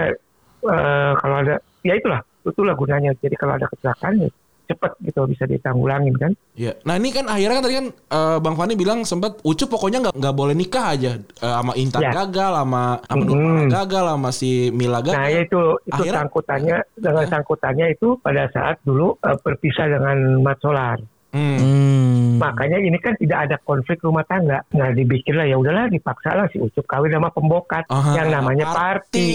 eh, 0.64 1.14
kalau 1.16 1.36
ada 1.40 1.56
ya 1.82 1.94
itulah 1.94 2.22
itulah 2.44 2.74
gunanya. 2.74 3.12
Jadi 3.16 3.36
kalau 3.36 3.54
ada 3.56 3.66
kecelakaan 3.66 4.26
ya 4.26 4.30
cepat 4.62 4.96
gitu 5.04 5.28
bisa 5.28 5.44
ditanggulangin 5.44 6.16
kan. 6.16 6.32
Iya. 6.56 6.80
Nah 6.88 6.96
ini 6.96 7.12
kan 7.12 7.28
akhirnya 7.28 7.60
kan 7.60 7.66
tadi 7.68 7.76
kan 7.76 7.88
eh, 7.92 8.38
Bang 8.40 8.56
Fani 8.56 8.74
bilang 8.74 9.04
sempat 9.04 9.44
Ucup 9.44 9.68
pokoknya 9.68 10.00
nggak 10.00 10.16
nggak 10.16 10.32
boleh 10.32 10.56
nikah 10.56 10.96
aja 10.96 11.20
Eh, 11.20 11.52
sama 11.52 11.76
Intan 11.76 12.00
Ya. 12.00 12.12
gagal, 12.16 12.52
sama 12.56 12.84
sama. 13.04 13.20
Nurmala 13.22 13.68
gagal, 13.68 14.06
sama 14.08 14.30
si 14.32 14.72
Mila 14.72 15.04
gagal. 15.04 15.20
Nah 15.20 15.28
ya 15.28 15.40
itu 15.44 15.62
itu 15.82 15.92
Akhirnya- 15.92 16.16
sangkutannya 16.24 16.78
dengan 16.96 17.26
sangkutannya 17.28 17.86
itu 17.92 18.08
pada 18.24 18.44
saat 18.48 18.80
dulu 18.82 19.20
eh, 19.20 19.38
berpisah 19.44 19.92
dengan 19.92 20.18
Mat 20.40 20.58
Solar. 20.64 20.98
Hmm. 21.32 21.58
Hmm. 21.58 22.38
Makanya 22.40 22.78
ini 22.84 22.98
kan 23.00 23.16
tidak 23.16 23.50
ada 23.50 23.56
konflik 23.64 24.04
rumah 24.04 24.28
tangga. 24.28 24.64
Nah 24.76 24.92
dibikinlah 24.92 25.48
ya 25.48 25.56
udahlah 25.56 25.88
dipaksa 25.88 26.36
lah 26.36 26.48
si 26.52 26.60
Ucup 26.60 26.84
kawin 26.88 27.12
sama 27.12 27.32
pembokat 27.32 27.88
yang 28.16 28.28
namanya 28.32 28.72
Parti. 28.72 29.30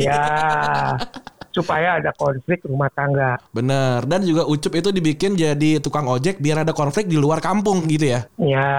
Ya 0.00 0.24
supaya 1.50 1.98
ada 1.98 2.14
konflik 2.14 2.62
rumah 2.62 2.88
tangga. 2.94 3.36
Bener. 3.50 4.06
Dan 4.06 4.22
juga 4.22 4.46
Ucup 4.46 4.72
itu 4.74 4.94
dibikin 4.94 5.34
jadi 5.34 5.82
tukang 5.82 6.06
ojek 6.06 6.38
biar 6.38 6.62
ada 6.62 6.72
konflik 6.72 7.10
di 7.10 7.18
luar 7.18 7.42
kampung 7.42 7.84
gitu 7.90 8.06
ya. 8.06 8.20
Ya 8.38 8.70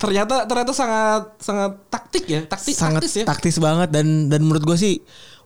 Ternyata 0.00 0.48
ternyata 0.48 0.72
sangat 0.72 1.36
sangat 1.38 1.72
taktik 1.92 2.24
ya, 2.26 2.40
taktik 2.48 2.74
sangat 2.74 3.04
taktis 3.04 3.14
ya. 3.20 3.24
taktis 3.28 3.56
banget 3.60 3.88
dan 3.92 4.32
dan 4.32 4.40
menurut 4.42 4.64
gue 4.64 4.76
sih 4.80 4.94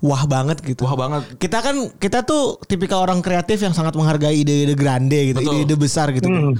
wah 0.04 0.28
banget 0.28 0.60
gitu. 0.60 0.84
Wah 0.84 0.92
banget. 0.94 1.40
Kita 1.40 1.64
kan 1.64 1.88
kita 1.96 2.28
tuh 2.28 2.60
tipikal 2.68 3.00
orang 3.00 3.24
kreatif 3.24 3.64
yang 3.64 3.72
sangat 3.72 3.96
menghargai 3.96 4.36
ide-ide 4.36 4.76
grande 4.76 5.32
gitu, 5.32 5.40
ide-ide 5.40 5.74
besar 5.80 6.12
gitu. 6.12 6.28
Hmm, 6.28 6.52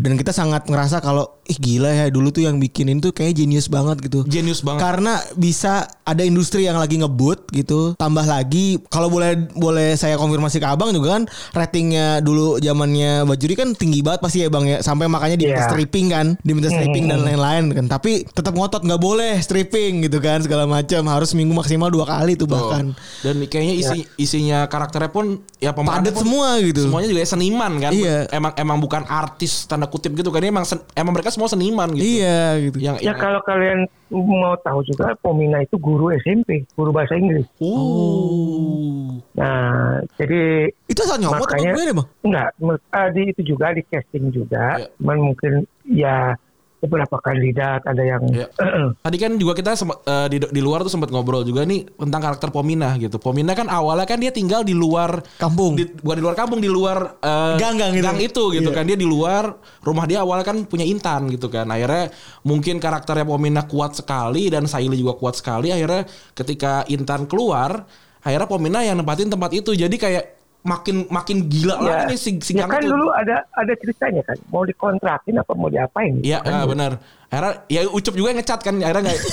Dan 0.00 0.16
kita 0.16 0.32
sangat 0.32 0.64
ngerasa 0.64 1.04
kalau 1.04 1.28
ih 1.44 1.60
gila 1.60 1.92
ya 1.92 2.06
dulu 2.08 2.32
tuh 2.32 2.48
yang 2.48 2.56
bikinin 2.56 2.98
tuh 2.98 3.12
kayak 3.12 3.36
jenius 3.36 3.68
banget 3.68 4.00
gitu. 4.00 4.24
Genius 4.24 4.64
banget. 4.64 4.80
Karena 4.80 5.20
bisa 5.36 5.84
ada 6.08 6.24
industri 6.24 6.64
yang 6.64 6.80
lagi 6.80 6.96
ngebut 6.96 7.52
gitu, 7.52 7.92
tambah 8.00 8.24
lagi 8.24 8.80
kalau 8.88 9.12
boleh 9.12 9.36
boleh 9.52 9.92
saya 9.94 10.16
konfirmasi 10.16 10.56
ke 10.56 10.66
Abang 10.66 10.90
juga 10.96 11.20
kan 11.20 11.28
ratingnya 11.52 12.24
dulu 12.24 12.56
zamannya 12.58 13.28
Bajuri 13.28 13.54
kan 13.54 13.68
tinggi 13.76 14.00
banget 14.00 14.24
pasti 14.24 14.40
ya 14.40 14.48
Bang 14.48 14.64
ya, 14.64 14.80
sampai 14.80 15.04
makanya 15.06 15.36
diminta 15.36 15.62
Iya. 15.66 15.68
stripping 15.68 16.06
kan, 16.08 16.26
diminta 16.40 16.68
stripping 16.72 17.04
dan 17.10 17.20
lain-lain 17.20 17.64
kan. 17.76 17.86
Tapi 17.90 18.24
tetap 18.24 18.56
ngotot 18.56 18.82
nggak 18.82 19.02
boleh 19.02 19.36
stripping 19.42 20.06
gitu 20.08 20.18
kan 20.24 20.40
segala 20.40 20.64
macam, 20.64 21.04
harus 21.12 21.36
minggu 21.36 21.52
maksimal 21.52 21.92
dua 21.92 22.08
kali 22.08 22.38
tuh 22.38 22.46
Tuh. 22.46 22.85
Bahkan. 22.92 23.24
Dan 23.24 23.34
kayaknya 23.48 23.74
isi 23.74 23.98
isinya 24.14 24.58
karakternya 24.66 25.10
pun 25.10 25.40
ya 25.58 25.72
Padat 25.72 26.12
pun 26.12 26.22
semua 26.22 26.60
gitu. 26.60 26.86
Semuanya 26.86 27.08
juga 27.08 27.22
seniman 27.24 27.72
kan. 27.80 27.90
Iya. 27.90 28.16
Emang 28.30 28.52
emang 28.54 28.78
bukan 28.78 29.02
artis 29.06 29.64
tanda 29.64 29.88
kutip 29.88 30.12
gitu 30.12 30.28
kan. 30.28 30.44
Emang 30.44 30.68
sen- 30.68 30.84
emang 30.92 31.16
mereka 31.16 31.32
semua 31.32 31.48
seniman 31.48 31.90
gitu. 31.96 32.04
Iya 32.20 32.40
gitu. 32.60 32.76
Yang 32.78 32.96
ya 33.00 33.10
yang- 33.10 33.18
kalau 33.18 33.40
kalian 33.42 33.88
mau 34.10 34.54
tahu 34.62 34.86
juga 34.86 35.18
Pomina 35.18 35.58
itu 35.58 35.74
guru 35.78 36.14
SMP, 36.14 36.62
guru 36.78 36.94
bahasa 36.94 37.18
Inggris. 37.18 37.46
Uh. 37.58 39.18
Nah 39.34 40.00
jadi 40.14 40.70
Itu 40.86 41.00
asal 41.02 41.18
nyomot 41.18 41.42
apa 41.42 41.58
Makanya- 41.58 41.74
gue 41.74 41.84
Bang? 41.92 42.08
enggak 42.22 42.48
eh, 42.70 43.08
di 43.14 43.22
itu 43.34 43.42
juga 43.42 43.66
di 43.74 43.82
casting 43.82 44.30
juga, 44.30 44.78
cuman 44.98 45.18
mungkin 45.32 45.52
ya 45.86 46.34
beberapa 46.76 47.16
kandidat 47.18 47.80
ada 47.82 48.02
yang 48.02 48.22
Iya. 48.26 48.46
Tadi 49.04 49.16
kan 49.16 49.32
juga 49.34 49.52
kita 49.52 49.72
sempat 49.72 50.02
eh, 50.02 50.26
di 50.28 50.38
di 50.38 50.60
luar 50.60 50.84
tuh 50.84 50.92
sempat 50.92 51.08
ngobrol 51.08 51.40
juga 51.40 51.62
nih 51.62 51.88
tentang 51.88 52.20
karakter 52.20 52.48
Pomina 52.48 52.92
gitu. 52.96 53.16
Pomina 53.16 53.52
kan 53.52 53.66
awalnya 53.66 54.04
kan 54.04 54.18
dia 54.18 54.28
tinggal 54.28 54.60
di 54.60 54.72
luar 54.72 55.24
Kampung. 55.36 55.72
di, 55.74 55.88
bukan 55.88 56.16
di 56.16 56.22
luar 56.22 56.36
kampung 56.36 56.60
di 56.60 56.68
luar 56.68 57.16
eh, 57.18 57.54
Gang-gang 57.56 57.96
gitu. 57.96 58.12
itu 58.20 58.44
gitu 58.60 58.70
Iya. 58.70 58.76
kan 58.76 58.84
dia 58.84 58.94
di 58.94 59.04
luar 59.04 59.56
rumah 59.80 60.04
dia 60.04 60.20
awalnya 60.20 60.44
kan 60.44 60.62
punya 60.64 60.84
Intan 60.84 61.28
gitu 61.28 61.48
kan 61.48 61.64
akhirnya 61.66 62.12
mungkin 62.42 62.76
karakternya 62.76 63.24
Pomina 63.24 63.64
kuat 63.64 63.96
sekali 63.96 64.46
dan 64.46 64.64
Saili 64.66 64.94
juga 64.94 65.16
kuat 65.16 65.34
sekali 65.34 65.72
akhirnya 65.72 66.04
ketika 66.32 66.84
Intan 66.86 67.24
keluar 67.24 67.88
akhirnya 68.20 68.46
Pomina 68.46 68.82
yang 68.82 68.96
nempatin 68.96 69.26
tempat 69.26 69.50
itu 69.50 69.72
jadi 69.72 69.92
kayak 69.92 70.24
makin 70.66 71.06
makin 71.06 71.46
gila 71.46 71.78
ya, 71.78 71.86
lagi 71.86 72.04
nih 72.10 72.18
si, 72.18 72.30
si 72.42 72.58
ya 72.58 72.66
kan 72.66 72.82
itu. 72.82 72.90
dulu 72.90 73.14
ada 73.14 73.46
ada 73.54 73.72
ceritanya 73.78 74.22
kan 74.26 74.36
mau 74.50 74.66
dikontrakin 74.66 75.38
apa 75.38 75.52
mau 75.54 75.70
diapain? 75.70 76.18
Iya 76.26 76.42
ah, 76.42 76.66
benar. 76.66 76.98
Akhirnya 77.30 77.52
ya 77.70 77.80
Ucup 77.86 78.14
juga 78.18 78.34
yang 78.34 78.38
ngecat 78.42 78.60
kan 78.66 78.74
akhirnya 78.82 79.02
nggak 79.06 79.18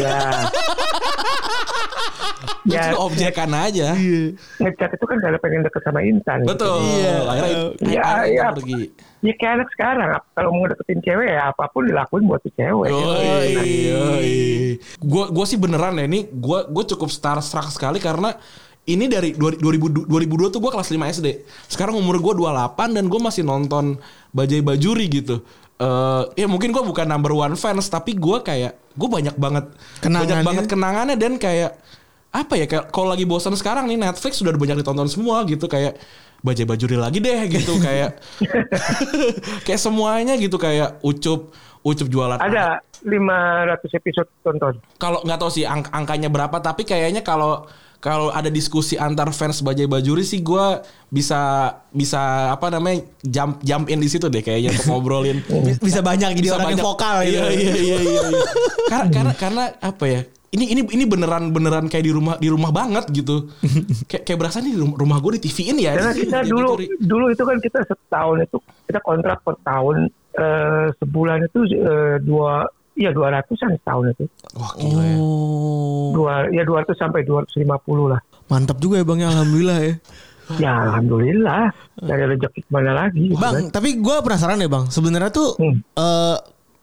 ya 0.00 0.18
ya, 2.66 2.82
ya. 2.92 2.98
objekan 2.98 3.50
aja. 3.54 3.88
Ngecat 4.60 4.90
itu 4.98 5.04
kan 5.06 5.16
karena 5.22 5.38
pengen 5.40 5.62
deket 5.64 5.82
sama 5.86 6.00
Intan. 6.02 6.38
Gitu. 6.42 6.50
betul. 6.50 6.78
Iya. 6.82 7.16
akhirnya 7.24 7.50
Iya, 7.80 8.00
akhirnya 8.02 8.26
iya. 8.26 8.40
Intan 8.42 8.54
pergi. 8.58 8.82
Ya 9.20 9.32
kayak 9.36 9.52
anak 9.60 9.68
sekarang 9.76 10.08
kalau 10.32 10.50
mau 10.56 10.66
deketin 10.66 11.00
cewek 11.04 11.28
ya 11.28 11.42
apa 11.52 11.64
pun 11.68 11.82
dilakuin 11.84 12.24
buat 12.24 12.40
tuh 12.42 12.52
cewek. 12.56 12.90
Gue 15.00 15.24
gue 15.30 15.44
sih 15.46 15.58
beneran 15.60 16.00
ya 16.00 16.04
ini 16.08 16.26
gue 16.26 16.58
gue 16.66 16.84
cukup 16.96 17.12
starstruck 17.12 17.68
sekali 17.68 18.00
karena 18.00 18.34
ini 18.88 19.04
dari 19.06 19.36
2000 19.36 20.08
2002 20.08 20.54
tuh 20.54 20.60
gue 20.62 20.70
kelas 20.72 20.88
5 20.88 21.16
SD. 21.20 21.28
Sekarang 21.68 22.00
umur 22.00 22.16
gue 22.22 22.34
28 22.40 22.96
dan 22.96 23.04
gue 23.06 23.20
masih 23.20 23.44
nonton 23.44 24.00
Bajai 24.32 24.64
Bajuri 24.64 25.06
gitu. 25.10 25.44
Eh 25.80 26.44
ya 26.44 26.46
mungkin 26.48 26.72
gue 26.72 26.82
bukan 26.84 27.04
number 27.08 27.32
one 27.36 27.56
fans 27.56 27.88
tapi 27.92 28.16
gue 28.16 28.38
kayak 28.40 28.76
gue 28.96 29.08
banyak 29.08 29.36
banget 29.36 29.68
banyak 30.04 30.40
banget 30.44 30.64
kenangannya 30.68 31.16
dan 31.16 31.36
kayak 31.36 31.76
apa 32.30 32.54
ya 32.54 32.66
kayak 32.70 32.94
kalau 32.94 33.10
lagi 33.10 33.26
bosan 33.26 33.58
sekarang 33.58 33.90
nih 33.90 33.98
Netflix 33.98 34.38
sudah 34.38 34.54
banyak 34.54 34.80
ditonton 34.80 35.10
semua 35.10 35.42
gitu 35.50 35.66
kayak 35.66 35.98
Bajai 36.40 36.64
Bajuri 36.64 36.96
lagi 36.96 37.18
deh 37.20 37.40
gitu 37.52 37.76
kayak 37.82 38.16
kayak 39.66 39.80
semuanya 39.80 40.38
gitu 40.40 40.56
kayak 40.56 41.02
Ucup 41.04 41.52
Ucup 41.80 42.06
jualan 42.06 42.36
ada 42.36 42.84
500 43.00 43.80
episode 43.94 44.28
tonton. 44.40 44.74
Kalau 44.96 45.24
nggak 45.24 45.38
tahu 45.38 45.50
sih 45.50 45.64
ang- 45.64 45.88
angkanya 45.88 46.28
berapa 46.28 46.52
tapi 46.56 46.84
kayaknya 46.84 47.20
kalau 47.20 47.64
kalau 47.96 48.28
ada 48.28 48.48
diskusi 48.48 48.96
antar 48.96 49.28
fans 49.30 49.60
Bajai 49.60 49.84
Bajuri 49.84 50.20
sih 50.22 50.40
gue 50.40 50.64
bisa 51.06 51.40
bisa 51.90 52.20
apa 52.48 52.68
namanya 52.70 53.04
jump 53.20 53.60
jump 53.60 53.88
in 53.88 54.00
di 54.00 54.08
situ 54.08 54.26
deh 54.26 54.40
kayaknya 54.40 54.72
untuk 54.72 54.88
ngobrolin. 54.90 55.44
Bisa 55.80 56.00
banyak 56.00 56.32
jadi 56.34 56.48
orang 56.54 56.74
yang 56.74 56.80
vokal 56.82 57.16
gitu. 57.22 57.36
iya, 57.36 57.44
iya, 57.50 57.72
iya, 57.74 57.96
iya, 57.98 58.20
iya. 58.26 58.42
karena 58.86 59.08
karena 59.10 59.32
karena 59.34 59.64
apa 59.80 60.04
ya 60.04 60.20
ini 60.50 60.64
ini 60.66 60.80
ini 60.82 61.04
beneran 61.04 61.52
beneran 61.52 61.86
kayak 61.86 62.02
di 62.02 62.10
rumah 62.10 62.34
di 62.36 62.48
rumah 62.48 62.72
banget 62.72 63.04
gitu. 63.12 63.52
Kayak 64.08 64.22
kayak 64.26 64.38
berasa 64.40 64.58
nih 64.58 64.74
rumah, 64.74 64.96
rumah 64.96 65.16
gue 65.18 65.36
di 65.36 65.42
TV-in 65.46 65.76
ya. 65.78 65.92
Karena 65.94 66.12
kita 66.12 66.38
dulu 66.42 66.70
di- 66.76 66.90
dulu 67.00 67.24
itu 67.28 67.42
kan 67.44 67.56
kita 67.56 67.78
setahun 67.84 68.36
itu 68.42 68.56
kita 68.84 69.00
kontrak 69.00 69.40
per 69.40 69.60
tahun 69.60 70.08
eh, 70.32 70.86
sebulan 70.96 71.46
itu 71.46 71.60
eh, 71.72 72.16
dua 72.20 72.66
Iya 73.00 73.16
200-an 73.16 73.80
setahun 73.80 74.12
itu. 74.12 74.24
Wah 74.60 74.76
gila 74.76 75.00
ya. 75.00 75.16
Oh. 75.16 76.12
Dua, 76.12 76.44
ya 76.52 76.68
200 76.68 76.92
sampai 77.00 77.24
250 77.24 77.64
lah. 78.12 78.20
Mantap 78.52 78.76
juga 78.76 79.00
ya 79.00 79.06
Bang 79.08 79.24
ya 79.24 79.32
alhamdulillah 79.32 79.78
ya. 79.80 79.94
Ya 80.60 80.72
alhamdulillah. 80.84 81.72
Dari 81.96 82.24
rezeki 82.28 82.60
ke 82.60 82.68
mana 82.68 82.92
lagi. 82.92 83.32
gitu 83.32 83.40
kan. 83.40 83.56
Bang, 83.56 83.72
tapi 83.72 83.96
gue 83.96 84.16
penasaran 84.20 84.60
deh 84.60 84.68
bang. 84.68 84.84
Sebenarnya 84.92 85.30
tuh 85.32 85.56
Hmm. 85.56 85.80
eh 85.96 86.36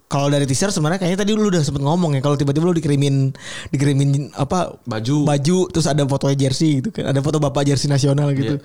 kalau 0.08 0.32
dari 0.32 0.47
teaser 0.47 0.72
sebenarnya 0.72 1.03
kayaknya 1.03 1.20
tadi 1.28 1.32
lu 1.36 1.51
udah 1.51 1.60
sempet 1.60 1.84
ngomong 1.84 2.16
ya 2.16 2.22
kalau 2.24 2.39
tiba-tiba 2.39 2.64
lu 2.64 2.76
dikirimin 2.80 3.36
dikirimin 3.76 4.32
apa 4.39 4.80
Baju. 4.88 5.28
baju 5.28 5.68
terus 5.68 5.84
ada 5.84 6.08
fotonya 6.08 6.47
jersey 6.47 6.80
gitu 6.80 6.95
kan 6.95 7.12
ada 7.12 7.20
foto 7.20 7.43
bapak 7.43 7.68
jersey 7.68 7.91
nasional 7.91 8.32
gitu. 8.32 8.55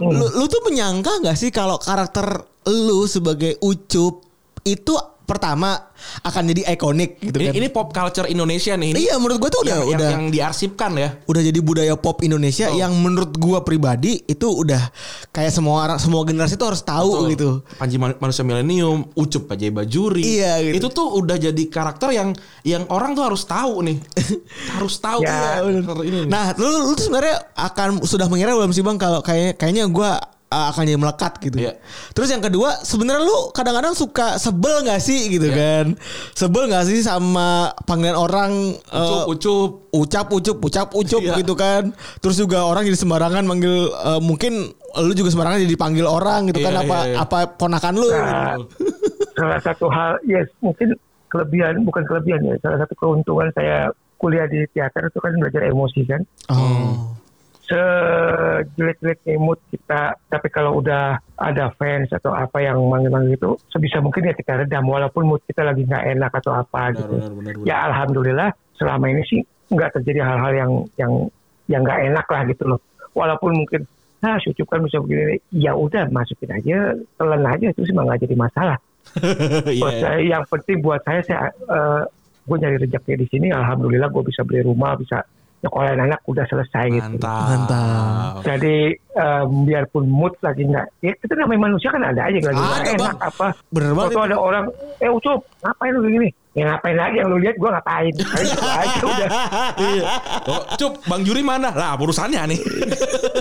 Hmm. 0.00 0.16
Lu, 0.16 0.26
lu 0.32 0.44
tuh 0.48 0.64
menyangka 0.64 1.20
nggak 1.20 1.36
sih 1.36 1.52
kalau 1.52 1.76
karakter 1.76 2.24
lu 2.68 3.04
sebagai 3.04 3.60
Ucup 3.60 4.24
itu 4.64 4.96
pertama 5.28 5.92
akan 6.24 6.42
jadi 6.48 6.72
ikonik 6.72 7.20
gitu 7.20 7.36
Ini, 7.36 7.46
kan? 7.50 7.54
ini 7.54 7.66
pop 7.68 7.92
culture 7.92 8.24
Indonesia 8.24 8.72
nih. 8.72 8.96
Ini 8.96 9.00
iya 9.02 9.14
menurut 9.20 9.38
gue 9.38 9.50
tuh 9.52 9.60
udah 9.60 9.76
yang, 9.76 9.88
udah 9.92 10.08
yang 10.08 10.24
diarsipkan 10.32 10.96
ya. 10.96 11.08
udah 11.22 11.42
jadi 11.44 11.60
budaya 11.60 11.94
pop 11.94 12.24
Indonesia 12.24 12.72
yang 12.72 12.96
menurut 12.96 13.36
gua 13.36 13.60
pribadi 13.60 14.24
itu 14.24 14.48
udah 14.48 14.88
kayak 15.28 15.52
semua 15.52 15.84
orang 15.84 15.98
semua 15.98 16.24
generasi 16.24 16.56
tuh 16.56 16.72
harus 16.72 16.80
tahu 16.80 17.10
Betul. 17.20 17.28
gitu. 17.36 17.50
Panji 17.76 18.00
Man- 18.00 18.16
manusia 18.16 18.40
milenium, 18.40 19.12
Ucup 19.12 19.44
Pajai 19.44 19.68
Bajuri. 19.68 20.24
Iya, 20.24 20.64
gitu. 20.64 20.74
Itu 20.80 20.88
tuh 20.88 21.08
udah 21.14 21.36
jadi 21.36 21.62
karakter 21.68 22.08
yang 22.10 22.32
yang 22.62 22.88
orang 22.88 23.12
tuh 23.12 23.28
harus 23.28 23.44
tahu 23.44 23.84
nih. 23.84 24.00
harus 24.78 24.96
tahu 24.96 25.20
Ya, 25.20 25.60
ya, 25.60 25.68
ini. 26.02 26.24
nih. 26.24 26.30
Nah, 26.30 26.56
lu, 26.56 26.88
lu 26.88 26.94
tuh 26.94 27.04
sebenarnya 27.04 27.36
akan 27.52 28.00
sudah 28.00 28.30
mengira 28.30 28.56
belum 28.56 28.72
sih 28.72 28.80
bang 28.80 28.96
kalau 28.96 29.20
kayak 29.20 29.58
kayaknya 29.58 29.84
gue 29.84 30.10
akan 30.48 30.82
jadi 30.82 30.96
melekat 30.96 31.32
gitu. 31.44 31.56
Iya. 31.60 31.76
Terus 32.16 32.28
yang 32.32 32.40
kedua, 32.40 32.80
sebenarnya 32.80 33.20
lu 33.20 33.52
kadang-kadang 33.52 33.92
suka 33.92 34.40
sebel 34.40 34.80
nggak 34.80 34.96
sih 34.96 35.28
gitu 35.28 35.44
Iya. 35.44 35.56
kan? 35.84 35.86
Sebel 36.32 36.72
nggak 36.72 36.84
sih 36.88 37.04
sama 37.04 37.68
panggilan 37.84 38.16
orang 38.16 38.52
Ucup, 38.88 39.20
eh, 39.20 39.24
Ucup. 39.28 39.70
ucap 39.92 40.26
ucup 40.32 40.56
ucap 40.64 40.88
ucup 40.96 41.20
Iya. 41.20 41.36
gitu 41.36 41.52
kan? 41.52 41.92
Terus 42.24 42.40
juga 42.40 42.64
orang 42.64 42.88
jadi 42.88 42.96
sembarangan 42.96 43.44
manggil 43.44 43.92
eh, 43.92 44.20
mungkin 44.24 44.72
lu 44.98 45.12
juga 45.12 45.28
sembarangan 45.28 45.60
jadi 45.60 45.76
panggil 45.76 46.08
orang 46.08 46.48
gitu 46.48 46.64
kan 46.64 46.72
Iya, 46.72 46.82
apa 46.82 46.96
iya, 47.04 47.12
iya. 47.12 47.16
apa 47.20 47.38
ponakan 47.54 47.94
lu? 47.94 48.08
Nah, 48.08 48.56
salah 49.36 49.60
satu 49.60 49.86
hal, 49.86 50.16
yes 50.24 50.48
mungkin 50.58 50.96
kelebihan, 51.28 51.84
bukan 51.84 52.08
kelebihan 52.08 52.40
ya. 52.40 52.56
Salah 52.64 52.80
satu 52.80 52.96
keuntungan 52.96 53.52
saya 53.52 53.92
kuliah 54.16 54.48
di 54.48 54.64
teater 54.72 55.06
itu 55.06 55.20
kan 55.20 55.36
belajar 55.36 55.62
emosi 55.62 56.00
kan. 56.08 56.24
Oh. 56.48 57.17
Sejelek-jeleknya 57.68 59.36
mood 59.36 59.60
kita. 59.68 60.16
Tapi 60.16 60.48
kalau 60.48 60.80
udah 60.80 61.20
ada 61.36 61.70
fans 61.76 62.08
atau 62.10 62.32
apa 62.32 62.64
yang 62.64 62.80
manggil-manggil 62.80 63.36
itu 63.36 63.50
sebisa 63.68 64.00
mungkin 64.00 64.26
ya 64.26 64.34
kita 64.34 64.64
redam 64.64 64.88
walaupun 64.88 65.28
mood 65.28 65.44
kita 65.44 65.62
lagi 65.62 65.84
nggak 65.84 66.16
enak 66.16 66.32
atau 66.32 66.56
apa 66.56 66.90
Benar, 66.90 66.98
gitu. 66.98 67.14
benar, 67.14 67.30
benar, 67.36 67.54
benar. 67.60 67.68
ya 67.68 67.76
alhamdulillah 67.92 68.50
selama 68.80 69.04
ini 69.12 69.22
sih 69.28 69.40
nggak 69.68 70.00
terjadi 70.00 70.20
hal-hal 70.24 70.52
yang 70.56 70.72
yang 70.96 71.12
yang 71.68 71.80
nggak 71.84 72.00
enak 72.08 72.26
lah 72.26 72.42
gitu 72.48 72.64
loh. 72.64 72.80
Walaupun 73.12 73.52
mungkin 73.64 73.84
nah 74.18 74.34
syukur 74.42 74.66
kan 74.66 74.82
bisa 74.82 74.98
begini. 74.98 75.38
Ya 75.52 75.76
udah 75.76 76.08
masukin 76.10 76.50
aja 76.50 76.96
telan 77.20 77.44
aja 77.46 77.70
itu 77.70 77.84
sih 77.84 77.92
nggak 77.94 78.24
jadi 78.24 78.34
masalah. 78.34 78.78
Iya. 79.68 79.80
Buat 79.80 79.94
saya, 80.04 80.18
yang 80.20 80.44
penting 80.48 80.78
buat 80.84 81.00
saya 81.04 81.20
saya 81.24 81.48
gue 82.48 82.56
nyari 82.56 82.76
rezeki 82.80 83.12
di 83.20 83.26
sini 83.28 83.46
alhamdulillah 83.52 84.08
gue 84.08 84.24
bisa 84.24 84.40
beli 84.40 84.64
rumah 84.64 84.96
bisa 84.96 85.20
nyekolahin 85.58 85.98
anak 85.98 86.20
udah 86.30 86.44
selesai 86.46 86.84
gitu 86.86 87.02
Mantap. 87.18 87.46
Mantap. 87.50 88.32
jadi 88.46 88.76
em, 88.94 89.48
biarpun 89.66 90.06
mood 90.06 90.34
lagi 90.38 90.62
nggak, 90.62 90.86
ya 91.02 91.12
kita 91.18 91.34
namanya 91.34 91.66
manusia 91.66 91.90
kan 91.90 92.02
ada 92.06 92.20
aja 92.30 92.36
yang 92.38 92.46
lagi 92.46 92.62
Ada, 92.62 92.90
enak 92.94 92.98
Bang. 92.98 93.16
apa. 93.18 93.46
Bener 93.74 93.92
banget 93.94 94.10
itu. 94.14 94.20
ada 94.22 94.36
orang, 94.38 94.64
eh 95.02 95.10
ucup, 95.10 95.40
ngapain 95.66 95.92
lu 95.98 96.06
gini? 96.06 96.28
Ya 96.54 96.62
ngapain 96.74 96.96
lagi 96.98 97.16
yang 97.22 97.28
lu 97.30 97.38
lihat 97.38 97.56
gue 97.58 97.70
ngapain? 97.70 98.12
Gitu 98.18 98.66
aja 98.66 98.98
udah. 99.02 99.30
Iya. 99.78 100.04
Oh, 100.46 100.62
Cup, 100.74 100.92
Bang 101.06 101.22
Juri 101.22 101.42
mana? 101.42 101.70
Lah, 101.70 101.94
urusannya 101.94 102.50
nih. 102.50 102.60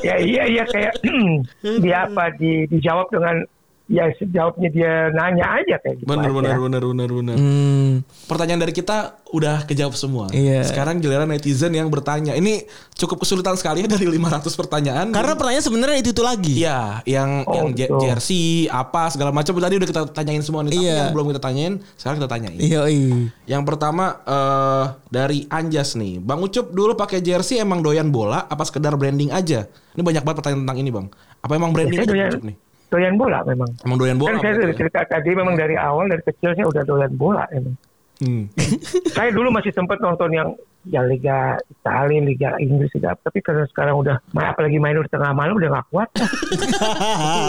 Ya 0.05 0.15
iya 0.22 0.43
iya 0.45 0.63
kayak 0.70 0.93
dia 1.84 2.05
apa 2.05 2.30
di, 2.38 2.70
dijawab 2.70 3.09
dengan 3.09 3.41
ya 3.88 4.12
jawabnya 4.12 4.68
dia 4.68 4.92
nanya 5.16 5.64
aja 5.64 5.80
kayak 5.80 6.04
gitu. 6.04 6.08
bener, 6.08 6.28
aja. 6.28 6.36
bener, 6.36 6.56
bener, 6.60 6.84
bener, 6.84 7.10
bener. 7.10 7.38
Hmm. 7.40 7.92
Pertanyaan 8.28 8.62
dari 8.68 8.76
kita 8.76 9.24
udah 9.32 9.64
kejawab 9.64 9.96
semua. 9.96 10.28
Iya. 10.36 10.68
Sekarang 10.68 11.00
giliran 11.00 11.32
netizen 11.32 11.72
yang 11.72 11.88
bertanya. 11.88 12.36
Ini 12.36 12.68
cukup 13.00 13.24
kesulitan 13.24 13.56
sekali 13.56 13.88
ya 13.88 13.90
dari 13.92 14.04
500 14.12 14.44
pertanyaan. 14.60 15.08
Karena 15.16 15.34
pertanyaan 15.40 15.64
sebenarnya 15.64 15.98
itu 16.04 16.12
itu 16.12 16.24
lagi. 16.24 16.54
Iya, 16.60 17.00
yang 17.08 17.48
Oh, 17.48 17.56
yang 17.56 17.68
gitu. 17.72 17.96
jersey 18.04 18.68
apa 18.68 19.08
segala 19.08 19.32
macam 19.32 19.56
tadi 19.56 19.80
udah 19.80 19.88
kita 19.88 20.02
tanyain 20.12 20.44
semua 20.44 20.68
nih. 20.68 20.76
Tapi 20.76 20.84
Iya. 20.84 20.96
yang 21.00 21.12
belum 21.16 21.28
kita 21.32 21.42
tanyain, 21.42 21.74
sekarang 21.96 22.16
kita 22.20 22.30
tanyain. 22.30 22.60
Iya, 22.60 22.82
iya. 22.92 23.16
Yang 23.48 23.64
pertama 23.64 24.20
eh 24.28 24.86
dari 25.08 25.48
Anjas 25.48 25.96
nih. 25.96 26.20
Bang 26.20 26.44
Ucup 26.44 26.76
dulu 26.76 26.92
pakai 27.00 27.24
jersey 27.24 27.64
emang 27.64 27.80
doyan 27.80 28.12
bola 28.12 28.44
apa 28.46 28.68
sekedar 28.68 29.00
branding 29.00 29.32
aja? 29.32 29.64
Ini 29.96 30.04
banyak 30.04 30.24
banget 30.28 30.38
pertanyaan 30.44 30.62
tentang 30.68 30.80
ini, 30.84 30.90
Bang. 30.92 31.08
Apa 31.40 31.56
emang 31.56 31.72
branding 31.72 32.04
Saya 32.04 32.06
aja 32.06 32.14
doyan, 32.14 32.30
Ucup 32.36 32.44
nih? 32.44 32.58
Doyan 32.88 33.16
bola 33.20 33.44
memang. 33.44 33.70
Emang 33.84 33.98
doyan 34.00 34.18
bola? 34.18 34.36
kan 34.36 34.44
saya 34.44 34.54
dari 34.60 34.74
ya? 34.74 34.80
cerita 34.80 35.00
tadi 35.08 35.30
memang 35.36 35.56
dari 35.60 35.76
awal 35.76 36.08
dari 36.08 36.24
kecil 36.24 36.56
saya 36.56 36.68
udah 36.68 36.84
doyan 36.88 37.14
bola 37.16 37.44
emang. 37.52 37.76
Hmm. 38.18 38.50
saya 39.18 39.30
dulu 39.30 39.54
masih 39.54 39.70
sempat 39.76 40.02
nonton 40.02 40.34
yang 40.34 40.50
ya 40.88 41.04
Liga 41.04 41.60
Italia, 41.70 42.20
Liga 42.24 42.50
Inggris 42.58 42.90
juga. 42.96 43.14
Tapi 43.20 43.44
karena 43.44 43.68
sekarang 43.70 44.00
udah 44.02 44.18
apalagi 44.34 44.80
main 44.80 44.98
di 44.98 45.12
tengah 45.12 45.36
malam 45.36 45.60
udah 45.60 45.70
gak 45.70 45.88
kuat. 45.92 46.10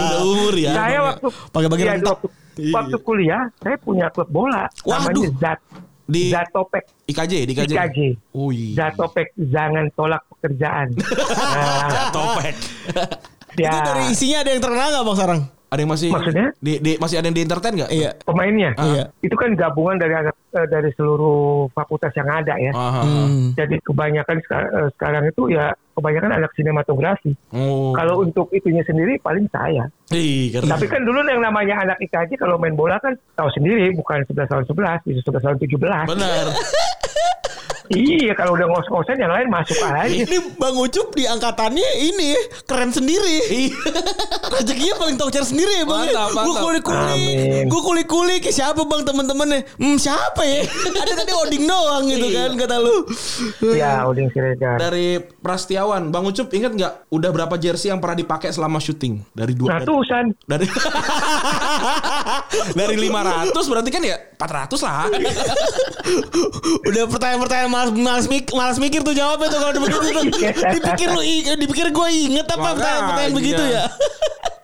Udah 0.08 0.20
umur 0.26 0.54
ya. 0.58 0.72
saya 0.74 0.98
ya. 0.98 1.00
waktu 1.06 1.26
Pakai-pakai 1.54 1.84
iya, 1.86 1.94
rentok. 1.96 2.18
waktu, 2.18 2.28
waktu 2.74 2.96
kuliah 3.00 3.42
saya 3.62 3.76
punya 3.78 4.06
klub 4.10 4.28
bola 4.28 4.66
namanya 4.84 5.08
Waduh. 5.14 5.24
Zat 5.38 5.60
Di- 6.08 6.32
Zatopek 6.32 6.84
IKJ, 7.04 7.32
di 7.44 7.52
IKJ. 7.52 7.72
IKJ. 7.76 7.98
Zatopek 8.76 9.28
jangan 9.36 9.92
tolak 9.92 10.24
pekerjaan. 10.36 10.88
nah, 11.56 12.08
Topek. 12.12 12.54
Ya, 13.58 13.70
Itu 13.70 13.78
dari 13.82 14.02
isinya 14.10 14.38
ada 14.40 14.50
yang 14.50 14.62
terkenal 14.62 14.88
nggak 14.88 15.04
bang 15.04 15.18
sekarang? 15.18 15.40
Ada 15.68 15.80
yang 15.84 15.92
masih 15.92 16.08
Maksudnya? 16.08 16.48
di, 16.64 16.72
di- 16.80 16.96
masih 16.96 17.16
ada 17.20 17.26
yang 17.28 17.36
di 17.36 17.44
entertain 17.44 17.74
nggak? 17.76 17.90
Iya. 17.92 18.10
pemainnya 18.24 18.70
Iya. 18.80 19.04
itu 19.20 19.36
kan 19.36 19.52
gabungan 19.52 20.00
dari 20.00 20.16
eh, 20.16 20.64
dari 20.64 20.90
seluruh 20.96 21.68
fakultas 21.76 22.08
yang 22.16 22.24
ada 22.24 22.56
ya. 22.56 22.72
Aha. 22.72 23.02
Hmm. 23.04 23.52
Jadi 23.52 23.76
kebanyakan 23.84 24.36
eh, 24.40 24.88
sekarang 24.96 25.28
itu 25.28 25.52
ya 25.52 25.76
kebanyakan 25.92 26.40
anak 26.40 26.56
sinematografi. 26.56 27.36
Oh. 27.52 27.92
Kalau 27.92 28.24
untuk 28.24 28.48
itunya 28.56 28.80
sendiri 28.80 29.20
paling 29.20 29.44
saya. 29.52 29.92
Ih, 30.08 30.56
keren. 30.56 30.72
Tapi 30.72 30.88
kan 30.88 31.04
dulu 31.04 31.20
yang 31.28 31.44
namanya 31.44 31.84
anak 31.84 32.00
IKJ 32.00 32.40
kalau 32.40 32.56
main 32.56 32.72
bola 32.72 32.96
kan 32.96 33.12
tahu 33.36 33.52
sendiri 33.52 33.92
bukan 33.92 34.24
11 34.24 34.48
tahun 34.48 34.64
11, 34.64 35.04
bisa 35.04 35.20
11 35.20 35.44
tahun 35.44 35.56
17. 35.60 36.08
Benar. 36.08 36.44
Iya, 37.88 38.32
kalau 38.32 38.52
udah 38.52 38.68
ngos-ngosan 38.68 39.16
yang 39.16 39.30
lain 39.30 39.48
masuk 39.48 39.78
aja. 39.80 40.04
Ini 40.04 40.36
Bang 40.54 40.76
Ucup 40.76 41.12
di 41.12 41.24
angkatannya 41.24 41.88
ini 42.02 42.36
keren 42.62 42.90
sendiri. 42.90 43.36
Iya. 43.48 43.72
Rezekinya 44.54 44.94
paling 44.96 45.16
tau 45.16 45.28
cara 45.28 45.42
sendiri 45.42 45.72
ya 45.72 45.84
bang. 45.84 46.12
Gue 46.12 46.54
kulik-kulik, 46.54 47.24
gue 47.64 47.80
kulik-kulik. 47.82 48.42
Siapa 48.44 48.84
bang 48.84 49.02
temen-temennya? 49.02 49.60
Hmm 49.74 49.96
siapa 49.96 50.42
ya? 50.42 50.68
Ada 51.02 51.12
tadi 51.16 51.32
Oding 51.32 51.64
doang 51.64 52.04
gitu 52.04 52.26
Iya. 52.26 52.36
kan 52.38 52.50
kata 52.58 52.76
lu. 52.76 52.96
Ya, 53.72 54.04
Udin 54.04 54.28
Siregar. 54.28 54.76
Dari 54.76 55.18
Prastiawan, 55.38 56.10
Bang 56.10 56.24
Ucup 56.24 56.52
ingat 56.52 56.72
nggak 56.74 56.92
udah 57.08 57.30
berapa 57.30 57.54
jersey 57.56 57.88
yang 57.88 57.98
pernah 57.98 58.16
dipakai 58.16 58.52
selama 58.52 58.76
syuting? 58.78 59.24
Dari 59.32 59.56
dua 59.56 59.80
Ratusan. 59.80 60.36
dari 60.44 60.58
dari 60.58 60.66
500 62.74 63.70
berarti 63.70 63.90
kan 63.90 64.02
ya 64.02 64.16
400 64.34 64.78
lah. 64.80 65.06
Udah 66.84 67.04
pertanyaan-pertanyaan 67.06 67.70
malas, 67.70 67.90
malas, 67.92 68.26
mik- 68.26 68.52
malas 68.52 68.76
mikir 68.76 69.00
tuh 69.00 69.12
jawabnya 69.12 69.48
tuh 69.48 69.58
kalau 69.58 69.72
begitu 69.78 70.06
tuh. 70.08 70.24
Dipikir 70.72 71.08
lu 71.10 71.22
dipikir 71.56 71.86
gue 71.88 72.08
inget 72.08 72.46
apa 72.46 72.74
pertanyaan-pertanyaan 72.74 73.34
begitu 73.34 73.62
ya. 73.64 73.84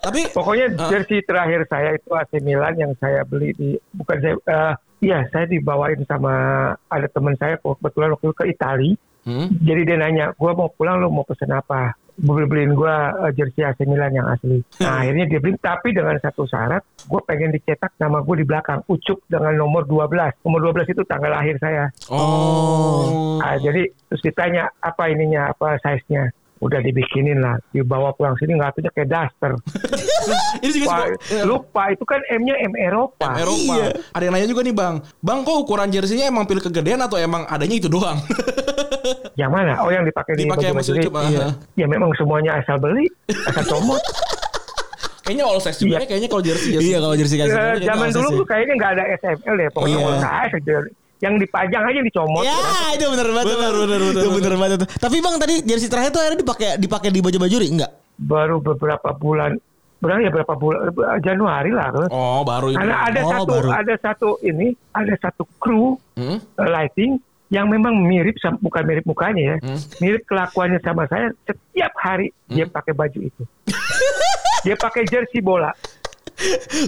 Tapi 0.00 0.20
Pokoknya 0.30 0.66
Ah. 0.76 0.88
jersey 0.90 1.24
terakhir 1.24 1.64
saya 1.64 1.96
itu 1.96 2.12
AC 2.12 2.36
Milan 2.38 2.76
yang 2.76 2.92
saya 2.94 3.24
beli 3.24 3.56
di 3.56 3.72
bukan 3.90 4.16
saya 4.20 4.34
eh, 4.36 4.72
iya 5.00 5.24
saya 5.32 5.48
dibawain 5.48 6.04
sama 6.04 6.32
ada 6.86 7.08
teman 7.08 7.32
saya 7.34 7.56
kebetulan 7.56 8.12
waktu 8.12 8.24
itu 8.26 8.36
ke 8.36 8.44
Itali. 8.46 8.90
Hmm? 9.24 9.48
Jadi 9.58 9.80
dia 9.82 9.96
nanya, 9.96 10.36
gua 10.36 10.52
mau 10.52 10.68
pulang 10.68 11.00
lo 11.00 11.08
mau 11.08 11.24
pesen 11.24 11.48
apa? 11.48 11.96
Beli 12.14 12.46
beliin 12.46 12.72
gua 12.78 13.26
eh, 13.26 13.32
jersey 13.34 13.66
AC 13.66 13.82
Milan 13.84 14.14
yang 14.14 14.30
asli. 14.30 14.62
Nah 14.82 15.02
akhirnya 15.02 15.24
dia 15.26 15.40
beli 15.42 15.58
tapi 15.58 15.90
dengan 15.90 16.14
satu 16.22 16.46
syarat, 16.46 16.82
gue 17.10 17.20
pengen 17.26 17.50
dicetak 17.50 17.96
nama 17.98 18.22
gue 18.22 18.36
di 18.38 18.46
belakang 18.46 18.86
Ucup 18.86 19.24
dengan 19.26 19.58
nomor 19.58 19.88
12. 19.88 20.46
Nomor 20.46 20.60
12 20.70 20.94
itu 20.94 21.02
tanggal 21.08 21.32
lahir 21.34 21.56
saya. 21.58 21.90
Oh. 22.12 23.42
Ah, 23.42 23.58
jadi 23.58 23.90
terus 24.08 24.22
ditanya 24.22 24.70
apa 24.78 25.10
ininya, 25.10 25.50
apa 25.50 25.80
size-nya. 25.82 26.30
Udah 26.64 26.80
dibikinin 26.80 27.44
lah, 27.44 27.60
dibawa 27.70 28.16
pulang 28.16 28.32
sini 28.34 28.56
nggak 28.56 28.72
tuh 28.74 28.88
kayak 28.88 29.04
daster. 29.06 29.52
Ini 30.64 30.70
juga 30.72 30.86
Wah, 30.88 30.98
sebuah- 31.20 31.44
lupa 31.44 31.82
itu 31.92 32.04
kan 32.08 32.24
M-nya 32.32 32.56
M 32.56 32.72
Eropa. 32.72 33.36
Eropa. 33.36 33.74
Iya. 33.76 33.86
Ada 34.10 34.22
yang 34.24 34.32
nanya 34.32 34.48
juga 34.48 34.62
nih 34.64 34.72
Bang. 34.72 34.94
Bang 35.20 35.44
kok 35.44 35.60
ukuran 35.60 35.92
jersey-nya 35.92 36.32
emang 36.32 36.48
pilih 36.48 36.64
kegedean 36.64 37.04
atau 37.04 37.20
emang 37.20 37.44
adanya 37.44 37.76
itu 37.76 37.92
doang? 37.92 38.16
Yang 39.40 39.50
mana? 39.50 39.72
Oh 39.82 39.90
yang 39.90 40.06
dipakai 40.06 40.32
di. 40.32 40.46
Ucup. 40.46 41.12
ah. 41.12 41.26
Iya. 41.28 41.46
Ya 41.74 41.84
memang 41.84 42.14
semuanya 42.14 42.56
asal 42.56 42.78
beli, 42.78 43.10
asal 43.28 43.66
comot. 43.68 44.00
Kayaknya 45.24 45.44
all 45.44 45.56
size 45.58 45.80
juga 45.80 45.88
Iya. 45.90 46.00
ya, 46.00 46.06
kayaknya 46.06 46.28
kalau 46.28 46.42
jersey 46.44 46.68
jersey. 46.70 46.88
Iya 46.88 46.98
kalau 47.00 47.16
jersey 47.16 47.36
kasih. 47.36 47.56
Eh, 47.56 47.76
zaman 47.82 48.08
dulu 48.12 48.28
tuh 48.40 48.46
kayaknya 48.46 48.74
nggak 48.76 48.90
ada 48.94 49.04
SML 49.18 49.56
ya, 49.58 49.68
pokoknya 49.72 49.96
Iya. 49.96 50.04
all 50.06 50.16
size. 50.20 51.03
Yang 51.24 51.34
dipajang 51.34 51.80
aja 51.82 52.00
dicomot. 52.02 52.44
Ya, 52.44 52.52
itu 52.92 53.08
bener 53.08 53.28
banget. 53.32 53.46
Bener, 53.48 53.64
Bang. 53.64 53.80
bener, 53.80 54.00
bener, 54.04 54.20
Itu 54.20 54.28
bener 54.30 54.54
banget. 54.54 54.78
Tapi 54.94 55.16
Bang 55.18 55.34
tadi 55.38 55.54
jersey 55.64 55.88
terakhir 55.88 56.12
tuh 56.12 56.20
akhirnya 56.20 56.40
dipakai 56.40 56.68
dipakai 56.76 57.08
di 57.08 57.20
baju 57.20 57.38
bajuri 57.40 57.66
enggak? 57.66 57.90
Baru 58.14 58.60
beberapa 58.60 59.10
bulan, 59.10 59.56
berapa 59.98 60.20
ya 60.20 60.30
berapa 60.30 60.54
bulan 60.54 60.92
Januari 61.18 61.72
lah. 61.72 61.88
Oh, 62.08 62.44
baru 62.44 62.70
itu. 62.70 62.78
Ada 62.78 62.94
ada 63.08 63.20
Oh, 63.22 63.30
satu 63.32 63.44
baru. 63.48 63.68
ada 63.72 63.94
satu 63.96 64.28
ini 64.40 64.66
ada 64.92 65.14
satu 65.16 65.48
kru 65.56 65.96
Hmm? 66.14 66.38
eh, 66.38 66.68
lighting 66.68 67.16
yang 67.48 67.66
memang 67.66 67.94
mirip 67.96 68.36
sama- 68.36 68.58
bukan 68.58 68.82
mirip 68.84 69.04
mukanya 69.04 69.42
ya, 69.42 69.56
Hmm. 69.58 69.78
mirip 69.98 70.22
kelakuannya 70.24 70.78
sama 70.78 71.06
saya. 71.06 71.32
Setiap 71.42 71.92
hari 71.96 72.28
dia 72.46 72.66
pakai 72.66 72.92
baju 72.92 73.18
itu. 73.18 73.42
dia 74.64 74.76
pakai 74.76 75.02
jersey 75.04 75.40
bola. 75.40 75.72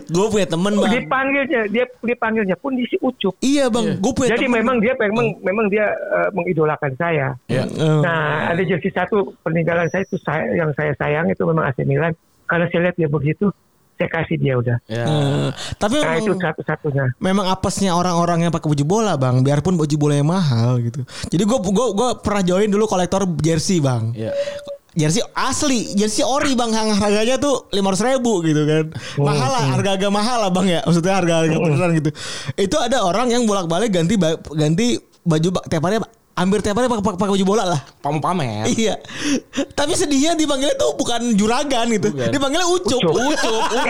Gue 0.09 0.27
punya 0.29 0.47
temen 0.47 0.73
Bang. 0.75 0.91
Dipanggilnya 0.91 1.63
dia 1.67 1.85
dipanggilnya 2.01 2.57
pun 2.57 2.75
di 2.75 2.85
si 2.85 2.97
Ucup. 2.99 3.35
Iya 3.39 3.67
Bang, 3.69 3.97
gue 3.97 4.13
punya 4.13 4.35
Jadi 4.35 4.45
temen. 4.45 4.59
memang 4.61 4.77
dia 4.79 4.95
memang 4.97 5.27
memang 5.41 5.67
dia 5.67 5.87
eh, 5.89 6.29
mengidolakan 6.33 6.93
saya. 6.95 7.35
Ya. 7.47 7.63
Eh, 7.65 8.01
Nah, 8.03 8.51
ada 8.51 8.61
jersey 8.61 8.91
satu 8.91 9.35
peninggalan 9.41 9.87
saya 9.87 10.03
itu 10.03 10.19
saya 10.19 10.51
yang 10.53 10.71
saya 10.73 10.93
sayang 10.95 11.27
itu 11.27 11.43
memang 11.43 11.65
AC 11.65 11.83
Milan. 11.83 12.13
Karena 12.45 12.67
saya 12.69 12.81
lihat 12.87 12.97
dia 12.97 13.07
begitu, 13.07 13.51
saya 13.93 14.09
kasih 14.09 14.37
dia 14.37 14.55
udah. 14.55 14.77
Ya. 14.87 15.05
eh, 15.05 15.49
tapi 15.77 15.99
Nah, 15.99 16.15
itu 16.15 16.31
memang, 16.31 16.43
satu-satunya. 16.45 17.05
memang 17.19 17.47
apesnya 17.47 17.91
orang-orang 17.93 18.45
yang 18.45 18.53
pakai 18.53 18.69
baju 18.69 18.85
bola 18.85 19.15
Bang, 19.15 19.41
biarpun 19.41 19.75
baju 19.75 19.97
bola 19.97 20.15
yang 20.15 20.29
mahal 20.29 20.79
gitu. 20.79 21.03
Jadi 21.27 21.43
gue 21.43 21.59
gua 21.65 21.87
gua 21.91 22.09
pernah 22.17 22.43
join 22.43 22.67
dulu 22.67 22.85
kolektor 22.85 23.25
jersey 23.37 23.79
Bang. 23.79 24.11
Ya. 24.13 24.31
Jersey 24.97 25.21
asli, 25.37 25.93
jersey 25.93 26.25
ori 26.25 26.57
bang, 26.57 26.73
Yang 26.73 26.89
harganya 26.97 27.37
tuh 27.37 27.69
lima 27.69 27.93
ribu 27.93 28.41
gitu 28.41 28.65
kan, 28.65 28.85
mahal 29.21 29.51
lah, 29.53 29.65
harga-harga 29.77 30.09
mahal 30.09 30.39
lah 30.41 30.51
bang 30.51 30.67
ya, 30.73 30.81
maksudnya 30.89 31.15
harga-harga 31.21 31.57
beneran 31.61 31.91
gitu. 32.01 32.11
Itu 32.57 32.77
ada 32.81 33.05
orang 33.05 33.29
yang 33.29 33.45
bolak-balik 33.45 33.93
ganti 33.93 34.17
ba- 34.17 34.41
ganti 34.57 34.97
baju 35.21 35.49
ba- 35.53 35.65
tiap 35.69 35.85
hari, 35.85 36.01
hampir 36.37 36.61
tiap 36.61 36.77
hari 36.77 36.87
pakai 36.87 37.03
pakai 37.17 37.33
baju 37.33 37.45
bola 37.45 37.65
lah. 37.65 37.81
Pamu 37.99 38.21
pamer. 38.21 38.69
Iya. 38.69 39.01
Tapi 39.73 39.97
sedihnya 39.97 40.37
dipanggilnya 40.37 40.77
tuh 40.77 40.93
bukan 40.95 41.33
juragan 41.33 41.89
gitu. 41.89 42.13
Bukan. 42.13 42.29
Dipanggilnya 42.29 42.69
ucup. 42.69 43.01
Ucup. 43.01 43.63
Ucup, 43.73 43.87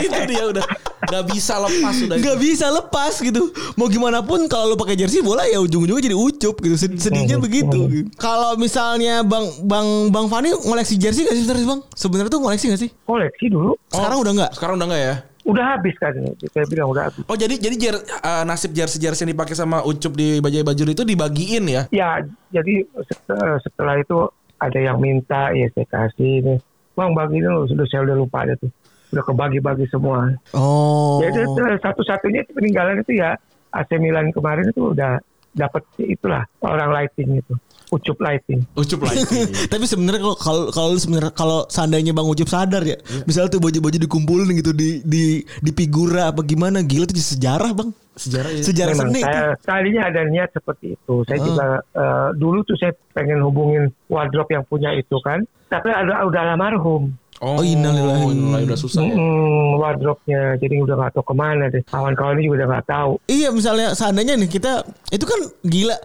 itu 0.04 0.18
dia 0.28 0.44
udah 0.46 0.64
nggak 1.02 1.24
bisa 1.26 1.56
lepas 1.58 1.94
udah. 1.98 2.16
Gak 2.18 2.38
bisa 2.38 2.66
lepas 2.68 3.14
gitu. 3.18 3.42
Mau 3.74 3.88
gimana 3.88 4.20
pun 4.20 4.44
kalau 4.46 4.70
lu 4.70 4.76
pakai 4.76 4.94
jersey 4.94 5.18
bola 5.18 5.42
ya 5.44 5.58
ujung-ujungnya 5.58 6.04
jadi 6.04 6.14
ucup 6.14 6.60
gitu. 6.60 6.76
Sed- 6.76 7.00
Sedihnya 7.00 7.40
begitu. 7.40 7.88
Kalau 8.14 8.54
misalnya 8.54 9.24
Bang 9.24 9.48
Bang 9.64 10.12
Bang 10.12 10.28
Fani 10.28 10.52
ngoleksi 10.52 10.94
jersey 10.94 11.24
gak 11.24 11.34
sih 11.34 11.42
sebenarnya 11.42 11.68
Bang? 11.68 11.80
Sebenarnya 11.90 12.30
tuh 12.30 12.40
ngoleksi 12.40 12.68
gak 12.68 12.80
sih? 12.80 12.90
Koleksi 13.02 13.48
dulu 13.48 13.74
Sekarang 13.88 14.18
udah 14.20 14.32
nggak? 14.34 14.50
Sekarang 14.52 14.74
udah 14.76 14.86
nggak 14.86 15.02
ya? 15.02 15.14
Udah 15.42 15.64
habis 15.76 15.94
kan. 15.98 16.14
Saya 16.52 16.66
bilang 16.70 16.90
udah 16.90 17.10
habis. 17.10 17.22
Oh 17.26 17.36
jadi 17.36 17.54
jadi 17.58 17.76
jer- 17.78 18.04
eh, 18.04 18.42
nasib 18.46 18.70
jersey 18.70 19.02
jersey 19.02 19.26
yang 19.26 19.34
dipakai 19.34 19.58
sama 19.58 19.82
Ucup 19.82 20.14
di 20.14 20.38
Bajai 20.38 20.62
Bajuri 20.62 20.94
itu 20.94 21.02
dibagiin 21.02 21.64
ya? 21.66 21.82
Ya, 21.90 22.22
jadi 22.54 22.86
set- 23.06 23.26
setelah 23.66 23.98
itu 23.98 24.30
ada 24.62 24.78
yang 24.78 25.02
minta, 25.02 25.50
ya 25.50 25.66
saya 25.74 25.86
kasih 25.90 26.46
nih. 26.46 26.58
Bang 26.94 27.16
bagi 27.16 27.42
dulu, 27.42 27.66
sudah 27.66 27.86
saya 27.90 28.06
udah 28.06 28.16
lupa 28.16 28.46
ada 28.46 28.54
tuh. 28.60 28.70
Udah 29.12 29.24
kebagi-bagi 29.28 29.86
semua. 29.92 30.30
Oh. 30.54 31.20
Jadi 31.20 31.44
eh, 31.44 31.78
satu-satunya 31.82 32.46
itu 32.46 32.52
peninggalan 32.56 33.02
itu 33.02 33.18
ya 33.20 33.36
AC 33.72 33.90
Milan 34.00 34.32
kemarin 34.32 34.70
itu 34.70 34.92
udah 34.92 35.20
dapat 35.52 35.84
itulah 36.00 36.48
orang 36.64 36.92
lighting 36.92 37.40
itu. 37.40 37.54
Ucup 37.92 38.16
lighting. 38.18 38.64
Ucup 38.72 39.04
lagi. 39.04 39.20
Tapi 39.72 39.84
sebenarnya 39.84 40.24
kalau 40.24 40.36
kalau 40.40 40.62
kalau 40.72 40.90
sebenarnya 40.96 41.32
kalau 41.36 41.58
seandainya 41.68 42.16
Bang 42.16 42.24
Ucup 42.24 42.48
sadar 42.48 42.80
ya, 42.82 42.96
misalnya 43.22 43.52
tuh 43.52 43.60
baju-baju 43.60 44.00
dikumpulin 44.00 44.48
gitu 44.56 44.72
di 44.72 45.04
di 45.04 45.24
di 45.44 45.70
figura 45.70 46.32
apa 46.32 46.40
gimana, 46.40 46.80
gila 46.80 47.04
itu 47.04 47.12
jadi 47.12 47.28
sejarah 47.36 47.70
Bang. 47.76 47.92
Sejarah 48.12 48.48
ya. 48.48 48.62
Sejarah 48.64 48.92
Memang 48.92 49.08
seni. 49.08 49.20
saya 49.20 49.44
tadinya 49.60 50.02
ada 50.08 50.20
niat 50.24 50.48
seperti 50.50 50.96
itu. 50.96 51.14
Saya 51.24 51.38
juga 51.38 51.64
eh, 51.92 52.28
dulu 52.34 52.64
tuh 52.64 52.76
saya 52.76 52.92
pengen 53.12 53.40
hubungin 53.40 53.92
wardrobe 54.08 54.52
yang 54.52 54.64
punya 54.64 54.92
itu 54.92 55.16
kan. 55.20 55.44
Tapi 55.68 55.88
ada 55.88 56.24
udah 56.24 56.52
almarhum. 56.52 57.12
Oh, 57.42 57.58
Oh, 57.58 57.60
innalillahi. 57.60 58.22
innalillahi, 58.30 58.64
udah 58.70 58.78
susah 58.78 59.02
ya. 59.02 59.18
Mm, 59.18 59.74
wardrobe-nya 59.74 60.42
jadi 60.62 60.78
udah 60.78 60.94
nggak 60.94 61.12
tahu 61.12 61.24
ke 61.26 61.34
mana 61.34 61.64
deh. 61.66 61.82
Kawan-kawan 61.82 62.38
ini 62.38 62.46
juga 62.46 62.56
udah 62.62 62.68
nggak 62.70 62.86
tahu. 62.86 63.12
Iya 63.26 63.48
misalnya 63.50 63.88
seandainya 63.92 64.38
nih 64.38 64.46
kita 64.46 64.72
itu 65.10 65.24
kan 65.26 65.40
gila 65.66 65.96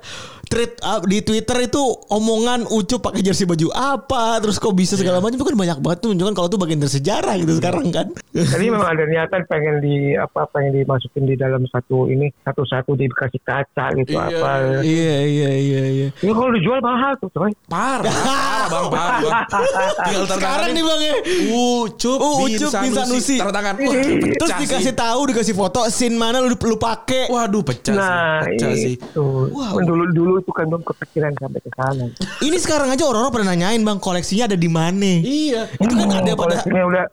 tweet 0.48 0.80
up 0.80 1.04
di 1.04 1.20
Twitter 1.20 1.58
itu 1.62 1.80
omongan 2.08 2.66
Ucup 2.68 3.00
pakai 3.02 3.22
jersey 3.22 3.44
baju 3.44 3.68
apa 3.70 4.40
terus 4.40 4.58
kok 4.58 4.72
bisa 4.72 4.94
segala 4.94 5.18
macam 5.18 5.36
itu 5.36 5.44
kan 5.44 5.54
banyak 5.54 5.78
banget 5.78 5.98
tuh 6.00 6.08
menunjukkan 6.10 6.34
kalau 6.34 6.48
itu 6.48 6.58
bagian 6.58 6.80
dari 6.80 6.94
sejarah 6.94 7.34
gitu 7.38 7.54
sekarang 7.54 7.86
kan. 7.90 8.08
Jadi 8.30 8.66
memang 8.66 8.88
ada 8.88 9.04
niatan 9.04 9.42
pengen 9.46 9.76
di 9.80 9.96
apa 10.14 10.48
pengen 10.48 10.72
dimasukin 10.76 11.24
di 11.24 11.36
dalam 11.36 11.64
satu 11.66 12.08
ini 12.08 12.32
satu-satu 12.42 12.94
dikasih 12.94 13.42
kaca 13.42 13.86
gitu 13.96 14.14
Iya, 14.14 14.24
apa. 14.34 14.52
iya 14.82 15.18
iya 15.22 15.50
iya 15.54 15.84
iya. 15.86 16.08
Ini 16.16 16.32
kalau 16.32 16.52
dijual 16.52 16.80
mahal 16.80 17.14
tuh 17.18 17.30
coy. 17.30 17.52
Parah, 17.68 18.08
parah 18.28 18.66
bang, 18.68 18.86
parah 18.88 19.20
bang. 19.22 20.26
Sekarang 20.28 20.70
nih 20.72 20.82
Bang 20.82 21.02
ya. 21.02 21.16
Ucup, 21.52 22.20
bin 22.40 22.56
Ucup 22.56 22.72
bin 22.78 22.92
Sanusi. 22.94 23.36
Tanda 23.38 23.54
tangan. 23.54 23.76
Wah, 23.78 23.94
Terus 24.38 24.52
dikasih 24.58 24.86
sih. 24.86 24.96
tahu 24.96 25.20
dikasih 25.28 25.54
foto 25.54 25.82
scene 25.90 26.16
mana 26.16 26.40
lu 26.40 26.56
lu 26.56 26.78
pakai. 26.78 27.28
Waduh, 27.28 27.62
pecah 27.62 27.94
Nah, 27.94 28.42
sih. 28.42 28.54
Pecah 28.54 28.72
sih. 28.74 28.94
itu. 28.96 29.26
Wow. 29.50 29.76
Dulu 29.80 30.04
dulu 30.12 30.36
itu 30.38 30.52
kan 30.52 30.66
belum 30.66 30.82
kepikiran 30.82 31.32
sampai 31.34 31.60
ke 31.60 31.70
sana. 31.72 32.06
Ini 32.40 32.58
sekarang 32.58 32.90
aja 32.90 33.04
orang-orang 33.04 33.32
pada 33.32 33.46
nanyain 33.46 33.82
Bang 33.82 33.98
koleksinya 33.98 34.46
ada 34.46 34.56
di 34.56 34.68
mana. 34.68 35.14
Iya. 35.18 35.68
Itu 35.74 35.94
kan 35.94 36.08
ada 36.08 36.22
pada 36.28 36.36
koleksinya 36.38 36.82
udah 36.84 37.04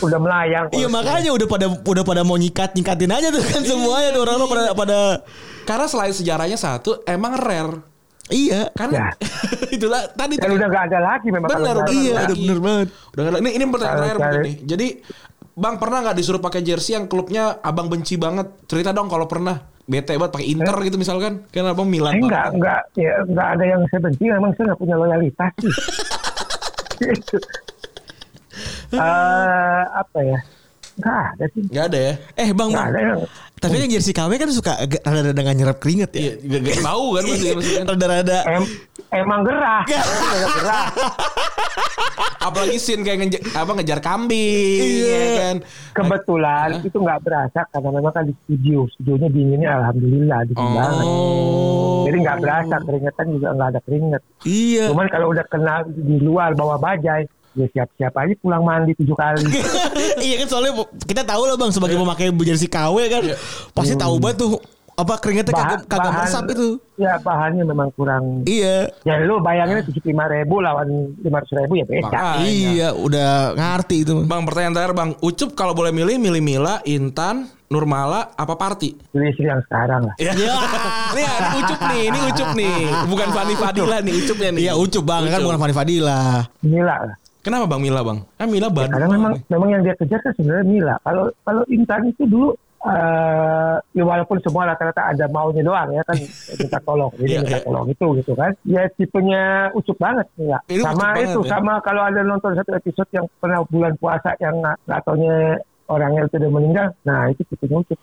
udah 0.00 0.18
melayang. 0.18 0.64
Iya 0.70 0.86
makanya 0.86 1.30
udah 1.30 1.46
pada 1.46 1.66
udah 1.76 2.02
pada 2.02 2.22
mau 2.22 2.34
nyikat 2.34 2.72
nyikatin 2.72 3.10
aja 3.10 3.28
tuh 3.28 3.42
kan 3.42 3.62
semuanya 3.62 4.08
tuh 4.10 4.22
orang-orang 4.22 4.48
pada 4.48 4.64
pada 4.74 4.98
Karena 5.60 5.86
selain 5.86 6.10
sejarahnya 6.10 6.56
satu, 6.56 7.04
emang 7.04 7.36
rare. 7.36 7.84
iya. 8.26 8.70
Kan 8.72 8.90
Ya. 8.90 9.10
itulah 9.76 10.06
tadi 10.10 10.34
Dan 10.34 10.54
udah 10.54 10.66
gak 10.66 10.84
ada 10.86 10.98
lagi 11.00 11.28
memang. 11.28 11.46
Nggak- 11.46 11.90
Iya, 11.90 12.12
udah 12.20 12.36
bener 12.36 12.58
banget. 12.58 12.88
Udah 13.10 13.20
nggak 13.20 13.32
ada. 13.32 13.40
Ini 13.40 13.50
ini 13.50 13.64
pertanyaan 13.66 13.96
terakhir 13.96 14.16
mungkin 14.18 14.40
nih. 14.40 14.56
Jadi 14.64 14.88
Bang 15.60 15.76
pernah 15.76 16.00
nggak 16.00 16.16
disuruh 16.16 16.40
pakai 16.40 16.64
jersey 16.64 16.96
yang 16.96 17.04
klubnya 17.04 17.60
abang 17.60 17.92
benci 17.92 18.16
banget? 18.16 18.64
Cerita 18.64 18.96
dong 18.96 19.12
kalau 19.12 19.28
pernah. 19.28 19.60
Bete 19.84 20.16
banget 20.16 20.32
pakai 20.32 20.48
Inter 20.48 20.76
gitu 20.88 20.96
misalkan. 20.96 21.44
Kan 21.52 21.68
abang 21.68 21.84
Milan. 21.84 22.16
Eh, 22.16 22.24
banget. 22.24 22.32
enggak, 22.32 22.48
enggak, 22.56 22.80
ya, 22.96 23.12
enggak 23.28 23.48
ada 23.52 23.64
yang 23.68 23.82
saya 23.92 24.00
benci, 24.08 24.24
memang 24.32 24.50
saya 24.56 24.64
enggak 24.72 24.80
punya 24.80 24.96
loyalitas. 24.96 25.52
Eh, 28.90 29.82
apa 29.94 30.18
ya? 30.26 30.38
Enggak 31.00 31.24
ada 31.32 31.44
sih. 31.48 31.62
Nggak 31.64 31.84
ada 31.86 31.98
ya? 31.98 32.12
Eh 32.36 32.48
Bang, 32.52 32.68
Enggak 32.70 32.84
bang. 32.84 32.92
ada 32.92 33.00
yang 33.00 33.20
Tapi 33.56 33.76
kan 33.76 33.88
jersey 33.88 34.12
KW 34.12 34.32
kan 34.36 34.48
suka 34.50 34.72
agak 34.74 35.00
rada-rada 35.02 35.36
nggak 35.36 35.56
nyerap 35.56 35.76
keringet 35.76 36.10
ya. 36.12 36.20
Iya, 36.20 36.32
gak, 36.40 36.60
gak 36.62 36.80
bau 36.82 37.06
kan 37.10 37.22
maksudnya. 37.22 37.54
maksudnya. 37.54 37.82
Rada-rada. 37.86 38.38
em, 38.46 38.64
emang 39.10 39.40
gerah. 39.42 39.82
Emang 39.86 40.52
gerah. 40.54 40.86
Apalagi 42.40 42.76
scene 42.76 43.02
kayak 43.02 43.18
ngejar, 43.20 43.40
apa 43.52 43.70
ngejar 43.76 44.00
kambing, 44.00 44.80
Iya. 44.80 45.12
ya 45.12 45.28
kan. 45.38 45.56
Kebetulan 45.92 46.68
itu 46.80 46.96
enggak 46.96 47.20
berasa 47.20 47.60
karena 47.68 47.88
memang 47.92 48.12
kan 48.12 48.24
di 48.24 48.34
studio. 48.38 48.88
Studionya 48.90 49.28
dinginnya 49.28 49.70
alhamdulillah 49.76 50.40
dingin 50.48 50.70
banget. 50.72 51.04
Oh. 51.04 52.02
Jadi 52.08 52.16
enggak 52.16 52.38
berasa 52.40 52.74
keringetan 52.80 53.26
juga 53.30 53.46
enggak 53.52 53.68
ada 53.68 53.80
keringet. 53.84 54.22
Iya. 54.42 54.84
Cuman 54.88 55.06
kalau 55.08 55.26
udah 55.30 55.44
kena 55.46 55.74
di 55.86 56.16
luar 56.18 56.56
bawa 56.56 56.76
bajai, 56.76 57.28
ya 57.58 57.66
siap-siap 57.74 58.14
aja 58.14 58.34
pulang 58.38 58.62
mandi 58.62 58.92
tujuh 58.94 59.16
kali. 59.18 59.42
iya 60.26 60.34
kan 60.44 60.46
soalnya 60.46 60.72
kita 61.06 61.22
tahu 61.26 61.42
lah 61.46 61.56
Bang 61.58 61.74
sebagai 61.74 61.98
pemakai 61.98 62.30
jersey 62.46 62.70
KW 62.70 62.96
kan 63.10 63.22
Iya. 63.26 63.36
pasti 63.74 63.94
tahu 63.98 64.16
banget 64.22 64.46
tuh 64.46 64.58
apa 65.00 65.14
keringetnya 65.16 65.54
kagak 65.56 65.80
kagak 65.88 66.12
meresap 66.12 66.44
itu. 66.52 66.68
Ya 67.00 67.16
bahannya 67.24 67.64
memang 67.64 67.88
kurang. 67.96 68.44
Iya. 68.44 68.92
Ya 69.08 69.16
lu 69.24 69.40
bayanginnya 69.40 69.80
tujuh 69.88 70.04
lima 70.12 70.28
ribu 70.28 70.60
lawan 70.60 71.16
lima 71.24 71.40
ratus 71.40 71.56
ribu 71.56 71.80
ya 71.80 71.84
beda. 71.88 72.04
Makanya. 72.12 72.44
Iya, 72.44 72.88
udah 72.92 73.30
ngerti 73.56 73.96
itu. 74.04 74.12
Bang. 74.20 74.28
Bang 74.28 74.42
pertanyaan 74.44 74.74
terakhir 74.76 74.94
Bang. 74.94 75.10
Ucup 75.24 75.56
kalau 75.56 75.72
boleh 75.72 75.92
milih, 75.94 76.20
milih 76.20 76.42
Mila, 76.44 76.84
Intan, 76.84 77.48
Nurmala, 77.72 78.36
apa 78.36 78.54
Parti? 78.60 78.92
Pilih 79.14 79.32
istri 79.32 79.48
yang 79.48 79.64
sekarang 79.64 80.04
lah. 80.04 80.14
Ya. 80.20 80.36
ini 81.16 81.24
ini 81.24 81.48
Ucup 81.64 81.80
nih, 81.88 82.02
ini 82.12 82.18
Ucup 82.28 82.50
nih. 82.52 82.76
Bukan 83.08 83.28
Fani 83.32 83.54
Fadila 83.56 83.98
nih, 84.04 84.14
Ucupnya 84.20 84.50
nih. 84.52 84.60
Iya, 84.68 84.72
Ucup 84.76 85.04
Bang, 85.08 85.22
kan 85.32 85.40
bukan 85.40 85.58
Fani 85.58 85.74
Fadila. 85.74 86.44
Mila 86.60 86.96
lah. 87.08 87.16
Kenapa 87.40 87.64
Bang 87.66 87.80
Mila 87.80 88.00
Bang? 88.00 88.18
Kan 88.34 88.48
Mila 88.48 88.68
Bandung. 88.68 88.92
Karena 88.92 89.08
memang 89.08 89.32
memang 89.46 89.68
yang 89.70 89.82
dia 89.82 89.94
kejar 89.94 90.20
kan 90.20 90.32
sebenarnya 90.34 90.66
Mila. 90.66 90.94
Kalau 91.00 91.24
kalau 91.40 91.62
Intan 91.66 92.04
itu 92.06 92.24
dulu 92.24 92.52
eh 92.80 93.76
ya 93.92 94.02
walaupun 94.02 94.40
semua 94.40 94.64
rata-rata 94.66 95.04
ada 95.06 95.28
maunya 95.28 95.60
doang 95.60 95.92
ya 95.92 96.00
kan 96.00 96.16
minta 96.56 96.80
tolong 96.80 97.12
ini 97.18 97.28
Iya, 97.28 97.40
minta 97.44 97.58
iya. 97.60 97.64
tolong 97.68 97.86
itu 97.86 98.06
gitu 98.16 98.32
kan 98.32 98.56
ya 98.64 98.82
tipenya 98.96 99.42
ucup 99.72 100.00
banget 100.00 100.24
Mila 100.34 100.56
Ini 100.64 100.80
ucup 100.80 100.86
sama 100.86 101.04
banget 101.06 101.20
itu 101.28 101.40
ya. 101.44 101.50
sama 101.50 101.72
kalau 101.80 102.02
ada 102.02 102.20
nonton 102.24 102.56
satu 102.56 102.72
episode 102.72 103.10
yang 103.12 103.28
pernah 103.36 103.60
bulan 103.68 103.92
puasa 103.96 104.32
yang 104.38 104.56
nggak 104.56 104.76
nggak 104.88 105.00
taunya 105.04 105.36
orangnya 105.86 106.20
itu 106.24 106.36
udah 106.40 106.50
meninggal 106.50 106.86
nah 107.02 107.28
itu 107.28 107.40
tipenya 107.46 107.76
ucup. 107.78 107.98